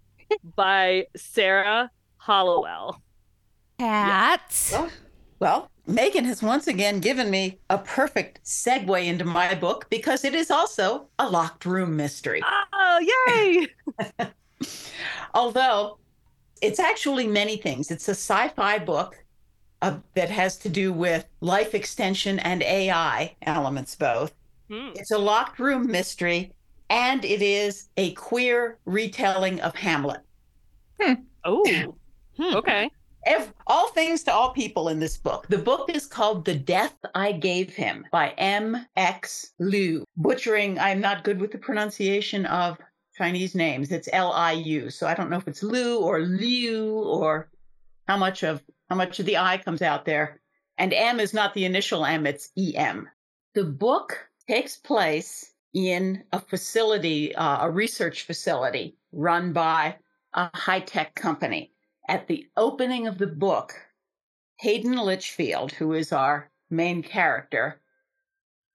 by 0.55 1.07
Sarah 1.15 1.89
Hollowell. 2.17 3.01
Cat. 3.79 4.69
Well, 4.71 4.91
well, 5.39 5.71
Megan 5.87 6.25
has 6.25 6.43
once 6.43 6.67
again 6.67 6.99
given 6.99 7.29
me 7.29 7.59
a 7.69 7.77
perfect 7.77 8.43
segue 8.43 9.05
into 9.05 9.23
my 9.23 9.55
book 9.55 9.87
because 9.89 10.25
it 10.25 10.35
is 10.35 10.51
also 10.51 11.07
a 11.17 11.29
locked 11.29 11.65
room 11.65 11.95
mystery. 11.95 12.41
Oh, 12.73 13.67
yay! 14.19 14.27
Although 15.33 15.97
it's 16.61 16.79
actually 16.79 17.25
many 17.25 17.55
things. 17.55 17.89
It's 17.89 18.07
a 18.09 18.11
sci 18.11 18.49
fi 18.49 18.79
book 18.79 19.23
uh, 19.81 19.99
that 20.13 20.29
has 20.29 20.57
to 20.57 20.69
do 20.69 20.91
with 20.91 21.25
life 21.39 21.73
extension 21.73 22.39
and 22.39 22.61
AI 22.63 23.35
elements, 23.43 23.95
both. 23.95 24.33
Hmm. 24.69 24.89
It's 24.95 25.11
a 25.11 25.17
locked 25.17 25.57
room 25.59 25.89
mystery, 25.89 26.51
and 26.89 27.23
it 27.23 27.41
is 27.41 27.87
a 27.95 28.11
queer 28.13 28.77
retelling 28.85 29.61
of 29.61 29.75
Hamlet. 29.75 30.21
Oh, 31.49 31.95
Hmm. 32.37 32.55
okay. 32.55 32.89
Ev- 33.25 33.53
all 33.65 33.89
things 33.89 34.23
to 34.23 34.33
all 34.33 34.51
people 34.51 34.89
in 34.89 34.99
this 34.99 35.17
book. 35.17 35.47
The 35.47 35.57
book 35.57 35.89
is 35.89 36.05
called 36.05 36.45
The 36.45 36.55
Death 36.55 36.95
I 37.15 37.31
Gave 37.33 37.73
Him 37.73 38.05
by 38.11 38.29
Em 38.37 38.85
X. 38.95 39.53
Liu. 39.59 40.05
Butchering, 40.15 40.79
I'm 40.79 41.01
not 41.01 41.23
good 41.23 41.39
with 41.39 41.51
the 41.51 41.57
pronunciation 41.57 42.45
of 42.45 42.77
Chinese 43.17 43.55
names. 43.55 43.91
It's 43.91 44.07
L 44.13 44.31
I 44.31 44.53
U. 44.53 44.89
So 44.89 45.07
I 45.07 45.13
don't 45.13 45.29
know 45.29 45.37
if 45.37 45.47
it's 45.47 45.63
Lu 45.63 45.99
or 45.99 46.21
Liu 46.21 46.93
or 46.93 47.49
how 48.07 48.17
much 48.17 48.43
of 48.43 48.63
how 48.89 48.95
much 48.95 49.19
of 49.19 49.25
the 49.25 49.37
I 49.37 49.57
comes 49.57 49.81
out 49.81 50.05
there. 50.05 50.39
And 50.77 50.93
M 50.93 51.19
is 51.19 51.33
not 51.33 51.53
the 51.53 51.65
initial 51.65 52.05
M, 52.05 52.27
it's 52.27 52.51
EM. 52.57 53.09
The 53.55 53.63
book 53.63 54.29
takes 54.47 54.77
place 54.77 55.53
in 55.73 56.23
a 56.31 56.39
facility, 56.39 57.35
uh, 57.35 57.65
a 57.65 57.71
research 57.71 58.23
facility 58.23 58.95
run 59.11 59.51
by 59.53 59.95
a 60.33 60.55
high 60.55 60.79
tech 60.79 61.15
company. 61.15 61.71
At 62.09 62.27
the 62.27 62.47
opening 62.55 63.05
of 63.05 63.17
the 63.17 63.27
book, 63.27 63.73
Hayden 64.59 64.95
Litchfield, 64.95 65.73
who 65.73 65.91
is 65.93 66.13
our 66.13 66.49
main 66.69 67.03
character, 67.03 67.81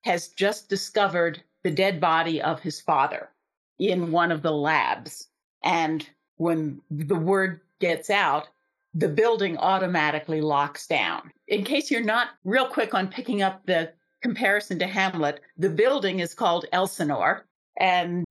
has 0.05 0.29
just 0.29 0.69
discovered 0.69 1.43
the 1.63 1.71
dead 1.71 1.99
body 1.99 2.43
of 2.43 2.61
his 2.61 2.81
father 2.81 3.31
in 3.79 4.13
one 4.13 4.33
of 4.33 4.43
the 4.43 4.53
labs. 4.53 5.29
And 5.63 6.07
when 6.37 6.83
the 6.91 7.17
word 7.17 7.61
gets 7.79 8.11
out, 8.11 8.49
the 8.93 9.09
building 9.09 9.57
automatically 9.57 10.43
locks 10.43 10.87
down. 10.87 11.33
In 11.49 11.65
case 11.65 11.91
you're 11.91 12.05
not 12.05 12.29
real 12.45 12.67
quick 12.67 12.93
on 12.93 13.09
picking 13.09 13.41
up 13.41 13.65
the 13.65 13.95
comparison 14.21 14.79
to 14.81 14.87
Hamlet, 14.87 15.41
the 15.57 15.71
building 15.71 16.21
is 16.21 16.35
called 16.35 16.67
Elsinore. 16.71 17.47
And 17.79 18.25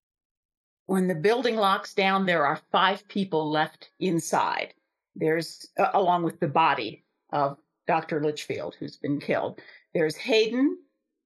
when 0.85 1.07
the 1.07 1.15
building 1.15 1.55
locks 1.55 1.95
down, 1.95 2.27
there 2.27 2.45
are 2.45 2.59
five 2.71 3.07
people 3.07 3.49
left 3.49 3.89
inside. 3.99 4.75
There's, 5.15 5.67
uh, 5.77 5.89
along 5.93 6.23
with 6.23 6.39
the 6.39 6.47
body 6.47 7.03
of 7.31 7.57
Dr. 7.87 8.23
Litchfield, 8.23 8.75
who's 8.79 8.97
been 8.97 9.19
killed. 9.19 9.59
There's 9.93 10.15
Hayden. 10.15 10.77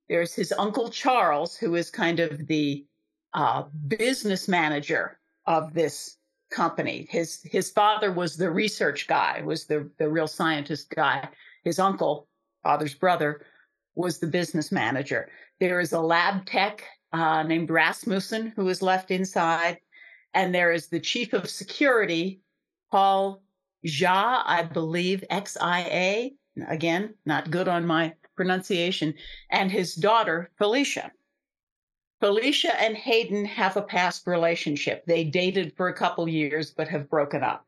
There's 0.09 0.33
his 0.33 0.53
uncle 0.57 0.89
Charles, 0.89 1.55
who 1.55 1.75
is 1.75 1.89
kind 1.89 2.19
of 2.19 2.47
the 2.47 2.85
uh, 3.33 3.63
business 3.87 4.47
manager 4.47 5.19
of 5.45 5.73
this 5.73 6.17
company. 6.51 7.07
His 7.09 7.41
his 7.43 7.71
father 7.71 8.11
was 8.11 8.37
the 8.37 8.49
research 8.49 9.07
guy, 9.07 9.41
was 9.41 9.65
the 9.65 9.89
the 9.97 10.09
real 10.09 10.27
scientist 10.27 10.89
guy. 10.89 11.27
His 11.63 11.79
uncle, 11.79 12.27
father's 12.63 12.95
brother, 12.95 13.45
was 13.95 14.19
the 14.19 14.27
business 14.27 14.71
manager. 14.71 15.29
There 15.59 15.79
is 15.79 15.93
a 15.93 15.99
lab 15.99 16.45
tech 16.45 16.83
uh, 17.11 17.43
named 17.43 17.69
Rasmussen 17.69 18.53
who 18.55 18.67
is 18.69 18.81
left 18.81 19.11
inside, 19.11 19.79
and 20.33 20.53
there 20.53 20.71
is 20.71 20.87
the 20.87 20.99
chief 20.99 21.33
of 21.33 21.49
security, 21.49 22.41
Paul 22.91 23.41
Xia, 23.85 24.41
I 24.45 24.63
believe, 24.63 25.23
X 25.29 25.57
I 25.59 25.81
A. 25.81 26.33
Again, 26.67 27.13
not 27.25 27.51
good 27.51 27.67
on 27.67 27.85
my 27.85 28.13
pronunciation, 28.35 29.13
and 29.49 29.71
his 29.71 29.95
daughter 29.95 30.49
Felicia. 30.57 31.11
Felicia 32.21 32.81
and 32.81 32.95
Hayden 32.95 33.45
have 33.45 33.77
a 33.77 33.81
past 33.81 34.25
relationship. 34.25 35.05
They 35.05 35.25
dated 35.25 35.73
for 35.75 35.89
a 35.89 35.93
couple 35.93 36.27
years, 36.27 36.71
but 36.71 36.87
have 36.87 37.09
broken 37.09 37.43
up. 37.43 37.65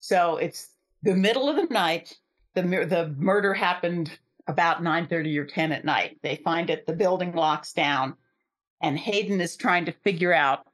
So 0.00 0.36
it's 0.36 0.70
the 1.02 1.14
middle 1.14 1.48
of 1.48 1.56
the 1.56 1.72
night. 1.72 2.18
The 2.54 2.62
the 2.62 3.14
murder 3.16 3.54
happened 3.54 4.18
about 4.46 4.82
nine 4.82 5.06
thirty 5.06 5.38
or 5.38 5.46
ten 5.46 5.72
at 5.72 5.84
night. 5.84 6.18
They 6.22 6.36
find 6.36 6.68
it. 6.68 6.86
The 6.86 6.92
building 6.92 7.32
locks 7.32 7.72
down, 7.72 8.14
and 8.82 8.98
Hayden 8.98 9.40
is 9.40 9.56
trying 9.56 9.86
to 9.86 9.92
figure 9.92 10.34
out 10.34 10.66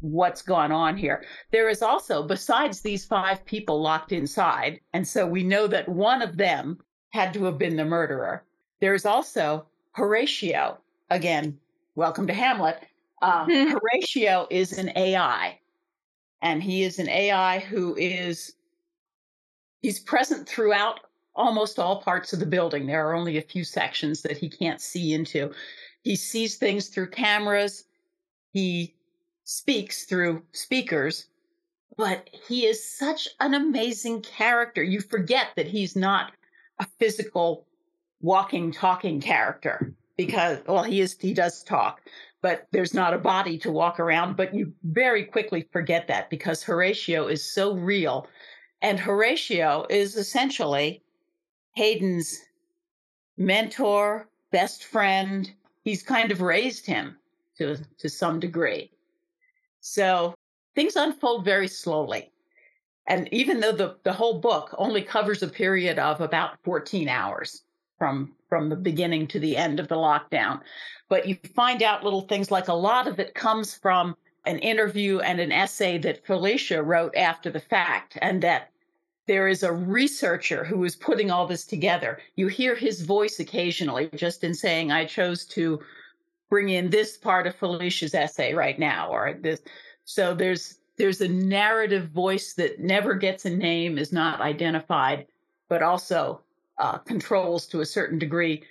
what's 0.00 0.42
gone 0.42 0.72
on 0.72 0.96
here. 0.96 1.24
There 1.50 1.68
is 1.68 1.82
also, 1.82 2.22
besides 2.22 2.80
these 2.80 3.04
five 3.04 3.44
people 3.44 3.80
locked 3.80 4.12
inside, 4.12 4.80
and 4.92 5.06
so 5.06 5.26
we 5.26 5.42
know 5.42 5.66
that 5.66 5.88
one 5.88 6.22
of 6.22 6.36
them 6.36 6.78
had 7.10 7.34
to 7.34 7.44
have 7.44 7.58
been 7.58 7.76
the 7.76 7.84
murderer. 7.84 8.44
There's 8.80 9.06
also 9.06 9.66
Horatio. 9.92 10.78
Again, 11.10 11.58
welcome 11.94 12.26
to 12.26 12.34
Hamlet. 12.34 12.78
Uh. 13.22 13.44
Horatio 13.48 14.46
is 14.50 14.72
an 14.72 14.92
AI, 14.96 15.58
and 16.42 16.62
he 16.62 16.82
is 16.82 16.98
an 16.98 17.08
AI 17.08 17.60
who 17.60 17.96
is 17.96 18.54
he's 19.82 19.98
present 20.00 20.48
throughout 20.48 21.00
almost 21.34 21.78
all 21.78 22.02
parts 22.02 22.32
of 22.32 22.40
the 22.40 22.46
building. 22.46 22.86
There 22.86 23.08
are 23.08 23.14
only 23.14 23.38
a 23.38 23.42
few 23.42 23.64
sections 23.64 24.22
that 24.22 24.36
he 24.36 24.48
can't 24.48 24.80
see 24.80 25.14
into. 25.14 25.52
He 26.02 26.16
sees 26.16 26.56
things 26.56 26.88
through 26.88 27.10
cameras. 27.10 27.84
He 28.52 28.94
speaks 29.48 30.04
through 30.04 30.42
speakers, 30.52 31.26
but 31.96 32.28
he 32.46 32.66
is 32.66 32.86
such 32.86 33.26
an 33.40 33.54
amazing 33.54 34.20
character. 34.20 34.82
You 34.82 35.00
forget 35.00 35.48
that 35.56 35.66
he's 35.66 35.96
not 35.96 36.32
a 36.78 36.86
physical 36.98 37.66
walking, 38.20 38.72
talking 38.72 39.22
character 39.22 39.94
because, 40.18 40.58
well, 40.68 40.82
he 40.82 41.00
is, 41.00 41.16
he 41.18 41.32
does 41.32 41.64
talk, 41.64 42.02
but 42.42 42.66
there's 42.72 42.92
not 42.92 43.14
a 43.14 43.18
body 43.18 43.56
to 43.60 43.72
walk 43.72 43.98
around. 43.98 44.36
But 44.36 44.54
you 44.54 44.70
very 44.82 45.24
quickly 45.24 45.66
forget 45.72 46.08
that 46.08 46.28
because 46.28 46.62
Horatio 46.62 47.26
is 47.26 47.42
so 47.42 47.72
real. 47.72 48.28
And 48.82 49.00
Horatio 49.00 49.86
is 49.88 50.14
essentially 50.14 51.02
Hayden's 51.74 52.38
mentor, 53.38 54.28
best 54.52 54.84
friend. 54.84 55.50
He's 55.84 56.02
kind 56.02 56.32
of 56.32 56.42
raised 56.42 56.84
him 56.84 57.16
to, 57.56 57.78
to 57.96 58.10
some 58.10 58.40
degree. 58.40 58.92
So 59.80 60.34
things 60.74 60.96
unfold 60.96 61.44
very 61.44 61.68
slowly. 61.68 62.30
And 63.06 63.28
even 63.32 63.60
though 63.60 63.72
the, 63.72 63.96
the 64.02 64.12
whole 64.12 64.38
book 64.40 64.74
only 64.76 65.02
covers 65.02 65.42
a 65.42 65.48
period 65.48 65.98
of 65.98 66.20
about 66.20 66.62
14 66.62 67.08
hours 67.08 67.62
from, 67.98 68.34
from 68.48 68.68
the 68.68 68.76
beginning 68.76 69.26
to 69.28 69.40
the 69.40 69.56
end 69.56 69.80
of 69.80 69.88
the 69.88 69.96
lockdown, 69.96 70.60
but 71.08 71.26
you 71.26 71.38
find 71.54 71.82
out 71.82 72.04
little 72.04 72.20
things 72.22 72.50
like 72.50 72.68
a 72.68 72.74
lot 72.74 73.08
of 73.08 73.18
it 73.18 73.34
comes 73.34 73.74
from 73.74 74.14
an 74.44 74.58
interview 74.58 75.20
and 75.20 75.40
an 75.40 75.52
essay 75.52 75.98
that 75.98 76.24
Felicia 76.26 76.82
wrote 76.82 77.16
after 77.16 77.50
the 77.50 77.60
fact, 77.60 78.18
and 78.22 78.42
that 78.42 78.70
there 79.26 79.46
is 79.46 79.62
a 79.62 79.72
researcher 79.72 80.64
who 80.64 80.82
is 80.84 80.96
putting 80.96 81.30
all 81.30 81.46
this 81.46 81.66
together. 81.66 82.18
You 82.36 82.48
hear 82.48 82.74
his 82.74 83.02
voice 83.02 83.38
occasionally 83.40 84.08
just 84.14 84.42
in 84.42 84.54
saying, 84.54 84.90
I 84.90 85.04
chose 85.04 85.44
to 85.46 85.80
bring 86.48 86.70
in 86.70 86.90
this 86.90 87.16
part 87.16 87.46
of 87.46 87.54
Felicia's 87.54 88.14
essay 88.14 88.54
right 88.54 88.78
now, 88.78 89.10
or 89.10 89.38
this. 89.40 89.60
So 90.04 90.34
there's 90.34 90.78
there's 90.96 91.20
a 91.20 91.28
narrative 91.28 92.08
voice 92.10 92.54
that 92.54 92.80
never 92.80 93.14
gets 93.14 93.44
a 93.44 93.50
name, 93.50 93.98
is 93.98 94.12
not 94.12 94.40
identified, 94.40 95.26
but 95.68 95.82
also 95.82 96.40
uh, 96.78 96.98
controls 96.98 97.66
to 97.66 97.80
a 97.80 97.86
certain 97.86 98.18
degree 98.18 98.62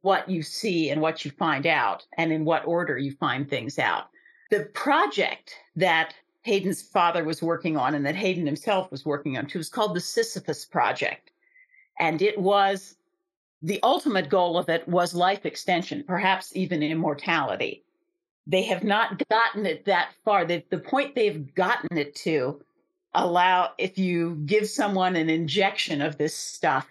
what 0.00 0.28
you 0.28 0.42
see 0.42 0.90
and 0.90 1.00
what 1.00 1.24
you 1.24 1.30
find 1.30 1.66
out, 1.66 2.06
and 2.16 2.32
in 2.32 2.44
what 2.44 2.66
order 2.66 2.98
you 2.98 3.12
find 3.12 3.48
things 3.48 3.78
out. 3.78 4.08
The 4.50 4.64
project 4.74 5.54
that 5.76 6.14
Hayden's 6.42 6.82
father 6.82 7.24
was 7.24 7.42
working 7.42 7.76
on 7.76 7.94
and 7.94 8.06
that 8.06 8.16
Hayden 8.16 8.46
himself 8.46 8.90
was 8.90 9.04
working 9.04 9.36
on 9.36 9.46
too 9.46 9.58
was 9.58 9.68
called 9.68 9.94
the 9.94 10.00
Sisyphus 10.00 10.64
Project. 10.64 11.30
And 11.98 12.22
it 12.22 12.38
was 12.38 12.96
the 13.62 13.80
ultimate 13.82 14.28
goal 14.28 14.56
of 14.56 14.68
it 14.68 14.86
was 14.88 15.14
life 15.14 15.44
extension, 15.44 16.04
perhaps 16.06 16.54
even 16.54 16.82
immortality. 16.82 17.84
They 18.46 18.62
have 18.62 18.84
not 18.84 19.22
gotten 19.28 19.66
it 19.66 19.84
that 19.86 20.12
far. 20.24 20.44
they 20.44 20.64
the 20.70 20.78
point 20.78 21.14
they've 21.14 21.54
gotten 21.54 21.98
it 21.98 22.14
to 22.16 22.62
allow 23.14 23.72
if 23.78 23.98
you 23.98 24.36
give 24.46 24.68
someone 24.68 25.16
an 25.16 25.28
injection 25.28 26.00
of 26.00 26.16
this 26.16 26.34
stuff, 26.34 26.86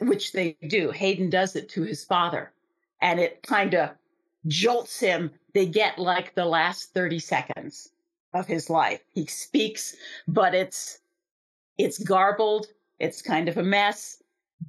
which 0.00 0.32
they 0.32 0.56
do. 0.66 0.90
Hayden 0.90 1.30
does 1.30 1.56
it 1.56 1.68
to 1.70 1.82
his 1.82 2.04
father, 2.04 2.52
and 3.00 3.20
it 3.20 3.42
kind 3.42 3.74
of 3.74 3.90
jolts 4.46 4.98
him. 4.98 5.30
They 5.54 5.66
get 5.66 5.98
like 5.98 6.34
the 6.34 6.44
last 6.44 6.92
30 6.94 7.20
seconds 7.20 7.90
of 8.34 8.46
his 8.46 8.68
life. 8.68 9.00
He 9.14 9.26
speaks, 9.26 9.96
but 10.26 10.54
it's 10.54 10.98
it's 11.78 11.98
garbled. 11.98 12.66
It's 12.98 13.22
kind 13.22 13.48
of 13.48 13.56
a 13.56 13.62
mess. 13.62 14.20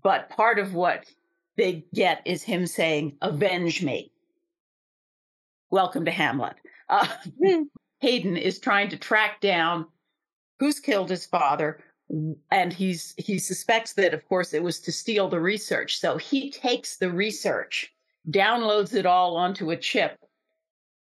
But 0.04 0.30
part 0.30 0.60
of 0.60 0.74
what 0.74 1.06
they 1.58 1.86
get 1.94 2.22
is 2.26 2.44
him 2.44 2.68
saying, 2.68 3.18
Avenge 3.22 3.84
me. 3.84 4.12
Welcome 5.72 6.06
to 6.06 6.12
Hamlet. 6.12 6.56
Uh, 6.88 7.08
Hayden 8.00 8.38
is 8.38 8.60
trying 8.60 8.90
to 8.90 8.98
track 8.98 9.42
down 9.42 9.86
who's 10.60 10.80
killed 10.80 11.10
his 11.10 11.26
father, 11.26 11.84
and 12.52 12.74
he's 12.74 13.14
he 13.18 13.38
suspects 13.40 13.94
that, 13.94 14.14
of 14.14 14.28
course, 14.28 14.54
it 14.54 14.64
was 14.64 14.80
to 14.82 14.92
steal 14.92 15.30
the 15.30 15.40
research. 15.40 16.00
So 16.00 16.18
he 16.18 16.50
takes 16.52 16.98
the 16.98 17.12
research, 17.12 17.94
downloads 18.30 18.94
it 18.94 19.06
all 19.06 19.36
onto 19.36 19.72
a 19.72 19.78
chip, 19.78 20.18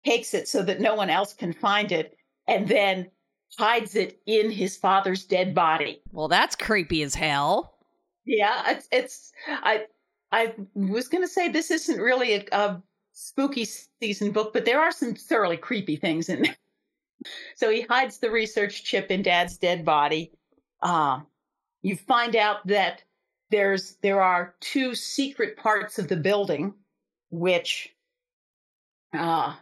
takes 0.04 0.34
it 0.34 0.48
so 0.48 0.62
that 0.62 0.80
no 0.80 0.94
one 0.94 1.10
else 1.10 1.32
can 1.34 1.52
find 1.52 1.92
it, 1.92 2.16
and 2.46 2.68
then 2.68 3.10
hides 3.58 3.96
it 3.96 4.20
in 4.26 4.50
his 4.50 4.76
father's 4.76 5.24
dead 5.24 5.54
body. 5.54 6.02
Well, 6.12 6.28
that's 6.28 6.56
creepy 6.56 7.02
as 7.02 7.14
hell. 7.14 7.77
Yeah, 8.28 8.72
it's, 8.72 8.88
it's 8.92 9.32
I 9.48 9.86
I 10.30 10.54
was 10.74 11.08
going 11.08 11.24
to 11.24 11.28
say 11.28 11.48
this 11.48 11.70
isn't 11.70 11.98
really 11.98 12.34
a, 12.34 12.44
a, 12.52 12.82
spooky 13.12 13.64
season 13.64 14.30
book, 14.30 14.52
but 14.52 14.64
there 14.64 14.80
are 14.80 14.92
some 14.92 15.14
thoroughly 15.14 15.56
creepy 15.56 15.96
things 15.96 16.28
in 16.28 16.42
there. 16.42 16.56
So 17.56 17.68
he 17.68 17.80
hides 17.80 18.18
the 18.18 18.30
research 18.30 18.84
chip 18.84 19.10
in 19.10 19.22
Dad's 19.22 19.58
dead 19.58 19.84
body. 19.84 20.30
Uh, 20.80 21.22
you 21.82 21.96
find 21.96 22.36
out 22.36 22.64
that 22.68 23.02
there's 23.50 23.96
there 24.02 24.22
are 24.22 24.54
two 24.60 24.94
secret 24.94 25.56
parts 25.56 25.98
of 25.98 26.06
the 26.06 26.16
building, 26.16 26.74
which 27.30 27.92
uh, 29.12 29.56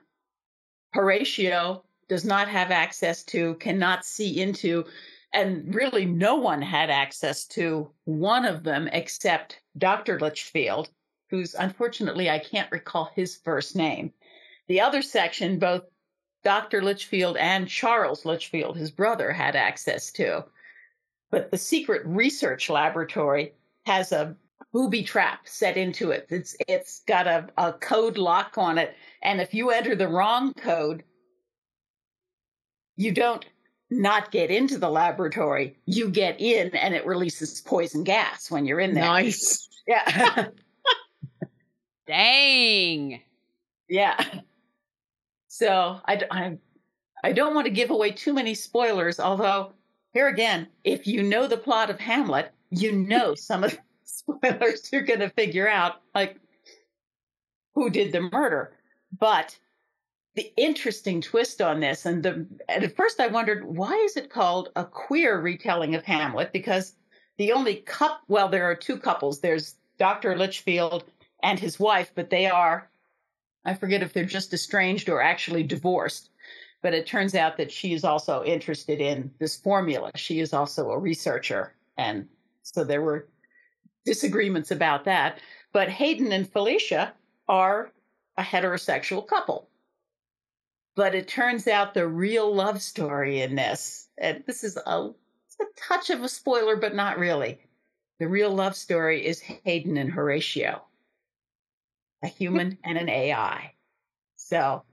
Horatio 0.92 1.82
does 2.10 2.26
not 2.26 2.48
have 2.48 2.70
access 2.70 3.22
to, 3.24 3.54
cannot 3.54 4.04
see 4.04 4.38
into, 4.38 4.84
and 5.32 5.74
really 5.74 6.04
no 6.04 6.36
one 6.36 6.62
had 6.62 6.90
access 6.90 7.44
to 7.46 7.90
one 8.04 8.44
of 8.44 8.62
them 8.62 8.88
except 8.92 9.60
Dr. 9.76 10.18
Litchfield, 10.18 10.88
who's 11.30 11.54
unfortunately 11.54 12.30
I 12.30 12.38
can't 12.38 12.70
recall 12.72 13.10
his 13.14 13.36
first 13.36 13.76
name. 13.76 14.12
The 14.68 14.80
other 14.80 15.02
section, 15.02 15.58
both 15.58 15.84
Dr. 16.42 16.82
Litchfield 16.82 17.36
and 17.36 17.68
Charles 17.68 18.24
Litchfield, 18.24 18.76
his 18.76 18.90
brother, 18.90 19.32
had 19.32 19.56
access 19.56 20.12
to. 20.12 20.44
But 21.30 21.50
the 21.50 21.58
secret 21.58 22.02
research 22.06 22.70
laboratory 22.70 23.54
has 23.84 24.12
a 24.12 24.36
booby 24.72 25.02
trap 25.02 25.48
set 25.48 25.76
into 25.76 26.10
it. 26.10 26.26
It's 26.30 26.56
it's 26.68 27.00
got 27.06 27.26
a, 27.26 27.48
a 27.56 27.72
code 27.72 28.18
lock 28.18 28.58
on 28.58 28.78
it. 28.78 28.94
And 29.22 29.40
if 29.40 29.54
you 29.54 29.70
enter 29.70 29.96
the 29.96 30.08
wrong 30.08 30.54
code, 30.54 31.02
you 32.96 33.12
don't 33.12 33.44
not 33.90 34.30
get 34.30 34.50
into 34.50 34.78
the 34.78 34.90
laboratory. 34.90 35.76
You 35.86 36.10
get 36.10 36.40
in 36.40 36.74
and 36.74 36.94
it 36.94 37.06
releases 37.06 37.60
poison 37.60 38.04
gas 38.04 38.50
when 38.50 38.66
you're 38.66 38.80
in 38.80 38.94
there. 38.94 39.04
Nice. 39.04 39.68
Yeah. 39.88 40.48
Dang. 42.08 43.20
yeah. 43.88 44.24
So 45.46 46.00
I, 46.04 46.22
I, 46.28 46.58
I 47.22 47.32
don't 47.32 47.54
want 47.54 47.66
to 47.66 47.72
give 47.72 47.90
away 47.90 48.10
too 48.10 48.32
many 48.32 48.54
spoilers, 48.54 49.20
although 49.20 49.72
here 50.12 50.26
again, 50.26 50.66
if 50.82 51.06
you 51.06 51.22
know 51.22 51.46
the 51.46 51.56
plot 51.56 51.90
of 51.90 52.00
Hamlet, 52.00 52.52
you 52.70 52.90
know 52.90 53.34
some 53.36 53.62
of 53.62 53.70
the 53.70 53.78
spoilers 54.02 54.90
you're 54.92 55.02
going 55.02 55.20
to 55.20 55.30
figure 55.30 55.68
out, 55.68 56.00
like 56.16 56.40
who 57.76 57.90
did 57.90 58.10
the 58.10 58.28
murder. 58.32 58.72
But 59.16 59.56
the 60.36 60.52
interesting 60.58 61.22
twist 61.22 61.62
on 61.62 61.80
this, 61.80 62.04
and 62.04 62.22
the 62.22 62.46
at 62.68 62.94
first 62.94 63.20
I 63.20 63.26
wondered 63.26 63.64
why 63.64 63.94
is 64.04 64.16
it 64.18 64.30
called 64.30 64.70
a 64.76 64.84
queer 64.84 65.40
retelling 65.40 65.94
of 65.94 66.04
Hamlet? 66.04 66.52
Because 66.52 66.94
the 67.38 67.52
only 67.52 67.76
cup, 67.76 68.20
well, 68.28 68.48
there 68.48 68.70
are 68.70 68.74
two 68.74 68.98
couples. 68.98 69.40
There's 69.40 69.74
Dr. 69.98 70.36
Litchfield 70.36 71.04
and 71.42 71.58
his 71.58 71.80
wife, 71.80 72.12
but 72.14 72.28
they 72.28 72.46
are, 72.46 72.88
I 73.64 73.74
forget 73.74 74.02
if 74.02 74.12
they're 74.12 74.24
just 74.24 74.52
estranged 74.52 75.08
or 75.08 75.22
actually 75.22 75.62
divorced. 75.62 76.30
But 76.82 76.92
it 76.92 77.06
turns 77.06 77.34
out 77.34 77.56
that 77.56 77.72
she 77.72 77.94
is 77.94 78.04
also 78.04 78.44
interested 78.44 79.00
in 79.00 79.30
this 79.38 79.56
formula. 79.56 80.12
She 80.14 80.40
is 80.40 80.52
also 80.52 80.90
a 80.90 80.98
researcher. 80.98 81.74
And 81.96 82.28
so 82.62 82.84
there 82.84 83.02
were 83.02 83.26
disagreements 84.04 84.70
about 84.70 85.04
that. 85.06 85.40
But 85.72 85.88
Hayden 85.88 86.30
and 86.30 86.50
Felicia 86.50 87.14
are 87.48 87.90
a 88.36 88.42
heterosexual 88.42 89.26
couple. 89.26 89.68
But 90.96 91.14
it 91.14 91.28
turns 91.28 91.68
out 91.68 91.92
the 91.94 92.08
real 92.08 92.52
love 92.52 92.80
story 92.80 93.42
in 93.42 93.54
this, 93.54 94.08
and 94.18 94.42
this 94.46 94.64
is 94.64 94.78
a, 94.78 94.80
a 95.60 95.64
touch 95.76 96.08
of 96.10 96.22
a 96.22 96.28
spoiler, 96.28 96.76
but 96.76 96.94
not 96.94 97.18
really. 97.18 97.60
The 98.18 98.28
real 98.28 98.50
love 98.50 98.74
story 98.74 99.26
is 99.26 99.38
Hayden 99.40 99.98
and 99.98 100.10
Horatio, 100.10 100.82
a 102.22 102.28
human 102.28 102.78
and 102.84 102.96
an 102.96 103.10
AI. 103.10 103.74
So, 104.36 104.84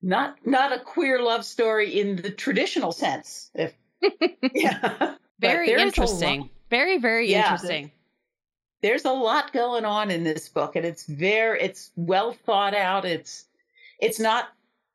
not 0.00 0.36
not 0.46 0.72
a 0.72 0.78
queer 0.78 1.20
love 1.20 1.44
story 1.44 2.00
in 2.00 2.16
the 2.16 2.30
traditional 2.30 2.92
sense. 2.92 3.50
If 3.52 3.74
yeah, 4.54 5.16
very 5.40 5.72
interesting. 5.72 6.50
Very 6.70 6.98
very 6.98 7.30
Yeah, 7.30 7.42
interesting. 7.42 7.90
there's 8.82 9.04
a 9.04 9.12
lot 9.12 9.52
going 9.52 9.84
on 9.84 10.10
in 10.10 10.22
this 10.22 10.48
book 10.48 10.76
and 10.76 10.84
it's 10.86 11.04
very 11.06 11.60
it's 11.60 11.90
well 11.96 12.32
thought 12.32 12.74
out 12.74 13.04
it's 13.04 13.46
it's 13.98 14.20
not 14.20 14.48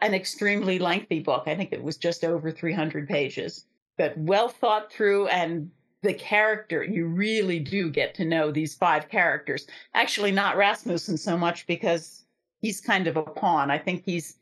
an 0.05 0.13
extremely 0.13 0.79
lengthy 0.79 1.19
book. 1.19 1.43
I 1.47 1.55
think 1.55 1.71
it 1.71 1.83
was 1.83 1.97
just 1.97 2.23
over 2.23 2.51
300 2.51 3.07
pages 3.07 3.65
but 3.97 4.17
well 4.17 4.47
thought 4.47 4.91
through 4.91 5.27
and 5.27 5.69
the 6.01 6.13
character 6.13 6.83
you 6.83 7.05
really 7.05 7.59
do 7.59 7.89
get 7.89 8.13
to 8.15 8.25
know 8.25 8.51
these 8.51 8.75
five 8.75 9.09
characters. 9.09 9.67
Actually 9.93 10.31
not 10.31 10.57
rasmussen 10.57 11.17
so 11.17 11.37
much 11.37 11.65
because 11.65 12.23
he's 12.59 12.81
kind 12.81 13.07
of 13.07 13.15
a 13.15 13.23
pawn. 13.23 13.71
I 13.71 13.77
think 13.77 14.03
he's 14.05 14.35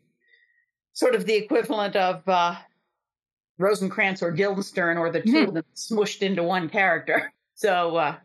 sort 0.93 1.15
of 1.15 1.25
the 1.25 1.35
equivalent 1.35 1.95
of 1.95 2.27
uh 2.27 2.55
rosencrantz 3.57 4.23
or 4.23 4.31
guildenstern 4.31 4.97
or 4.97 5.11
the 5.11 5.21
two 5.21 5.39
of 5.39 5.53
them 5.53 5.65
smushed 5.75 6.21
into 6.21 6.43
one 6.43 6.69
character. 6.69 7.31
So 7.53 7.97
uh 7.97 8.15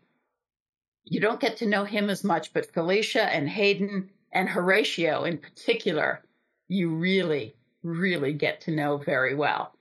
you 1.05 1.21
don't 1.21 1.41
get 1.41 1.59
to 1.59 1.67
know 1.67 1.85
him 1.85 2.09
as 2.09 2.25
much, 2.25 2.55
but 2.55 2.73
Felicia 2.73 3.25
and 3.25 3.47
Hayden 3.47 4.09
and 4.33 4.49
Horatio 4.49 5.25
in 5.25 5.37
particular, 5.37 6.23
you 6.69 6.95
really, 6.95 7.55
really 7.83 8.33
get 8.33 8.61
to 8.63 8.71
know 8.71 8.97
very 8.97 9.35
well. 9.35 9.75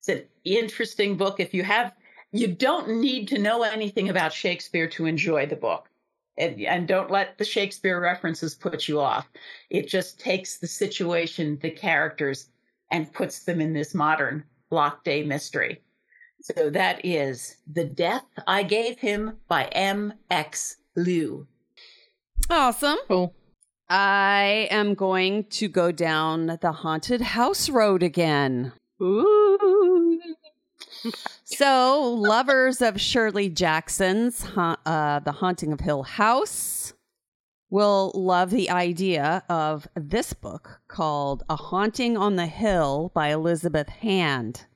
It's 0.00 0.08
an 0.08 0.24
interesting 0.44 1.16
book. 1.16 1.40
If 1.40 1.54
you 1.54 1.62
have, 1.62 1.92
you 2.32 2.48
don't 2.48 3.00
need 3.00 3.28
to 3.28 3.38
know 3.38 3.62
anything 3.62 4.08
about 4.08 4.32
Shakespeare 4.32 4.88
to 4.88 5.06
enjoy 5.06 5.46
the 5.46 5.56
book. 5.56 5.88
And, 6.36 6.60
and 6.62 6.88
don't 6.88 7.10
let 7.10 7.38
the 7.38 7.44
Shakespeare 7.44 8.00
references 8.00 8.54
put 8.54 8.88
you 8.88 9.00
off. 9.00 9.28
It 9.70 9.88
just 9.88 10.18
takes 10.18 10.58
the 10.58 10.66
situation, 10.66 11.58
the 11.62 11.70
characters, 11.70 12.48
and 12.90 13.12
puts 13.12 13.44
them 13.44 13.60
in 13.60 13.72
this 13.72 13.94
modern 13.94 14.44
block 14.68 15.04
day 15.04 15.22
mystery. 15.22 15.80
So 16.42 16.70
that 16.70 17.04
is 17.04 17.56
The 17.72 17.84
Death 17.84 18.26
I 18.46 18.64
Gave 18.64 18.98
Him 18.98 19.38
by 19.48 19.66
Em 19.66 20.12
X. 20.30 20.76
Liu. 20.96 21.46
Awesome. 22.50 22.98
Cool. 23.08 23.34
I 23.88 24.68
am 24.70 24.94
going 24.94 25.44
to 25.44 25.68
go 25.68 25.92
down 25.92 26.58
the 26.60 26.72
haunted 26.72 27.20
house 27.20 27.68
road 27.68 28.02
again. 28.02 28.72
Ooh. 29.02 30.20
So, 31.44 32.14
lovers 32.18 32.80
of 32.80 33.00
Shirley 33.00 33.50
Jackson's 33.50 34.42
ha- 34.42 34.78
uh, 34.86 35.20
The 35.20 35.32
Haunting 35.32 35.72
of 35.72 35.80
Hill 35.80 36.02
House 36.02 36.94
will 37.68 38.12
love 38.14 38.50
the 38.50 38.70
idea 38.70 39.42
of 39.48 39.86
this 39.94 40.32
book 40.32 40.80
called 40.88 41.42
A 41.50 41.56
Haunting 41.56 42.16
on 42.16 42.36
the 42.36 42.46
Hill 42.46 43.10
by 43.14 43.28
Elizabeth 43.28 43.88
Hand. 43.88 44.66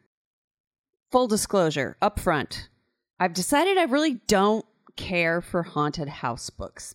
Full 1.11 1.29
disclosure, 1.29 1.97
up 2.03 2.21
front, 2.21 2.69
I've 3.19 3.33
decided 3.33 3.79
I 3.79 3.85
really 3.85 4.15
don't 4.27 4.67
care 4.97 5.41
for 5.41 5.63
haunted 5.63 6.09
house 6.09 6.51
books. 6.51 6.95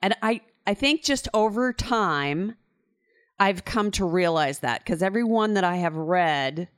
And 0.00 0.14
I, 0.22 0.42
I 0.68 0.74
think 0.74 1.02
just 1.02 1.28
over 1.32 1.72
time, 1.72 2.54
I've 3.38 3.64
come 3.64 3.90
to 3.92 4.04
realize 4.04 4.58
that 4.58 4.84
because 4.84 5.02
every 5.02 5.24
one 5.24 5.54
that 5.54 5.64
I 5.64 5.76
have 5.76 5.96
read 5.96 6.68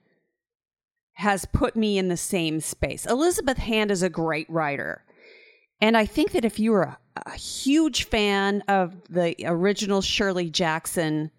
has 1.15 1.45
put 1.47 1.75
me 1.75 1.99
in 1.99 2.07
the 2.07 2.17
same 2.17 2.61
space. 2.61 3.05
Elizabeth 3.05 3.59
Hand 3.59 3.91
is 3.91 4.05
a 4.05 4.09
great 4.09 4.49
writer. 4.49 5.05
And 5.81 5.97
I 5.97 6.07
think 6.07 6.31
that 6.33 6.45
if 6.45 6.61
you 6.61 6.73
are 6.75 6.85
a, 6.85 6.99
a 7.27 7.33
huge 7.33 8.05
fan 8.05 8.63
of 8.69 8.95
the 9.09 9.35
original 9.45 10.03
Shirley 10.03 10.51
Jackson 10.51 11.33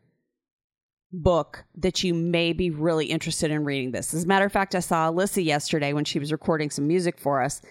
book, 1.14 1.64
that 1.76 2.04
you 2.04 2.14
may 2.14 2.52
be 2.52 2.70
really 2.70 3.06
interested 3.06 3.50
in 3.50 3.64
reading 3.64 3.92
this. 3.92 4.14
As 4.14 4.26
a 4.26 4.28
matter 4.28 4.46
of 4.46 4.52
fact, 4.52 4.76
I 4.76 4.82
saw 4.82 5.10
Alyssa 5.10 5.42
yesterday 5.42 5.94
when 5.94 6.04
she 6.04 6.20
was 6.20 6.34
recording 6.34 6.70
some 6.70 6.86
music 6.86 7.18
for 7.18 7.42
us. 7.42 7.62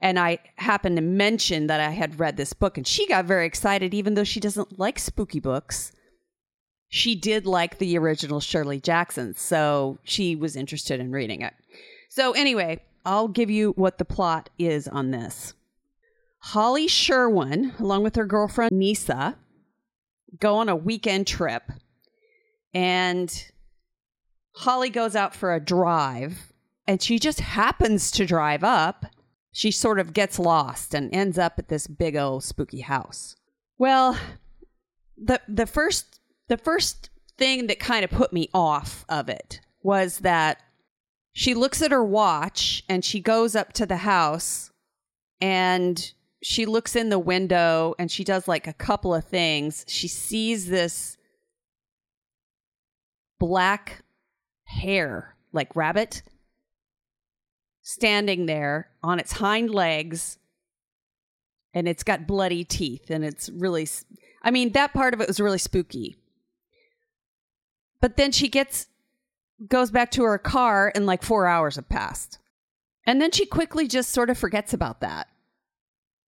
And 0.00 0.18
I 0.18 0.38
happened 0.56 0.96
to 0.96 1.02
mention 1.02 1.68
that 1.68 1.80
I 1.80 1.90
had 1.90 2.20
read 2.20 2.36
this 2.36 2.52
book, 2.52 2.76
and 2.76 2.86
she 2.86 3.06
got 3.06 3.24
very 3.24 3.46
excited, 3.46 3.94
even 3.94 4.14
though 4.14 4.24
she 4.24 4.40
doesn't 4.40 4.78
like 4.78 4.98
spooky 4.98 5.40
books 5.40 5.92
she 6.88 7.14
did 7.14 7.46
like 7.46 7.78
the 7.78 7.98
original 7.98 8.40
Shirley 8.40 8.80
Jackson, 8.80 9.34
so 9.34 9.98
she 10.04 10.36
was 10.36 10.56
interested 10.56 11.00
in 11.00 11.10
reading 11.10 11.42
it. 11.42 11.54
So, 12.08 12.32
anyway, 12.32 12.82
I'll 13.04 13.28
give 13.28 13.50
you 13.50 13.72
what 13.72 13.98
the 13.98 14.04
plot 14.04 14.50
is 14.58 14.86
on 14.88 15.10
this. 15.10 15.54
Holly 16.38 16.86
Sherwin, 16.86 17.74
along 17.78 18.04
with 18.04 18.14
her 18.16 18.24
girlfriend 18.24 18.72
Nisa, 18.72 19.36
go 20.38 20.56
on 20.56 20.68
a 20.68 20.76
weekend 20.76 21.26
trip. 21.26 21.64
And 22.72 23.32
Holly 24.52 24.90
goes 24.90 25.16
out 25.16 25.34
for 25.34 25.54
a 25.54 25.60
drive 25.60 26.52
and 26.86 27.02
she 27.02 27.18
just 27.18 27.40
happens 27.40 28.10
to 28.12 28.26
drive 28.26 28.62
up. 28.62 29.06
She 29.56 29.70
sort 29.70 29.98
of 29.98 30.12
gets 30.12 30.38
lost 30.38 30.92
and 30.92 31.08
ends 31.14 31.38
up 31.38 31.58
at 31.58 31.68
this 31.68 31.86
big 31.86 32.14
old 32.14 32.44
spooky 32.44 32.80
house. 32.82 33.36
Well, 33.78 34.18
the 35.16 35.40
the 35.48 35.64
first 35.64 36.20
the 36.48 36.58
first 36.58 37.08
thing 37.38 37.66
that 37.68 37.78
kind 37.78 38.04
of 38.04 38.10
put 38.10 38.34
me 38.34 38.50
off 38.52 39.06
of 39.08 39.30
it 39.30 39.62
was 39.82 40.18
that 40.18 40.60
she 41.32 41.54
looks 41.54 41.80
at 41.80 41.90
her 41.90 42.04
watch 42.04 42.84
and 42.86 43.02
she 43.02 43.18
goes 43.18 43.56
up 43.56 43.72
to 43.72 43.86
the 43.86 43.96
house 43.96 44.72
and 45.40 46.12
she 46.42 46.66
looks 46.66 46.94
in 46.94 47.08
the 47.08 47.18
window 47.18 47.94
and 47.98 48.10
she 48.10 48.24
does 48.24 48.46
like 48.46 48.66
a 48.66 48.74
couple 48.74 49.14
of 49.14 49.24
things. 49.24 49.86
She 49.88 50.06
sees 50.06 50.68
this 50.68 51.16
black 53.40 54.02
hare, 54.64 55.34
like 55.54 55.74
rabbit, 55.74 56.22
standing 57.86 58.46
there 58.46 58.88
on 59.00 59.20
its 59.20 59.30
hind 59.30 59.70
legs 59.70 60.38
and 61.72 61.86
it's 61.86 62.02
got 62.02 62.26
bloody 62.26 62.64
teeth 62.64 63.10
and 63.10 63.24
it's 63.24 63.48
really 63.48 63.86
I 64.42 64.50
mean 64.50 64.72
that 64.72 64.92
part 64.92 65.14
of 65.14 65.20
it 65.20 65.28
was 65.28 65.38
really 65.38 65.58
spooky. 65.58 66.16
But 68.00 68.16
then 68.16 68.32
she 68.32 68.48
gets 68.48 68.88
goes 69.68 69.92
back 69.92 70.10
to 70.10 70.24
her 70.24 70.36
car 70.36 70.90
and 70.96 71.06
like 71.06 71.22
4 71.22 71.46
hours 71.46 71.76
have 71.76 71.88
passed. 71.88 72.40
And 73.06 73.22
then 73.22 73.30
she 73.30 73.46
quickly 73.46 73.86
just 73.86 74.10
sort 74.10 74.30
of 74.30 74.36
forgets 74.36 74.74
about 74.74 75.00
that. 75.00 75.28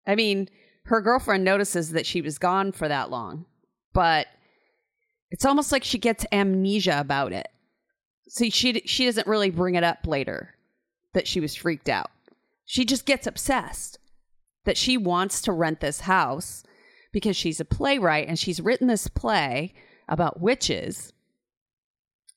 I 0.07 0.15
mean, 0.15 0.49
her 0.85 1.01
girlfriend 1.01 1.43
notices 1.43 1.91
that 1.91 2.07
she 2.07 2.21
was 2.21 2.39
gone 2.39 2.71
for 2.71 2.87
that 2.87 3.11
long, 3.11 3.47
but 3.93 4.29
it's 5.33 5.45
almost 5.45 5.73
like 5.73 5.83
she 5.83 5.99
gets 5.99 6.25
amnesia 6.31 7.01
about 7.01 7.33
it. 7.33 7.49
See, 8.29 8.51
she 8.51 8.81
she 8.87 9.07
doesn't 9.07 9.27
really 9.27 9.51
bring 9.51 9.75
it 9.75 9.83
up 9.83 10.07
later 10.07 10.55
that 11.15 11.27
she 11.27 11.41
was 11.41 11.55
freaked 11.55 11.89
out. 11.89 12.11
She 12.65 12.85
just 12.85 13.07
gets 13.07 13.27
obsessed 13.27 13.99
that 14.65 14.77
she 14.77 14.97
wants 14.97 15.41
to 15.43 15.53
rent 15.53 15.81
this 15.81 16.01
house 16.01 16.63
because 17.13 17.37
she's 17.37 17.61
a 17.61 17.65
playwright 17.65 18.29
and 18.29 18.39
she's 18.39 18.61
written 18.61 18.87
this 18.87 19.09
play 19.09 19.73
about 20.09 20.41
witches. 20.41 21.13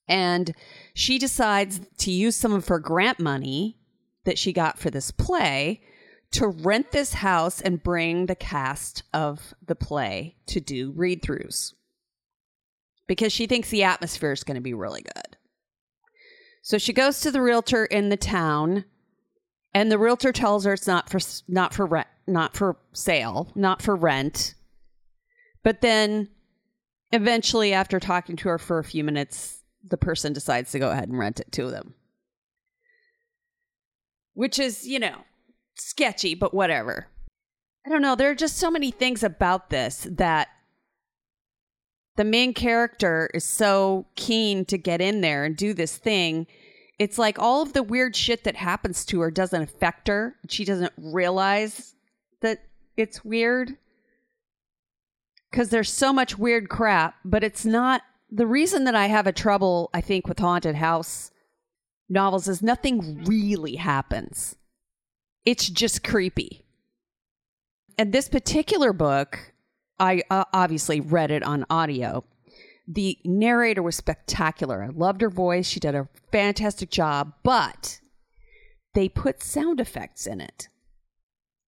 And 0.08 0.54
she 0.94 1.20
decides 1.20 1.82
to 2.00 2.12
use 2.12 2.36
some 2.36 2.54
of 2.54 2.68
her 2.68 2.80
grant 2.80 3.20
money 3.20 3.78
that 4.24 4.38
she 4.38 4.54
got 4.54 4.80
for 4.80 4.90
this 4.90 5.12
play 5.12 5.82
to 6.32 6.48
rent 6.48 6.92
this 6.92 7.16
house 7.16 7.60
and 7.60 7.84
bring 7.84 8.26
the 8.26 8.36
cast 8.36 9.04
of 9.14 9.54
the 9.66 9.76
play 9.76 10.36
to 10.48 10.62
do 10.62 10.92
read 10.92 11.22
throughs 11.22 11.74
because 13.08 13.34
she 13.34 13.48
thinks 13.48 13.70
the 13.70 13.84
atmosphere 13.84 14.32
is 14.32 14.44
going 14.44 14.56
to 14.56 14.62
be 14.62 14.74
really 14.74 15.02
good. 15.02 15.38
So 16.62 16.78
she 16.78 16.94
goes 16.94 17.20
to 17.22 17.32
the 17.32 17.42
realtor 17.42 17.86
in 17.86 18.10
the 18.10 18.18
town, 18.18 18.86
and 19.74 19.92
the 19.92 19.98
realtor 19.98 20.32
tells 20.32 20.66
her 20.66 20.74
it's 20.74 20.88
not 20.88 21.10
for 21.10 21.20
not 21.48 21.74
for 21.74 21.86
rent, 21.86 22.08
not 22.28 22.56
for 22.56 22.78
sale, 22.94 23.52
not 23.56 23.82
for 23.82 23.96
rent. 23.96 24.54
But 25.64 25.82
then, 25.82 26.30
eventually, 27.12 27.74
after 27.74 28.00
talking 28.00 28.36
to 28.38 28.50
her 28.50 28.58
for 28.58 28.80
a 28.80 28.84
few 28.84 29.04
minutes, 29.04 29.64
the 29.88 29.98
person 29.98 30.34
decides 30.34 30.72
to 30.72 30.80
go 30.80 30.92
ahead 30.92 31.10
and 31.10 31.18
rent 31.18 31.40
it 31.40 31.52
to 31.54 31.72
them, 31.72 31.96
which 34.34 34.60
is, 34.60 34.88
you 34.88 35.00
know, 35.00 35.18
sketchy, 35.76 36.36
but 36.36 36.54
whatever. 36.54 37.08
I 37.86 37.90
don't 37.90 38.04
know. 38.04 38.16
There 38.16 38.30
are 38.30 38.36
just 38.36 38.58
so 38.58 38.70
many 38.70 38.92
things 38.92 39.24
about 39.24 39.72
this 39.72 40.08
that 40.12 40.50
the 42.18 42.24
main 42.24 42.54
character 42.54 43.30
is 43.34 43.44
so 43.44 44.06
keen 44.16 44.66
to 44.66 44.78
get 44.78 45.02
in 45.02 45.22
there 45.22 45.44
and 45.44 45.56
do 45.56 45.74
this 45.74 45.98
thing. 45.98 46.48
It's 47.00 47.18
like 47.18 47.40
all 47.40 47.62
of 47.62 47.74
the 47.74 47.84
weird 47.84 48.16
shit 48.16 48.44
that 48.44 48.56
happens 48.56 49.06
to 49.06 49.22
her 49.22 49.32
doesn't 49.32 49.62
affect 49.62 50.08
her. 50.08 50.36
She 50.50 50.66
doesn't 50.66 50.94
realize 50.98 51.96
that 52.42 52.60
it's 52.98 53.26
weird 53.26 53.78
because 55.50 55.70
there's 55.70 55.92
so 55.92 56.14
much 56.14 56.38
weird 56.38 56.70
crap, 56.70 57.16
but 57.26 57.44
it's 57.44 57.66
not 57.66 58.02
the 58.30 58.48
reason 58.48 58.86
that 58.86 58.96
I 58.96 59.08
have 59.08 59.28
a 59.28 59.34
trouble, 59.34 59.90
I 59.94 60.02
think, 60.02 60.28
with 60.28 60.40
haunted 60.40 60.76
house 60.76 61.32
novels 62.08 62.48
is 62.48 62.62
nothing 62.62 63.24
really 63.26 63.76
happens. 63.76 64.56
It's 65.46 65.70
just 65.70 66.04
creepy. 66.04 66.64
And 67.98 68.14
this 68.14 68.30
particular 68.30 68.94
book, 68.94 69.51
I 70.02 70.24
uh, 70.32 70.46
obviously 70.52 71.00
read 71.00 71.30
it 71.30 71.44
on 71.44 71.66
audio. 71.70 72.26
The 72.88 73.18
narrator 73.24 73.84
was 73.84 73.96
spectacular. 73.96 74.84
I 74.84 74.88
loved 74.88 75.22
her 75.22 75.30
voice. 75.30 75.68
She 75.68 75.80
did 75.80 75.94
a 75.94 76.10
fantastic 76.32 76.90
job, 76.90 77.34
but 77.44 78.02
they 78.96 79.08
put 79.08 79.44
sound 79.44 79.80
effects 79.80 80.26
in 80.26 80.42
it. 80.42 80.68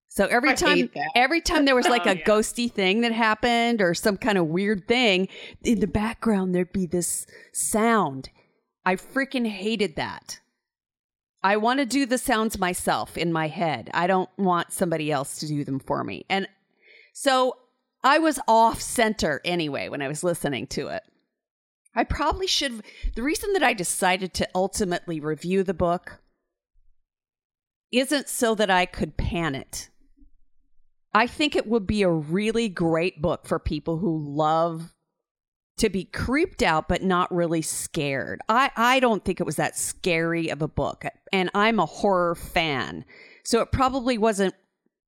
So 0.09 0.25
every 0.25 0.49
I 0.51 0.55
time 0.55 0.89
every 1.15 1.41
time 1.41 1.65
there 1.65 1.75
was 1.75 1.87
like 1.87 2.03
Oh, 2.07 2.11
a 2.11 2.15
yeah. 2.15 2.23
ghosty 2.23 2.71
thing 2.71 3.01
that 3.01 3.11
happened 3.11 3.81
or 3.81 3.93
some 3.93 4.17
kind 4.17 4.37
of 4.37 4.47
weird 4.47 4.87
thing, 4.87 5.27
in 5.63 5.79
the 5.79 5.87
background 5.87 6.53
there'd 6.53 6.73
be 6.73 6.87
this 6.87 7.27
sound. 7.53 8.29
I 8.85 8.95
freaking 8.95 9.47
hated 9.47 9.95
that. 9.95 10.39
I 11.43 11.57
want 11.57 11.79
to 11.79 11.85
do 11.85 12.05
the 12.05 12.17
sounds 12.17 12.57
myself 12.57 13.17
in 13.17 13.31
my 13.31 13.47
head. 13.47 13.89
I 13.93 14.07
don't 14.07 14.29
want 14.37 14.71
somebody 14.71 15.11
else 15.11 15.37
to 15.39 15.47
do 15.47 15.63
them 15.63 15.79
for 15.79 16.03
me. 16.03 16.25
And 16.29 16.47
so 17.13 17.57
I 18.03 18.19
was 18.19 18.39
off 18.47 18.81
center 18.81 19.41
anyway 19.45 19.89
when 19.89 20.01
I 20.01 20.07
was 20.07 20.23
listening 20.23 20.67
to 20.67 20.87
it. 20.87 21.03
I 21.95 22.03
probably 22.03 22.47
should. 22.47 22.83
The 23.15 23.23
reason 23.23 23.53
that 23.53 23.63
I 23.63 23.73
decided 23.73 24.33
to 24.35 24.49
ultimately 24.53 25.19
review 25.19 25.63
the 25.63 25.73
book 25.73 26.19
isn't 27.91 28.27
so 28.27 28.55
that 28.55 28.71
I 28.71 28.85
could 28.85 29.15
pan 29.17 29.55
it. 29.55 29.89
I 31.13 31.27
think 31.27 31.55
it 31.55 31.67
would 31.67 31.85
be 31.85 32.01
a 32.01 32.09
really 32.09 32.67
great 32.67 33.21
book 33.21 33.45
for 33.45 33.59
people 33.59 33.99
who 33.99 34.35
love 34.35 34.93
to 35.77 35.89
be 35.89 36.05
creeped 36.05 36.63
out 36.63 36.87
but 36.87 37.03
not 37.03 37.33
really 37.33 37.61
scared. 37.61 38.41
I, 38.49 38.71
I 38.75 38.99
don't 38.99 39.23
think 39.23 39.39
it 39.39 39.45
was 39.45 39.57
that 39.57 39.77
scary 39.77 40.49
of 40.49 40.63
a 40.63 40.67
book. 40.67 41.05
And 41.31 41.51
I'm 41.53 41.79
a 41.79 41.85
horror 41.85 42.33
fan. 42.33 43.05
So 43.43 43.61
it 43.61 43.71
probably 43.71 44.17
wasn't 44.17 44.55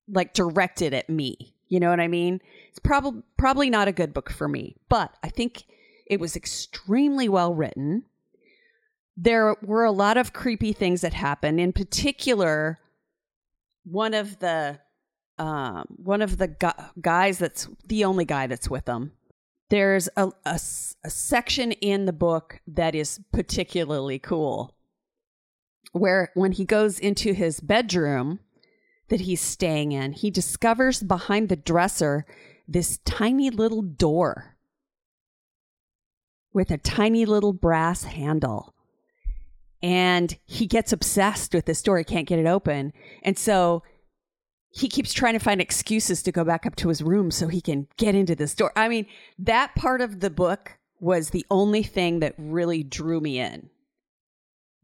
like 0.08 0.34
directed 0.34 0.94
at 0.94 1.10
me. 1.10 1.55
You 1.68 1.80
know 1.80 1.90
what 1.90 2.00
I 2.00 2.08
mean? 2.08 2.42
It's 2.70 2.80
probably 2.80 3.24
probably 3.38 3.70
not 3.70 3.88
a 3.88 3.94
good 3.94 4.14
book 4.14 4.30
for 4.32 4.48
me, 4.48 4.76
but 4.90 5.16
I 5.24 5.30
think 5.30 5.64
it 6.06 6.20
was 6.20 6.36
extremely 6.36 7.28
well 7.28 7.54
written. 7.54 8.04
There 9.18 9.56
were 9.62 9.86
a 9.86 9.92
lot 9.92 10.18
of 10.18 10.34
creepy 10.34 10.74
things 10.74 11.02
that 11.02 11.14
happened. 11.14 11.60
In 11.60 11.74
particular, 11.74 12.80
one 13.84 14.14
of 14.14 14.40
the 14.40 14.80
um, 15.38 15.86
one 15.98 16.22
of 16.22 16.38
the 16.38 16.48
gu- 16.48 16.84
guys 17.02 17.40
that's 17.40 17.68
the 17.86 18.06
only 18.06 18.26
guy 18.26 18.48
that's 18.48 18.70
with 18.70 18.86
them. 18.86 19.12
There's 19.70 20.08
a 20.16 20.60
section 20.60 21.72
in 21.72 22.06
the 22.06 22.14
book 22.14 22.62
that 22.68 22.94
is 22.94 23.20
particularly 23.34 24.20
cool, 24.20 24.76
where 25.92 26.32
when 26.36 26.52
he 26.52 26.66
goes 26.66 27.00
into 27.00 27.34
his 27.34 27.60
bedroom 27.60 28.40
that 29.10 29.22
he's 29.22 29.42
staying 29.42 29.92
in, 29.92 30.14
he 30.14 30.32
discovers 30.32 31.04
behind 31.04 31.50
the 31.50 31.56
dresser 31.56 32.26
this 32.68 33.00
tiny 33.06 33.50
little 33.50 33.82
door 33.82 34.56
with 36.54 36.72
a 36.72 36.78
tiny 36.78 37.26
little 37.26 37.54
brass 37.54 38.04
handle. 38.04 38.74
And 39.84 40.36
he 40.46 40.66
gets 40.66 40.92
obsessed 40.92 41.54
with 41.54 41.66
this 41.66 41.82
door. 41.82 41.98
He 41.98 42.04
can't 42.04 42.28
get 42.28 42.40
it 42.40 42.48
open. 42.48 42.94
And 43.22 43.38
so 43.38 43.84
he 44.70 44.90
keeps 44.90 45.14
trying 45.14 45.34
to 45.34 45.40
find 45.40 45.62
excuses 45.62 46.24
to 46.24 46.32
go 46.32 46.44
back 46.44 46.66
up 46.66 46.76
to 46.78 46.90
his 46.90 47.02
room 47.02 47.30
so 47.30 47.48
he 47.48 47.62
can 47.62 47.88
get 47.98 48.16
into 48.16 48.36
this 48.36 48.56
door. 48.56 48.72
I 48.76 48.88
mean, 48.88 49.06
that 49.38 49.76
part 49.76 50.02
of 50.02 50.22
the 50.22 50.30
book 50.30 50.78
was 51.00 51.30
the 51.30 51.46
only 51.52 51.84
thing 51.84 52.20
that 52.22 52.34
really 52.38 52.84
drew 52.84 53.20
me 53.20 53.40
in, 53.40 53.70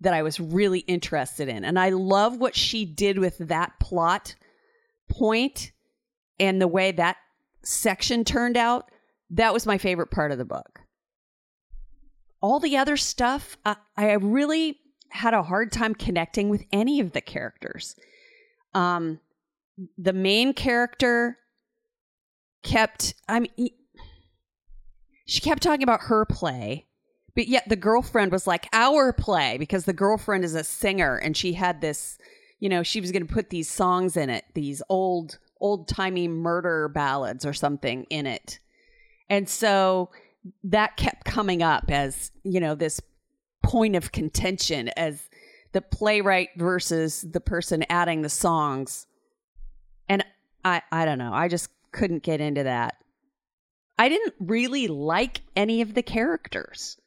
that 0.01 0.13
I 0.13 0.21
was 0.23 0.39
really 0.39 0.79
interested 0.79 1.47
in. 1.47 1.63
And 1.63 1.79
I 1.79 1.89
love 1.89 2.37
what 2.37 2.55
she 2.55 2.85
did 2.85 3.19
with 3.19 3.37
that 3.39 3.79
plot 3.79 4.35
point 5.09 5.71
and 6.39 6.61
the 6.61 6.67
way 6.67 6.91
that 6.91 7.17
section 7.63 8.23
turned 8.23 8.57
out. 8.57 8.91
That 9.29 9.53
was 9.53 9.65
my 9.65 9.77
favorite 9.77 10.11
part 10.11 10.31
of 10.31 10.37
the 10.37 10.45
book. 10.45 10.81
All 12.41 12.59
the 12.59 12.77
other 12.77 12.97
stuff, 12.97 13.57
I, 13.65 13.75
I 13.95 14.13
really 14.13 14.79
had 15.09 15.33
a 15.33 15.43
hard 15.43 15.71
time 15.71 15.93
connecting 15.93 16.49
with 16.49 16.63
any 16.71 16.99
of 16.99 17.11
the 17.11 17.21
characters. 17.21 17.95
Um, 18.73 19.19
the 19.97 20.13
main 20.13 20.53
character 20.53 21.37
kept 22.63 23.15
i 23.27 23.39
mean 23.39 23.69
she 25.25 25.39
kept 25.39 25.63
talking 25.63 25.83
about 25.83 26.01
her 26.01 26.25
play 26.25 26.85
but 27.35 27.47
yet 27.47 27.67
the 27.69 27.75
girlfriend 27.75 28.31
was 28.31 28.47
like 28.47 28.67
our 28.73 29.13
play 29.13 29.57
because 29.57 29.85
the 29.85 29.93
girlfriend 29.93 30.43
is 30.43 30.55
a 30.55 30.63
singer 30.63 31.15
and 31.17 31.35
she 31.35 31.53
had 31.53 31.81
this 31.81 32.17
you 32.59 32.69
know 32.69 32.83
she 32.83 33.01
was 33.01 33.11
going 33.11 33.25
to 33.25 33.33
put 33.33 33.49
these 33.49 33.69
songs 33.69 34.17
in 34.17 34.29
it 34.29 34.45
these 34.53 34.81
old 34.89 35.39
old 35.61 35.87
timey 35.87 36.27
murder 36.27 36.89
ballads 36.89 37.45
or 37.45 37.53
something 37.53 38.03
in 38.09 38.25
it. 38.25 38.59
And 39.29 39.47
so 39.47 40.09
that 40.65 40.97
kept 40.97 41.23
coming 41.23 41.63
up 41.63 41.89
as, 41.89 42.31
you 42.43 42.59
know, 42.59 42.75
this 42.75 42.99
point 43.63 43.95
of 43.95 44.11
contention 44.11 44.89
as 44.97 45.29
the 45.71 45.81
playwright 45.81 46.49
versus 46.57 47.21
the 47.21 47.39
person 47.39 47.85
adding 47.89 48.23
the 48.23 48.29
songs. 48.29 49.05
And 50.09 50.25
I 50.65 50.81
I 50.91 51.05
don't 51.05 51.19
know. 51.19 51.33
I 51.33 51.47
just 51.47 51.69
couldn't 51.91 52.23
get 52.23 52.41
into 52.41 52.63
that. 52.63 52.95
I 53.97 54.09
didn't 54.09 54.33
really 54.39 54.87
like 54.87 55.41
any 55.55 55.81
of 55.81 55.93
the 55.93 56.01
characters. 56.01 56.97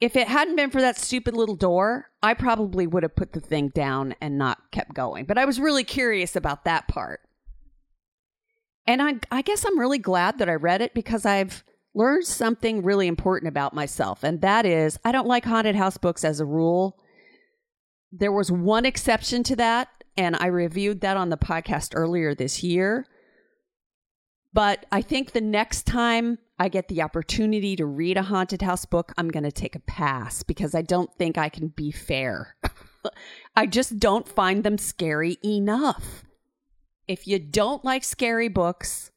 If 0.00 0.14
it 0.14 0.28
hadn't 0.28 0.56
been 0.56 0.70
for 0.70 0.80
that 0.82 0.98
stupid 0.98 1.34
little 1.34 1.56
door, 1.56 2.10
I 2.22 2.34
probably 2.34 2.86
would 2.86 3.02
have 3.02 3.16
put 3.16 3.32
the 3.32 3.40
thing 3.40 3.68
down 3.68 4.14
and 4.20 4.36
not 4.36 4.70
kept 4.70 4.94
going. 4.94 5.24
But 5.24 5.38
I 5.38 5.46
was 5.46 5.58
really 5.58 5.84
curious 5.84 6.36
about 6.36 6.64
that 6.64 6.86
part. 6.86 7.20
And 8.86 9.02
I 9.02 9.14
I 9.30 9.42
guess 9.42 9.64
I'm 9.64 9.78
really 9.78 9.98
glad 9.98 10.38
that 10.38 10.48
I 10.48 10.54
read 10.54 10.82
it 10.82 10.94
because 10.94 11.24
I've 11.26 11.64
learned 11.94 12.26
something 12.26 12.82
really 12.82 13.06
important 13.06 13.48
about 13.48 13.74
myself, 13.74 14.22
and 14.22 14.40
that 14.42 14.66
is 14.66 14.98
I 15.04 15.12
don't 15.12 15.26
like 15.26 15.44
haunted 15.44 15.74
house 15.74 15.96
books 15.96 16.24
as 16.24 16.40
a 16.40 16.46
rule. 16.46 16.98
There 18.12 18.32
was 18.32 18.52
one 18.52 18.84
exception 18.86 19.42
to 19.44 19.56
that, 19.56 19.88
and 20.16 20.36
I 20.36 20.46
reviewed 20.46 21.00
that 21.00 21.16
on 21.16 21.30
the 21.30 21.38
podcast 21.38 21.92
earlier 21.94 22.34
this 22.34 22.62
year. 22.62 23.06
But 24.52 24.86
I 24.92 25.02
think 25.02 25.32
the 25.32 25.40
next 25.40 25.86
time 25.86 26.38
I 26.58 26.68
get 26.68 26.88
the 26.88 27.02
opportunity 27.02 27.76
to 27.76 27.84
read 27.84 28.16
a 28.16 28.22
haunted 28.22 28.62
house 28.62 28.86
book, 28.86 29.12
I'm 29.18 29.28
going 29.28 29.44
to 29.44 29.52
take 29.52 29.76
a 29.76 29.80
pass 29.80 30.42
because 30.42 30.74
I 30.74 30.82
don't 30.82 31.12
think 31.16 31.36
I 31.36 31.48
can 31.48 31.68
be 31.68 31.90
fair. 31.90 32.56
I 33.56 33.66
just 33.66 33.98
don't 33.98 34.26
find 34.26 34.64
them 34.64 34.78
scary 34.78 35.38
enough. 35.44 36.24
If 37.06 37.28
you 37.28 37.38
don't 37.38 37.84
like 37.84 38.04
scary 38.04 38.48
books, 38.48 39.10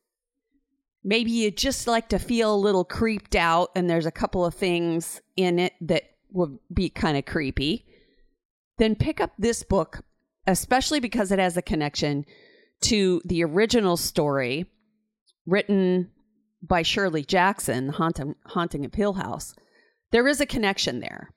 maybe 1.03 1.31
you 1.31 1.49
just 1.49 1.87
like 1.87 2.09
to 2.09 2.19
feel 2.19 2.53
a 2.53 2.57
little 2.57 2.83
creeped 2.83 3.35
out 3.35 3.69
and 3.75 3.89
there's 3.89 4.05
a 4.05 4.11
couple 4.11 4.45
of 4.45 4.53
things 4.53 5.21
in 5.37 5.59
it 5.59 5.73
that 5.81 6.03
would 6.31 6.59
be 6.73 6.89
kind 6.89 7.17
of 7.17 7.25
creepy, 7.25 7.85
then 8.77 8.95
pick 8.95 9.21
up 9.21 9.31
this 9.39 9.63
book, 9.63 10.03
especially 10.45 10.99
because 10.99 11.31
it 11.31 11.39
has 11.39 11.57
a 11.57 11.61
connection 11.61 12.25
to 12.81 13.21
the 13.25 13.43
original 13.43 13.97
story 13.97 14.65
written 15.45 16.11
by 16.61 16.81
Shirley 16.81 17.23
Jackson, 17.23 17.89
Haunting, 17.89 18.35
Haunting 18.45 18.85
of 18.85 18.93
Hill 18.93 19.13
House. 19.13 19.55
There 20.11 20.27
is 20.27 20.41
a 20.41 20.45
connection 20.45 20.99
there. 20.99 21.31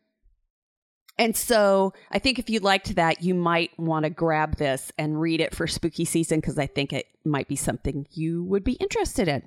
And 1.18 1.36
so 1.36 1.92
I 2.10 2.18
think 2.18 2.38
if 2.38 2.48
you 2.48 2.60
liked 2.60 2.94
that, 2.94 3.22
you 3.22 3.34
might 3.34 3.78
want 3.78 4.04
to 4.04 4.10
grab 4.10 4.56
this 4.56 4.90
and 4.98 5.20
read 5.20 5.40
it 5.40 5.54
for 5.54 5.66
spooky 5.66 6.04
season 6.04 6.40
because 6.40 6.58
I 6.58 6.66
think 6.66 6.92
it 6.92 7.06
might 7.24 7.48
be 7.48 7.56
something 7.56 8.06
you 8.10 8.42
would 8.44 8.64
be 8.64 8.72
interested 8.72 9.28
in. 9.28 9.42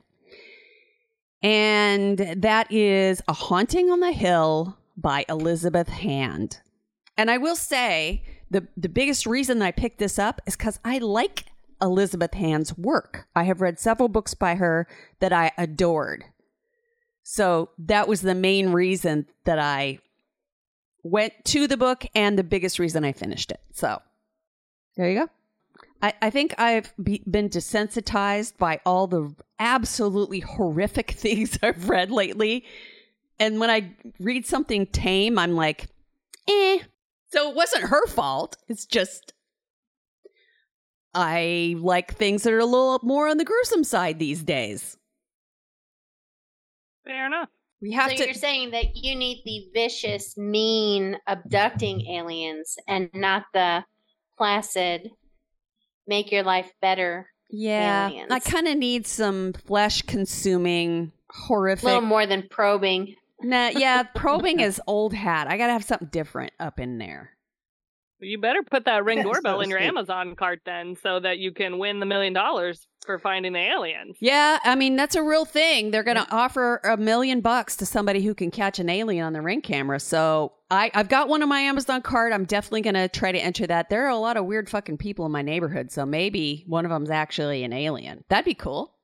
And 1.41 2.17
that 2.17 2.71
is 2.71 3.21
A 3.27 3.33
Haunting 3.33 3.89
on 3.89 3.99
the 3.99 4.11
Hill 4.11 4.77
by 4.95 5.25
Elizabeth 5.27 5.89
Hand. 5.89 6.59
And 7.17 7.29
I 7.31 7.37
will 7.37 7.55
say 7.55 8.23
the, 8.49 8.67
the 8.77 8.89
biggest 8.89 9.25
reason 9.25 9.61
I 9.61 9.71
picked 9.71 9.99
this 9.99 10.19
up 10.19 10.41
is 10.45 10.55
because 10.55 10.79
I 10.85 10.99
like 10.99 11.45
Elizabeth 11.81 12.33
Hand's 12.33 12.77
work. 12.77 13.27
I 13.35 13.43
have 13.43 13.61
read 13.61 13.79
several 13.79 14.09
books 14.09 14.33
by 14.33 14.55
her 14.55 14.87
that 15.19 15.33
I 15.33 15.51
adored. 15.57 16.25
So 17.23 17.69
that 17.79 18.07
was 18.07 18.21
the 18.21 18.35
main 18.35 18.69
reason 18.69 19.25
that 19.45 19.59
I 19.59 19.99
went 21.03 21.33
to 21.45 21.67
the 21.67 21.77
book 21.77 22.05
and 22.15 22.37
the 22.37 22.43
biggest 22.43 22.79
reason 22.79 23.03
I 23.03 23.11
finished 23.11 23.51
it. 23.51 23.61
So 23.73 24.01
there 24.95 25.09
you 25.09 25.19
go. 25.19 25.29
I, 26.01 26.13
I 26.21 26.29
think 26.29 26.53
I've 26.57 26.93
be, 27.01 27.23
been 27.29 27.49
desensitized 27.49 28.57
by 28.57 28.79
all 28.85 29.07
the 29.07 29.33
absolutely 29.59 30.41
horrific 30.41 31.11
things 31.17 31.57
I've 31.61 31.89
read 31.89 32.11
lately. 32.11 32.63
And 33.39 33.59
when 33.59 33.69
I 33.69 33.91
read 34.19 34.45
something 34.45 34.87
tame, 34.87 35.37
I'm 35.37 35.55
like, 35.55 35.87
eh. 36.47 36.79
So 37.31 37.49
it 37.49 37.55
wasn't 37.55 37.85
her 37.85 38.07
fault. 38.07 38.57
It's 38.67 38.85
just 38.85 39.33
I 41.15 41.75
like 41.79 42.13
things 42.13 42.43
that 42.43 42.51
are 42.51 42.59
a 42.59 42.65
little 42.65 42.99
more 43.01 43.29
on 43.29 43.37
the 43.37 43.45
gruesome 43.45 43.85
side 43.85 44.19
these 44.19 44.43
days. 44.43 44.97
Fair 47.05 47.25
enough. 47.25 47.49
We 47.81 47.93
have 47.93 48.11
so 48.11 48.17
to. 48.17 48.25
you're 48.25 48.33
saying 48.33 48.71
that 48.71 48.95
you 48.95 49.15
need 49.15 49.43
the 49.45 49.69
vicious, 49.73 50.37
mean, 50.37 51.17
abducting 51.27 52.05
aliens 52.07 52.77
and 52.87 53.09
not 53.13 53.43
the 53.53 53.85
placid, 54.37 55.11
make 56.07 56.31
your 56.31 56.43
life 56.43 56.71
better. 56.81 57.29
yeah, 57.49 58.07
aliens. 58.07 58.31
I 58.31 58.39
kind 58.39 58.67
of 58.67 58.77
need 58.77 59.07
some 59.07 59.53
flesh 59.53 60.01
consuming, 60.01 61.11
horrific. 61.29 61.83
A 61.83 61.87
little 61.87 62.01
more 62.01 62.25
than 62.25 62.47
probing. 62.49 63.15
Nah, 63.41 63.69
yeah, 63.69 64.03
probing 64.03 64.59
is 64.61 64.81
old 64.87 65.13
hat. 65.13 65.47
I 65.47 65.57
gotta 65.57 65.73
have 65.73 65.83
something 65.83 66.09
different 66.11 66.53
up 66.59 66.79
in 66.79 66.97
there. 66.97 67.34
You 68.19 68.39
better 68.39 68.63
put 68.63 68.85
that 68.85 69.03
ring 69.03 69.17
Yes, 69.19 69.25
doorbell 69.25 69.57
so 69.57 69.61
in 69.61 69.69
your 69.69 69.79
sweet. 69.79 69.87
Amazon 69.87 70.35
cart 70.35 70.61
then 70.65 70.95
so 71.01 71.19
that 71.19 71.37
you 71.37 71.51
can 71.51 71.77
win 71.77 71.99
the 71.99 72.05
million 72.05 72.33
dollars 72.33 72.87
for 73.05 73.19
finding 73.19 73.53
the 73.53 73.59
aliens. 73.59 74.17
Yeah, 74.19 74.57
I 74.63 74.75
mean 74.75 74.95
that's 74.95 75.15
a 75.15 75.21
real 75.21 75.45
thing. 75.45 75.91
They're 75.91 76.03
gonna 76.03 76.25
offer 76.31 76.77
a 76.83 76.97
million 76.97 77.41
bucks 77.41 77.75
to 77.77 77.85
somebody 77.85 78.23
who 78.23 78.33
can 78.33 78.51
catch 78.51 78.79
an 78.79 78.89
alien 78.89 79.25
on 79.25 79.33
the 79.33 79.41
ring 79.41 79.61
camera. 79.61 79.99
So 79.99 80.53
I, 80.71 80.89
I've 80.93 81.09
got 81.09 81.27
one 81.27 81.43
on 81.43 81.49
my 81.49 81.59
Amazon 81.59 82.01
card. 82.01 82.31
I'm 82.33 82.45
definitely 82.45 82.81
gonna 82.81 83.07
try 83.09 83.31
to 83.31 83.37
enter 83.39 83.67
that. 83.67 83.89
There 83.89 84.05
are 84.05 84.09
a 84.09 84.17
lot 84.17 84.37
of 84.37 84.45
weird 84.45 84.69
fucking 84.69 84.97
people 84.97 85.25
in 85.25 85.31
my 85.31 85.41
neighborhood, 85.41 85.91
so 85.91 86.05
maybe 86.05 86.63
one 86.67 86.85
of 86.85 86.91
them's 86.91 87.11
actually 87.11 87.63
an 87.63 87.73
alien. 87.73 88.23
That'd 88.29 88.45
be 88.45 88.55
cool. 88.55 88.95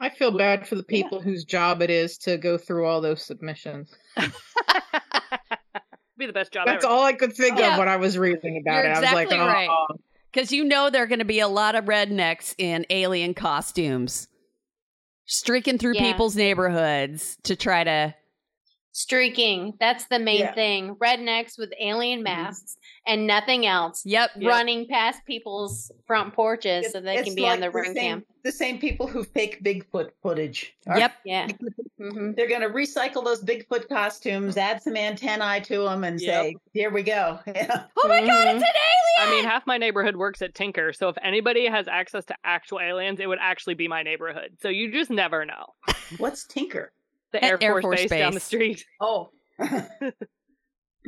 I 0.00 0.10
feel 0.10 0.36
bad 0.36 0.68
for 0.68 0.76
the 0.76 0.84
people 0.84 1.20
whose 1.20 1.44
job 1.44 1.82
it 1.82 1.90
is 1.90 2.18
to 2.18 2.36
go 2.36 2.56
through 2.56 2.86
all 2.86 3.00
those 3.00 3.24
submissions. 3.24 3.92
Be 6.18 6.26
the 6.26 6.32
best 6.32 6.52
job 6.52 6.66
That's 6.66 6.84
ever. 6.84 6.92
all 6.92 7.04
I 7.04 7.12
could 7.12 7.32
think 7.32 7.58
Yeah. 7.58 7.72
of 7.74 7.78
when 7.78 7.88
I 7.88 7.96
was 7.96 8.18
reading 8.18 8.60
about 8.60 8.82
You're 8.84 8.92
it. 8.92 8.96
I 8.96 9.00
was 9.00 9.12
like, 9.12 9.28
oh, 9.32 9.38
right. 9.38 9.68
Uh-uh. 9.68 9.96
Because 10.32 10.52
you 10.52 10.64
know 10.64 10.90
there 10.90 11.02
are 11.02 11.06
going 11.06 11.20
to 11.20 11.24
be 11.24 11.40
a 11.40 11.48
lot 11.48 11.74
of 11.76 11.84
rednecks 11.86 12.54
in 12.58 12.84
alien 12.90 13.34
costumes 13.34 14.26
streaking 15.26 15.78
through 15.78 15.94
Yeah. 15.94 16.02
people's 16.02 16.34
neighborhoods 16.36 17.36
to 17.44 17.54
try 17.56 17.84
to. 17.84 18.14
Streaking. 18.92 19.74
That's 19.78 20.06
the 20.06 20.18
main 20.18 20.40
Yeah. 20.40 20.54
thing. 20.54 20.94
Rednecks 20.96 21.58
with 21.58 21.70
alien 21.80 22.22
masks 22.22 22.76
and 23.06 23.26
nothing 23.26 23.64
else. 23.66 24.02
Yep. 24.04 24.30
Yep. 24.36 24.48
Running 24.50 24.86
past 24.88 25.24
people's 25.26 25.92
front 26.06 26.34
porches 26.34 26.90
so 26.92 27.00
they 27.00 27.22
can 27.22 27.34
be 27.34 27.42
like 27.42 27.52
on 27.52 27.60
the 27.60 27.70
ring 27.70 27.94
same, 27.94 27.94
cam. 27.94 28.24
The 28.44 28.52
same 28.52 28.78
people 28.78 29.06
who 29.06 29.22
fake 29.24 29.62
Bigfoot 29.62 30.10
footage. 30.22 30.74
Yep. 30.86 31.12
Yeah. 31.24 31.48
hmm 31.98 32.32
They're 32.32 32.48
going 32.48 32.62
to 32.62 32.70
recycle 32.70 33.24
those 33.24 33.42
Bigfoot 33.44 33.88
costumes, 33.88 34.56
add 34.56 34.82
some 34.82 34.96
antennae 34.96 35.60
to 35.64 35.84
them, 35.84 36.04
and 36.04 36.20
Yep. 36.20 36.42
say, 36.44 36.54
"Here 36.72 36.90
we 36.90 37.02
go." 37.02 37.38
Yeah. 37.46 37.84
Oh 37.98 38.08
my 38.08 38.20
God, 38.20 38.28
Mhm. 38.30 38.54
it's 38.56 38.62
an 38.62 38.74
alien! 39.20 39.28
I 39.28 39.30
mean, 39.30 39.44
half 39.44 39.66
my 39.66 39.78
neighborhood 39.78 40.16
works 40.16 40.42
at 40.42 40.54
Tinker, 40.54 40.92
so 40.92 41.08
if 41.08 41.16
anybody 41.22 41.66
has 41.66 41.88
access 41.88 42.24
to 42.26 42.34
actual 42.44 42.80
aliens, 42.80 43.18
it 43.20 43.26
would 43.26 43.38
actually 43.40 43.74
be 43.74 43.88
my 43.88 44.02
neighborhood. 44.02 44.56
So 44.60 44.68
you 44.68 44.92
just 44.92 45.10
never 45.10 45.44
know. 45.44 45.66
What's 46.18 46.44
Tinker? 46.46 46.92
The 47.32 47.44
Air, 47.44 47.58
Air 47.60 47.72
Force, 47.72 47.82
Force 47.82 48.00
base, 48.02 48.10
down 48.10 48.34
the 48.34 48.40
street. 48.40 48.84
Oh, 49.00 49.30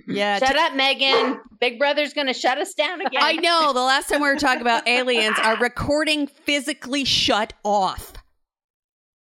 yeah. 0.06 0.38
Shut 0.38 0.56
up, 0.56 0.74
Megan. 0.74 1.40
Big 1.60 1.78
Brother's 1.78 2.12
going 2.14 2.26
to 2.26 2.32
shut 2.32 2.58
us 2.58 2.74
down 2.74 3.00
again. 3.06 3.22
I 3.22 3.34
know. 3.34 3.72
The 3.72 3.80
last 3.82 4.08
time 4.08 4.20
we 4.20 4.28
were 4.28 4.36
talking 4.36 4.60
about 4.62 4.86
aliens, 4.88 5.36
our 5.42 5.56
recording 5.58 6.26
physically 6.26 7.04
shut 7.04 7.52
off. 7.64 8.12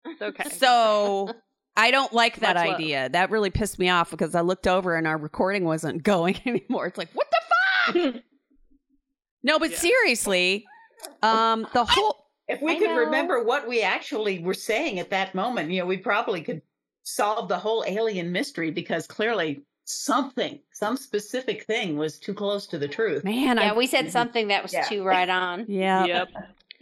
It's 0.06 0.22
okay. 0.22 0.50
So 0.50 1.32
I 1.76 1.92
don't 1.92 2.14
like 2.14 2.40
that 2.42 2.56
Much 2.56 2.66
love. 2.68 2.76
idea. 2.76 3.10
That 3.10 3.32
really 3.32 3.50
pissed 3.50 3.80
me 3.80 3.90
off 3.90 4.12
because 4.12 4.36
I 4.36 4.42
looked 4.42 4.68
over 4.68 4.96
and 4.96 5.08
our 5.08 5.18
recording 5.18 5.64
wasn't 5.66 6.04
going 6.04 6.38
anymore. 6.46 6.88
It's 6.88 6.98
like, 6.98 7.10
what 7.14 7.28
the 7.32 8.04
fuck? 8.14 8.16
no, 9.44 9.60
but 9.60 9.72
Yeah. 9.72 9.78
seriously, 9.78 10.66
um, 11.24 11.68
the 11.74 11.86
whole 11.86 12.26
if 12.48 12.62
we 12.62 12.74
I 12.74 12.80
could 12.80 12.90
know. 12.90 12.98
remember 12.98 13.44
what 13.44 13.68
we 13.68 13.82
actually 13.82 14.38
were 14.40 14.54
saying 14.54 15.00
at 15.00 15.10
that 15.10 15.34
moment, 15.34 15.72
you 15.72 15.80
know, 15.80 15.88
we 15.88 15.98
probably 15.98 16.42
could 16.42 16.62
solve 17.06 17.48
the 17.48 17.58
whole 17.58 17.84
alien 17.88 18.32
mystery 18.32 18.72
because 18.72 19.06
clearly 19.08 19.62
something, 19.86 20.60
some 20.74 20.98
specific 20.98 21.64
thing, 21.66 21.96
was 21.98 22.18
too 22.20 22.34
close 22.34 22.66
to 22.68 22.78
the 22.80 22.88
truth. 22.88 23.24
man, 23.24 23.58
Yeah, 23.58 23.72
I 23.74 23.78
we 23.78 23.86
said 23.88 24.12
something 24.12 24.48
that 24.50 24.64
was 24.64 24.74
Yeah. 24.74 24.84
too 24.84 25.04
right 25.04 25.30
on. 25.30 25.66
yeah, 25.70 26.06
Yep. 26.06 26.28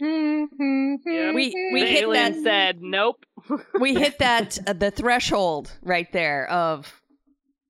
we 0.00 1.54
we 1.72 1.80
the 1.80 1.86
hit 1.86 2.02
alien 2.04 2.12
that 2.12 2.42
said 2.42 2.78
nope. 2.82 3.24
we 3.80 3.94
hit 3.94 4.18
that 4.18 4.58
uh, 4.66 4.72
the 4.72 4.90
threshold 4.90 5.70
right 5.82 6.10
there 6.12 6.48
of 6.50 7.00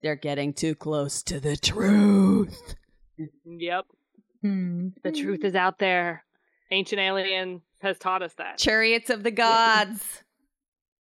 they're 0.03 0.15
getting 0.17 0.53
too 0.53 0.75
close 0.75 1.23
to 1.25 1.41
the 1.41 1.57
truth. 1.57 2.75
yep. 3.45 3.85
The 4.43 5.13
truth 5.17 5.43
is 5.45 5.55
out 5.55 5.79
there. 5.79 6.23
Ancient 6.71 7.01
Alien 7.01 7.63
has 7.81 7.99
taught 7.99 8.23
us 8.23 8.35
that. 8.35 8.59
Chariots 8.59 9.09
of 9.09 9.23
the 9.23 9.31
gods. 9.31 10.23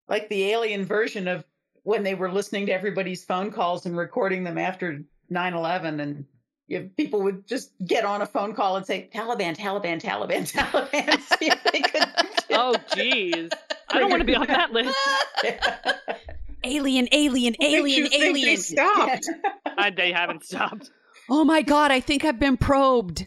Like 0.08 0.28
the 0.28 0.50
alien 0.52 0.84
version 0.84 1.28
of 1.28 1.44
when 1.82 2.02
they 2.02 2.14
were 2.14 2.30
listening 2.32 2.66
to 2.66 2.72
everybody's 2.72 3.24
phone 3.24 3.50
calls 3.50 3.86
and 3.86 3.96
recording 3.96 4.44
them 4.44 4.58
after 4.58 5.02
9 5.30 5.54
11 5.54 6.00
and 6.00 6.24
you, 6.66 6.90
people 6.96 7.20
would 7.22 7.46
just 7.46 7.72
get 7.86 8.04
on 8.06 8.22
a 8.22 8.26
phone 8.26 8.54
call 8.54 8.76
and 8.76 8.86
say 8.86 9.10
Taliban, 9.12 9.54
Taliban, 9.54 10.00
Taliban, 10.00 10.50
Taliban. 10.52 11.20
See 11.38 11.48
if 11.50 11.62
they 11.64 11.80
could. 11.80 12.04
Oh, 12.56 12.74
jeez. 12.90 13.50
I 13.90 13.98
don't 13.98 14.10
want 14.10 14.20
to 14.20 14.26
be 14.26 14.36
on 14.36 14.46
that 14.46 14.70
list. 14.70 14.94
Alien, 16.64 17.08
alien, 17.12 17.54
What 17.58 17.70
makes 17.70 17.74
alien, 17.74 18.10
they 18.10 18.26
alien. 18.28 18.56
stopped. 18.58 19.28
I, 19.76 19.90
they 19.90 20.12
haven't 20.12 20.44
stopped. 20.44 20.90
Oh 21.28 21.44
my 21.44 21.60
god, 21.62 21.90
I 21.90 22.00
think 22.00 22.24
I've 22.24 22.38
been 22.38 22.56
probed. 22.56 23.26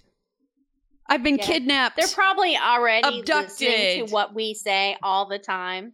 I've 1.07 1.23
been 1.23 1.38
Yeah. 1.38 1.45
kidnapped. 1.45 1.97
They're 1.97 2.07
probably 2.07 2.57
already 2.57 3.07
listening 3.07 3.21
Abducted. 3.21 4.07
to 4.07 4.13
what 4.13 4.34
we 4.34 4.53
say 4.55 4.97
all 5.03 5.28
the 5.28 5.38
time, 5.39 5.93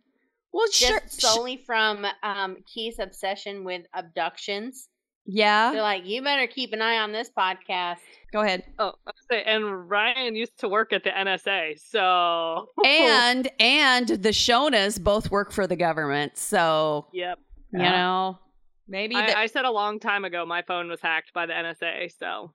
well, 0.54 0.68
sure. 0.72 1.00
just 1.02 1.22
solely 1.22 1.58
from 1.58 2.06
um, 2.22 2.58
Keith's 2.72 3.00
obsession 3.00 3.64
with 3.64 3.82
abductions. 3.94 4.88
Yeah, 5.26 5.72
they're 5.72 5.82
like, 5.82 6.06
you 6.06 6.22
better 6.22 6.48
keep 6.48 6.74
an 6.74 6.82
eye 6.82 6.98
on 6.98 7.12
this 7.14 7.30
podcast. 7.36 7.98
Go 8.32 8.42
ahead. 8.42 8.64
Oh, 8.78 8.94
I 9.08 9.12
was 9.12 9.16
gonna 9.30 9.42
say, 9.42 9.44
and 9.44 9.90
Ryan 9.90 10.36
used 10.36 10.60
to 10.60 10.68
work 10.68 10.92
at 10.92 11.04
the 11.04 11.12
NSA, 11.12 11.80
so 11.80 12.70
And 12.86 13.50
and 13.60 14.08
the 14.08 14.30
Shonas 14.30 15.02
both 15.02 15.32
work 15.32 15.52
for 15.52 15.66
the 15.66 15.78
government, 15.78 16.38
so 16.38 17.08
yep. 17.14 17.40
you 17.72 17.80
Yeah. 17.80 17.92
know 17.92 18.40
maybe 18.88 19.16
the, 19.16 19.38
I, 19.38 19.44
I 19.44 19.46
said 19.46 19.64
a 19.64 19.72
long 19.72 20.00
time 20.00 20.26
ago 20.26 20.46
my 20.46 20.62
phone 20.62 20.90
was 20.90 21.00
hacked 21.00 21.34
by 21.34 21.46
the 21.46 21.54
NSA, 21.54 22.12
so 22.20 22.52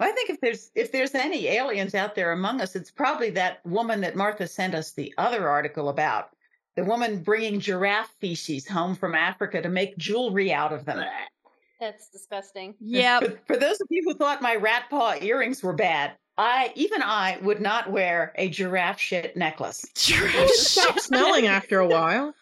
I 0.00 0.12
think 0.12 0.30
if 0.30 0.40
there's 0.40 0.70
if 0.76 0.92
there's 0.92 1.14
any 1.14 1.48
aliens 1.48 1.94
out 1.94 2.14
there 2.14 2.30
among 2.30 2.60
us, 2.60 2.76
it's 2.76 2.90
probably 2.90 3.30
that 3.30 3.64
woman 3.66 4.00
that 4.02 4.14
Martha 4.14 4.46
sent 4.46 4.74
us 4.74 4.92
the 4.92 5.12
other 5.18 5.48
article 5.48 5.88
about. 5.88 6.30
The 6.78 6.84
woman 6.84 7.24
bringing 7.24 7.58
giraffe 7.58 8.14
feces 8.20 8.68
home 8.68 8.94
from 8.94 9.16
Africa 9.16 9.60
to 9.60 9.68
make 9.68 9.98
jewelry 9.98 10.52
out 10.52 10.72
of 10.72 10.84
them. 10.84 11.04
That's 11.80 12.08
disgusting. 12.08 12.76
yeah. 12.78 13.18
For, 13.20 13.36
for 13.48 13.56
those 13.56 13.80
of 13.80 13.88
you 13.90 14.04
who 14.04 14.14
thought 14.14 14.40
my 14.40 14.54
rat 14.54 14.84
paw 14.88 15.16
earrings 15.20 15.60
were 15.60 15.72
bad, 15.72 16.12
I 16.36 16.72
even 16.76 17.02
I 17.02 17.40
would 17.42 17.60
not 17.60 17.90
wear 17.90 18.32
a 18.36 18.48
giraffe 18.48 19.00
shit 19.00 19.36
necklace. 19.36 19.84
It 20.08 20.50
stopped 20.54 21.00
smelling 21.00 21.48
after 21.48 21.80
a 21.80 21.88
while. 21.88 22.32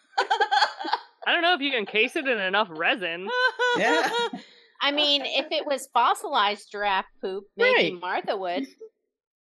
I 1.25 1.31
don't 1.33 1.41
know 1.41 1.55
if 1.55 1.61
you 1.61 1.71
can 1.71 1.87
case 1.87 2.15
it 2.15 2.27
in 2.27 2.37
enough 2.39 2.67
resin. 2.69 3.27
Yeah. 3.79 4.07
I 4.81 4.91
mean, 4.91 5.23
if 5.25 5.47
it 5.51 5.65
was 5.65 5.89
fossilized 5.91 6.71
giraffe 6.71 7.07
poop, 7.21 7.45
maybe 7.57 7.91
Right. 7.91 7.99
Martha 7.99 8.37
would. 8.37 8.67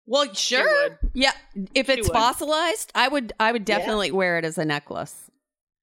Well, 0.06 0.32
sure. 0.34 0.98
Yeah, 1.14 1.32
if 1.74 1.86
She 1.86 1.92
it's 1.94 2.08
would. 2.08 2.14
fossilized, 2.14 2.92
I 2.94 3.08
would 3.08 3.32
I 3.40 3.52
would 3.52 3.68
Yeah. 3.68 3.78
definitely 3.78 4.12
wear 4.12 4.38
it 4.38 4.44
as 4.44 4.56
a 4.58 4.64
necklace. 4.64 5.14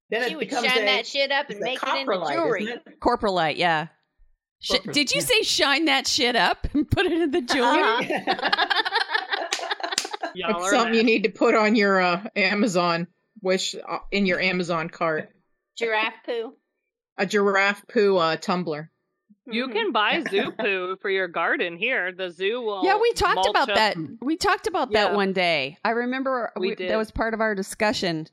Then 0.09 0.28
She 0.28 0.34
it 0.34 0.38
would 0.38 0.49
shine 0.49 0.65
a, 0.65 0.86
that 0.86 1.07
shit 1.07 1.32
up 1.32 1.49
and 1.49 1.59
make 1.59 1.80
it 1.82 1.89
into 1.89 2.13
jewelry. 2.34 2.65
it? 2.65 2.99
Coprolite, 3.01 3.57
yeah. 3.57 3.88
Sh- 4.59 4.80
did 4.91 5.11
you 5.11 5.19
yeah. 5.19 5.26
say 5.28 5.41
shine 5.41 5.86
that 5.86 6.07
shit 6.07 6.36
up 6.36 6.67
and 6.74 6.89
put 6.89 7.05
it 7.05 7.11
in 7.21 7.32
the 7.32 7.41
jewelry? 7.41 7.82
Uh-huh. 7.84 8.69
Y'all 10.36 10.55
It's 10.57 10.65
are 10.67 10.69
something 10.71 10.95
you 10.95 11.03
need 11.03 11.24
to 11.24 11.30
put 11.30 11.53
on 11.55 11.76
your 11.76 11.99
uh, 12.01 12.24
Amazon 12.36 13.07
wish 13.41 13.76
uh, 13.76 13.99
in 14.11 14.26
your 14.26 14.39
Amazon 14.39 14.89
cart. 14.89 15.30
Giraffe 15.78 16.13
poo. 16.26 16.53
A 17.17 17.26
giraffe 17.26 17.84
poo 17.88 18.17
uh, 18.17 18.38
tumbler. 18.38 18.89
You 19.46 19.68
Mhm. 19.68 19.74
can 19.74 19.91
buy 19.91 20.24
zoo 20.30 20.52
poo 20.52 20.96
for 21.02 21.10
your 21.10 21.28
garden 21.28 21.76
here. 21.78 22.12
The 22.12 22.30
zoo 22.32 22.62
will. 22.62 22.84
Yeah, 22.86 22.98
we 23.00 23.12
talked 23.14 23.46
about 23.48 23.70
up- 23.70 23.76
that. 23.76 23.98
We 24.22 24.38
talked 24.38 24.68
about 24.68 24.91
that 24.94 25.14
one 25.14 25.34
day. 25.34 25.78
I 25.84 25.89
remember 25.91 26.52
We 26.56 26.70
we- 26.70 26.76
did. 26.76 26.89
that 26.89 26.98
was 26.98 27.12
part 27.12 27.34
of 27.34 27.41
our 27.41 27.54
discussion 27.56 28.28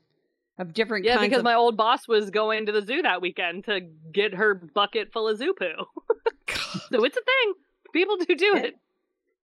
of 0.57 0.73
different 0.73 1.05
Yeah, 1.05 1.15
kinds 1.17 1.27
because 1.27 1.39
of 1.39 1.43
my 1.43 1.55
old 1.55 1.75
boss 1.75 2.07
was 2.07 2.29
going 2.29 2.65
to 2.67 2.71
the 2.71 2.81
zoo 2.85 3.01
that 3.01 3.21
weekend 3.21 3.65
to 3.65 3.81
get 4.11 4.33
her 4.35 4.53
bucket 4.53 5.11
full 5.11 5.27
of 5.27 5.37
zoo 5.37 5.53
poo. 5.53 5.65
so 6.91 7.03
it's 7.03 7.17
a 7.17 7.21
thing. 7.21 7.53
People 7.93 8.17
do 8.17 8.35
do 8.35 8.55
it. 8.55 8.75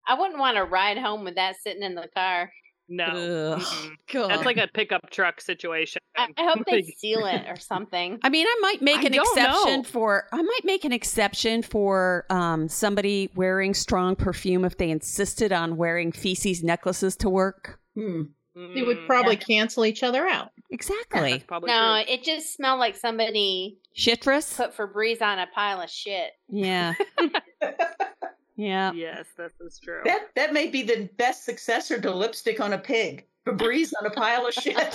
I 0.08 0.14
wouldn't 0.20 0.38
want 0.40 0.58
to 0.58 0.64
ride 0.66 0.98
home 1.00 1.24
with 1.24 1.36
that 1.36 1.56
sitting 1.62 1.82
in 1.84 1.96
the 1.96 2.08
car. 2.14 2.52
No. 2.88 3.58
Ugh, 3.60 3.92
God. 4.14 4.30
That's 4.30 4.46
like 4.46 4.58
a 4.58 4.68
pickup 4.68 5.10
truck 5.10 5.42
situation. 5.42 6.00
I, 6.18 6.28
I 6.38 6.44
hope 6.44 6.66
they 6.66 6.76
Like, 6.84 6.94
seal 6.98 7.26
it 7.26 7.46
or 7.48 7.56
something. 7.58 8.20
I 8.24 8.30
mean, 8.30 8.46
I 8.48 8.58
might 8.62 8.82
make 8.82 9.00
I 9.00 9.04
an 9.08 9.14
exception 9.16 9.78
know. 9.78 9.84
for 9.84 10.28
I 10.32 10.42
might 10.42 10.62
make 10.66 10.86
an 10.86 10.92
exception 10.92 11.62
for 11.62 12.26
um, 12.30 12.68
somebody 12.70 13.30
wearing 13.36 13.74
strong 13.74 14.16
perfume 14.16 14.66
if 14.66 14.78
they 14.78 14.90
insisted 14.90 15.52
on 15.52 15.78
wearing 15.78 16.12
feces 16.12 16.64
necklaces 16.64 17.16
to 17.18 17.30
work. 17.30 17.80
Hmm. 17.96 18.24
They 18.74 18.84
would 18.84 19.00
mm, 19.00 19.06
probably 19.06 19.36
cancel 19.36 19.84
each 19.86 20.02
other 20.02 20.26
out. 20.26 20.52
Exactly. 20.72 21.44
That's 21.50 21.66
No, 21.66 22.02
true. 22.06 22.14
it 22.14 22.24
just 22.24 22.54
smelled 22.54 22.80
like 22.80 22.96
somebody 22.96 23.80
Shitress? 23.98 24.56
put 24.56 24.78
Febreze 24.78 25.22
on 25.22 25.40
a 25.40 25.48
pile 25.54 25.82
of 25.82 25.90
shit. 25.90 26.32
Yeah. 26.48 26.94
yeah. 28.56 28.92
Yes, 28.94 29.26
that 29.38 29.52
is 29.66 29.80
true. 29.80 30.02
That 30.06 30.28
that 30.36 30.54
may 30.54 30.68
be 30.68 30.84
the 30.84 31.10
best 31.18 31.46
successor 31.46 32.00
to 32.02 32.14
lipstick 32.14 32.60
on 32.60 32.74
a 32.74 32.78
pig. 32.78 33.26
Febreze 33.48 33.92
on 34.02 34.08
a 34.08 34.12
pile 34.12 34.48
of 34.48 34.54
shit. 34.56 34.76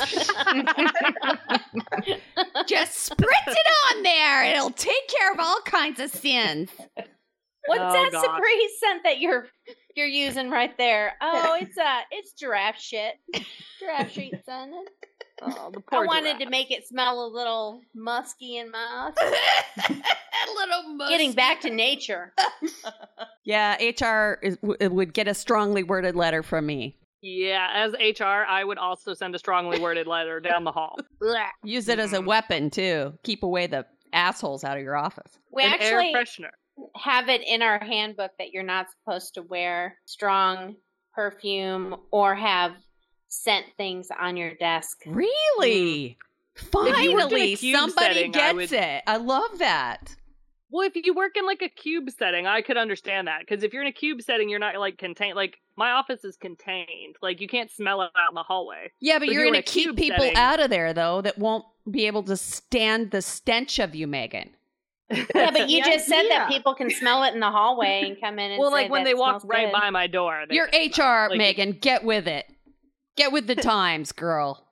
Just 2.66 3.10
spritz 3.10 3.46
it 3.46 3.96
on 3.96 4.02
there. 4.02 4.44
It'll 4.44 4.70
take 4.70 5.08
care 5.08 5.32
of 5.32 5.38
all 5.38 5.60
kinds 5.64 6.00
of 6.00 6.10
sins. 6.10 6.68
What's 7.66 7.80
Oh, 7.80 7.92
that 7.92 8.12
gosh. 8.12 8.24
Febreze 8.24 8.78
scent 8.80 9.02
that 9.04 9.20
you're 9.20 9.46
you're 9.94 10.06
using 10.06 10.50
right 10.50 10.76
there? 10.78 11.12
Oh, 11.20 11.56
it's 11.60 11.76
uh 11.78 12.00
it's 12.10 12.32
giraffe 12.32 12.80
shit. 12.80 13.14
Giraffe 13.78 14.10
shit 14.12 14.32
scent. 14.44 14.72
Oh, 15.42 15.70
the 15.72 15.78
I 15.78 15.82
poor 15.96 16.06
wanted 16.06 16.38
to 16.40 16.48
make 16.50 16.70
it 16.70 16.86
smell 16.86 17.24
a 17.24 17.28
little 17.28 17.80
musky 17.94 18.58
in 18.58 18.70
my 18.70 18.78
mouth. 18.78 19.14
a 19.88 20.52
little 20.54 20.94
musky. 20.94 21.14
Getting 21.14 21.32
back 21.32 21.60
to 21.62 21.70
nature. 21.70 22.32
Yeah, 23.44 23.76
HR 23.76 24.38
is, 24.42 24.58
w- 24.58 24.90
would 24.90 25.14
get 25.14 25.26
a 25.26 25.34
strongly 25.34 25.82
worded 25.82 26.14
letter 26.14 26.42
from 26.42 26.66
me. 26.66 26.96
Yeah, 27.22 27.68
as 27.74 27.94
HR, 27.94 28.24
I 28.46 28.62
would 28.64 28.78
also 28.78 29.12
send 29.14 29.34
a 29.34 29.38
strongly 29.38 29.80
worded 29.80 30.06
letter 30.06 30.40
down 30.40 30.62
the 30.64 30.70
hall. 30.72 30.96
Use 31.64 31.88
it 31.88 31.98
as 31.98 32.12
a 32.12 32.18
Mhm. 32.18 32.26
weapon 32.26 32.70
too. 32.70 33.14
Keep 33.24 33.42
away 33.42 33.66
the 33.66 33.86
assholes 34.12 34.62
out 34.62 34.76
of 34.76 34.82
your 34.84 34.94
office. 34.96 35.38
We 35.50 35.64
An 35.64 35.72
actually 35.72 36.14
air 36.14 36.22
freshener. 36.22 36.50
have 36.96 37.28
it 37.28 37.42
in 37.42 37.62
our 37.62 37.78
handbook 37.80 38.30
that 38.38 38.50
you're 38.52 38.62
not 38.62 38.86
supposed 38.90 39.34
to 39.34 39.42
wear 39.42 39.98
strong 40.04 40.76
perfume 41.14 41.96
or 42.12 42.34
have 42.34 42.72
scent 43.30 43.64
things 43.78 44.08
on 44.20 44.36
your 44.36 44.52
desk. 44.54 45.02
Really? 45.06 46.18
Mm. 46.18 46.88
If 46.88 46.98
you 47.02 47.14
worked 47.14 47.32
in 47.32 47.38
a 47.38 47.56
Finally, 47.56 47.56
somebody 47.56 48.14
setting, 48.14 48.30
I 48.36 48.38
gets 48.52 48.54
would- 48.54 48.72
it. 48.72 49.02
I 49.06 49.16
love 49.16 49.58
that. 49.60 50.14
Well, 50.72 50.86
if 50.86 50.94
you 50.94 51.14
work 51.14 51.36
in 51.36 51.46
like 51.46 51.62
a 51.62 51.68
cube 51.68 52.10
setting, 52.10 52.46
I 52.46 52.60
could 52.62 52.76
understand 52.76 53.26
that. 53.26 53.40
Because 53.40 53.64
if 53.64 53.72
you're 53.72 53.82
in 53.82 53.88
a 53.88 53.92
cube 53.92 54.22
setting, 54.22 54.48
you're 54.48 54.60
not 54.60 54.76
like 54.78 54.98
contained. 54.98 55.34
Like 55.34 55.58
my 55.76 55.90
office 55.92 56.22
is 56.24 56.36
contained. 56.36 57.16
Like 57.22 57.40
you 57.40 57.48
can't 57.48 57.70
smell 57.70 58.02
it 58.02 58.10
out 58.16 58.30
in 58.30 58.34
the 58.36 58.42
hallway. 58.44 58.92
Yeah, 59.00 59.14
but 59.14 59.20
But 59.26 59.32
you're 59.34 59.44
you're 59.44 59.52
going 59.52 59.62
to 59.64 59.68
keep 59.68 59.96
people 59.96 60.18
setting- 60.20 60.36
out 60.36 60.60
of 60.60 60.70
there 60.70 60.92
though 60.92 61.22
that 61.22 61.38
won't 61.38 61.64
be 61.90 62.06
able 62.06 62.22
to 62.24 62.36
stand 62.36 63.10
the 63.10 63.20
stench 63.22 63.78
of 63.80 63.94
you, 63.96 64.06
Megan. 64.06 64.50
Yeah, 65.10 65.50
but 65.50 65.68
you 65.70 65.82
the 65.84 65.90
just 65.90 66.06
said 66.06 66.22
that 66.28 66.46
people 66.48 66.74
can 66.76 66.88
smell 66.90 67.24
it 67.24 67.34
in 67.34 67.40
the 67.40 67.50
hallway 67.50 68.04
and 68.06 68.20
come 68.20 68.38
in 68.38 68.52
and 68.52 68.60
well, 68.60 68.70
say 68.70 68.74
like 68.82 68.90
when 68.92 69.02
that 69.02 69.10
they 69.10 69.14
walk 69.14 69.40
smells 69.40 69.50
right 69.50 69.72
good. 69.72 69.80
by 69.80 69.90
my 69.90 70.06
door. 70.06 70.44
they 70.48 70.54
You're 70.54 70.66
HR. 70.68 71.30
Like, 71.30 71.38
Megan. 71.38 71.72
Get 71.72 72.04
with 72.04 72.28
it. 72.28 72.46
Get 73.16 73.32
with 73.32 73.46
the 73.46 73.54
times, 73.56 74.12
girl. 74.12 74.66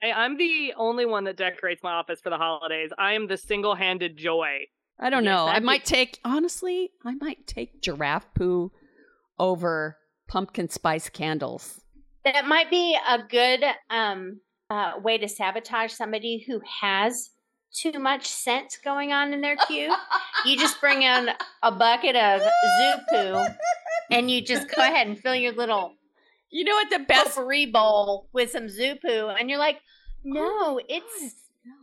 Hey, 0.00 0.12
I'm 0.12 0.36
the 0.36 0.74
only 0.76 1.06
one 1.06 1.24
that 1.24 1.36
decorates 1.36 1.82
my 1.82 1.92
office 1.92 2.20
for 2.20 2.30
the 2.30 2.36
holidays. 2.36 2.90
I 2.98 3.14
am 3.14 3.26
the 3.28 3.36
single-handed 3.36 4.16
joy. 4.16 4.66
I 5.00 5.10
don't 5.10 5.24
Yes, 5.24 5.30
know. 5.34 5.42
I 5.44 5.46
that'd 5.48 5.62
be- 5.62 5.66
might 5.66 5.84
take 5.84 6.18
honestly, 6.24 6.90
I 7.04 7.14
might 7.14 7.46
take 7.46 7.80
giraffe 7.82 8.26
poo 8.34 8.72
over 9.38 9.96
pumpkin 10.28 10.68
spice 10.68 11.08
candles. 11.08 11.80
That 12.24 12.46
might 12.46 12.70
be 12.70 12.96
a 13.08 13.18
good 13.22 13.62
um, 13.90 14.40
uh, 14.70 14.94
way 15.02 15.18
to 15.18 15.28
sabotage 15.28 15.92
somebody 15.92 16.44
who 16.46 16.60
has 16.80 17.30
too 17.74 17.92
much 17.98 18.26
scent 18.26 18.78
going 18.84 19.12
on 19.12 19.32
in 19.34 19.40
their 19.42 19.56
cube. 19.56 19.92
you 20.46 20.56
just 20.56 20.80
bring 20.80 21.02
in 21.02 21.28
a 21.62 21.70
bucket 21.70 22.16
of 22.16 22.40
zoo 22.40 22.92
poo 23.10 23.46
and 24.10 24.30
you 24.30 24.40
just 24.42 24.74
go 24.74 24.82
ahead 24.82 25.06
and 25.06 25.18
fill 25.18 25.34
your 25.34 25.52
little 25.52 25.92
You 26.50 26.64
know 26.64 26.74
what 26.74 26.90
the 26.90 27.00
best 27.00 27.36
potpourri 27.36 27.66
bowl 27.66 28.28
with 28.32 28.50
some 28.50 28.66
zupu, 28.66 29.34
and 29.38 29.50
you're 29.50 29.58
like, 29.58 29.80
no, 30.24 30.40
oh 30.40 30.80
it's 30.88 31.34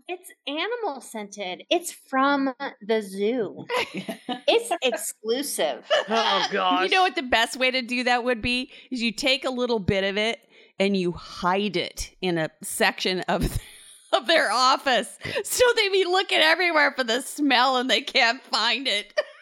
it's 0.07 0.31
animal 0.47 1.01
scented. 1.01 1.63
It's 1.69 1.91
from 1.91 2.53
the 2.81 3.01
zoo. 3.01 3.65
It's 4.45 4.71
exclusive. 4.83 5.85
Oh 6.09 6.47
gosh. 6.51 6.83
You 6.83 6.95
know 6.95 7.03
what 7.03 7.15
the 7.15 7.23
best 7.23 7.57
way 7.57 7.71
to 7.71 7.81
do 7.81 8.03
that 8.03 8.23
would 8.23 8.41
be? 8.41 8.71
Is 8.91 9.01
you 9.01 9.11
take 9.13 9.45
a 9.45 9.49
little 9.49 9.79
bit 9.79 10.03
of 10.03 10.17
it 10.17 10.39
and 10.79 10.97
you 10.97 11.13
hide 11.13 11.77
it 11.77 12.13
in 12.21 12.37
a 12.37 12.49
section 12.61 13.21
of 13.21 13.57
of 14.13 14.27
their 14.27 14.51
office. 14.51 15.17
So 15.43 15.63
they 15.75 15.89
be 15.89 16.05
looking 16.05 16.39
everywhere 16.39 16.93
for 16.95 17.03
the 17.03 17.21
smell 17.21 17.77
and 17.77 17.89
they 17.89 18.01
can't 18.01 18.41
find 18.43 18.87
it. 18.87 19.13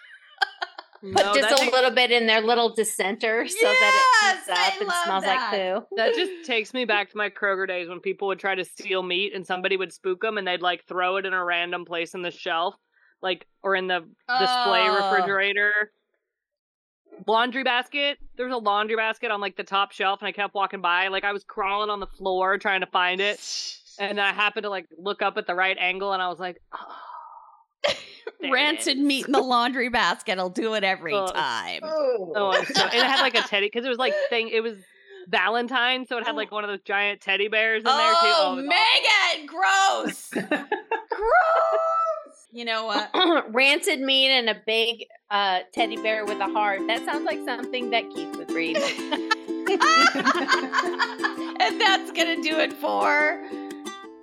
No, 1.03 1.13
Put 1.33 1.41
just 1.41 1.51
a 1.51 1.55
takes- 1.63 1.71
little 1.73 1.91
bit 1.91 2.11
in 2.11 2.27
their 2.27 2.41
little 2.41 2.73
dissenter 2.73 3.47
so 3.47 3.55
that 3.61 3.93
it 4.23 4.37
heats 4.37 4.49
up 4.49 4.81
and 4.81 4.91
smells 5.03 5.23
that. 5.23 5.51
like 5.51 5.59
poo. 5.89 5.95
That 5.95 6.13
just 6.13 6.31
takes 6.45 6.73
me 6.73 6.85
back 6.85 7.09
to 7.11 7.17
my 7.17 7.29
Kroger 7.29 7.67
days 7.67 7.89
when 7.89 7.99
people 7.99 8.27
would 8.27 8.39
try 8.39 8.53
to 8.55 8.63
steal 8.63 9.01
meat 9.01 9.33
and 9.33 9.45
somebody 9.45 9.77
would 9.77 9.91
spook 9.91 10.21
them 10.21 10.37
and 10.37 10.47
they'd 10.47 10.61
like 10.61 10.85
throw 10.87 11.17
it 11.17 11.25
in 11.25 11.33
a 11.33 11.43
random 11.43 11.85
place 11.85 12.13
in 12.13 12.21
the 12.21 12.29
shelf, 12.31 12.75
like 13.21 13.47
or 13.63 13.75
in 13.75 13.87
the 13.87 13.99
display 14.39 14.87
Oh. 14.89 15.09
refrigerator. 15.11 15.91
laundry 17.27 17.63
basket. 17.63 18.17
There 18.37 18.45
was 18.45 18.53
a 18.55 18.57
laundry 18.59 18.95
basket 18.95 19.31
on 19.31 19.41
like 19.41 19.55
the 19.57 19.63
top 19.63 19.91
shelf, 19.91 20.21
and 20.21 20.27
I 20.27 20.31
kept 20.31 20.53
walking 20.53 20.81
by. 20.81 21.07
Like 21.07 21.23
I 21.23 21.33
was 21.33 21.43
crawling 21.43 21.89
on 21.89 21.99
the 21.99 22.07
floor 22.07 22.57
trying 22.57 22.81
to 22.81 22.87
find 22.87 23.19
it, 23.21 23.39
and 23.99 24.19
I 24.19 24.31
happened 24.33 24.63
to 24.63 24.69
like 24.69 24.85
look 24.97 25.21
up 25.21 25.37
at 25.37 25.47
the 25.47 25.55
right 25.55 25.77
angle, 25.79 26.13
and 26.13 26.21
I 26.21 26.29
was 26.29 26.39
like, 26.39 26.61
oh, 26.73 26.95
there 27.83 27.93
it 27.95 27.97
Rancid 28.51 28.97
meat 28.97 29.26
in 29.26 29.32
the 29.32 29.41
laundry 29.41 29.89
basket. 29.89 30.38
I'll 30.39 30.49
do 30.49 30.74
it 30.76 30.84
every 30.84 31.13
Oh. 31.13 31.28
time. 31.28 31.82
Oh, 31.84 32.51
it's 32.51 32.74
so- 32.74 32.84
and 32.86 32.93
it 32.93 33.03
had 33.05 33.22
like 33.22 33.36
a 33.36 33.41
teddy 33.41 33.67
because 33.67 33.86
it 33.86 33.89
was 33.89 33.97
like 33.97 34.13
thing. 34.30 34.49
It 34.49 34.61
was 34.61 34.76
Valentine, 35.28 36.05
so 36.07 36.17
it 36.17 36.26
had 36.26 36.36
like 36.36 36.51
one 36.51 36.63
of 36.63 36.69
those 36.69 36.82
giant 36.82 37.22
teddy 37.22 37.47
bears 37.47 37.80
in 37.80 37.84
there 37.86 37.93
too. 37.93 38.17
Oh, 38.24 38.53
it 38.53 38.55
was 38.57 38.65
Megan, 38.65 39.45
gross. 39.45 40.30
gross. 41.09 42.47
You 42.51 42.65
know 42.65 42.86
what? 42.86 43.09
Rancid 43.53 44.01
meat 44.01 44.30
and 44.30 44.49
a 44.49 44.55
big 44.65 45.05
uh, 45.30 45.59
teddy 45.74 45.95
bear 45.97 46.26
with 46.26 46.39
a 46.39 46.47
heart. 46.47 46.82
That 46.88 47.05
sounds 47.05 47.24
like 47.24 47.39
something 47.45 47.91
that 47.91 48.09
Keith 48.09 48.36
would 48.36 48.51
read. 48.51 48.76
and 51.61 51.80
that's 51.80 52.11
gonna 52.11 52.41
do 52.41 52.57
it 52.59 52.74
for 52.74 53.41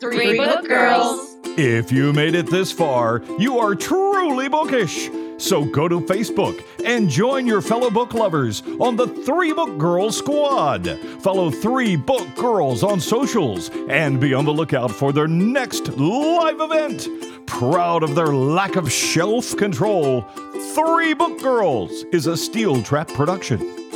Three 0.00 0.36
Book 0.36 0.66
Girls. 0.66 1.37
If 1.60 1.90
you 1.90 2.12
made 2.12 2.36
it 2.36 2.48
this 2.48 2.70
far, 2.70 3.20
you 3.36 3.58
are 3.58 3.74
truly 3.74 4.48
bookish. 4.48 5.10
So 5.38 5.64
go 5.64 5.88
to 5.88 5.98
Facebook 5.98 6.64
and 6.84 7.10
join 7.10 7.48
your 7.48 7.60
fellow 7.60 7.90
book 7.90 8.14
lovers 8.14 8.62
on 8.78 8.94
the 8.94 9.08
Three 9.08 9.52
Book 9.52 9.76
Girls 9.76 10.16
Squad. 10.16 10.86
Follow 11.20 11.50
Three 11.50 11.96
Book 11.96 12.32
Girls 12.36 12.84
on 12.84 13.00
socials 13.00 13.72
and 13.88 14.20
be 14.20 14.34
on 14.34 14.44
the 14.44 14.52
lookout 14.52 14.92
for 14.92 15.12
their 15.12 15.26
next 15.26 15.88
live 15.96 16.60
event. 16.60 17.08
Proud 17.46 18.04
of 18.04 18.14
their 18.14 18.28
lack 18.28 18.76
of 18.76 18.92
shelf 18.92 19.56
control, 19.56 20.22
Three 20.76 21.12
Book 21.12 21.42
Girls 21.42 22.04
is 22.12 22.28
a 22.28 22.36
Steel 22.36 22.84
Trap 22.84 23.08
production. 23.08 23.87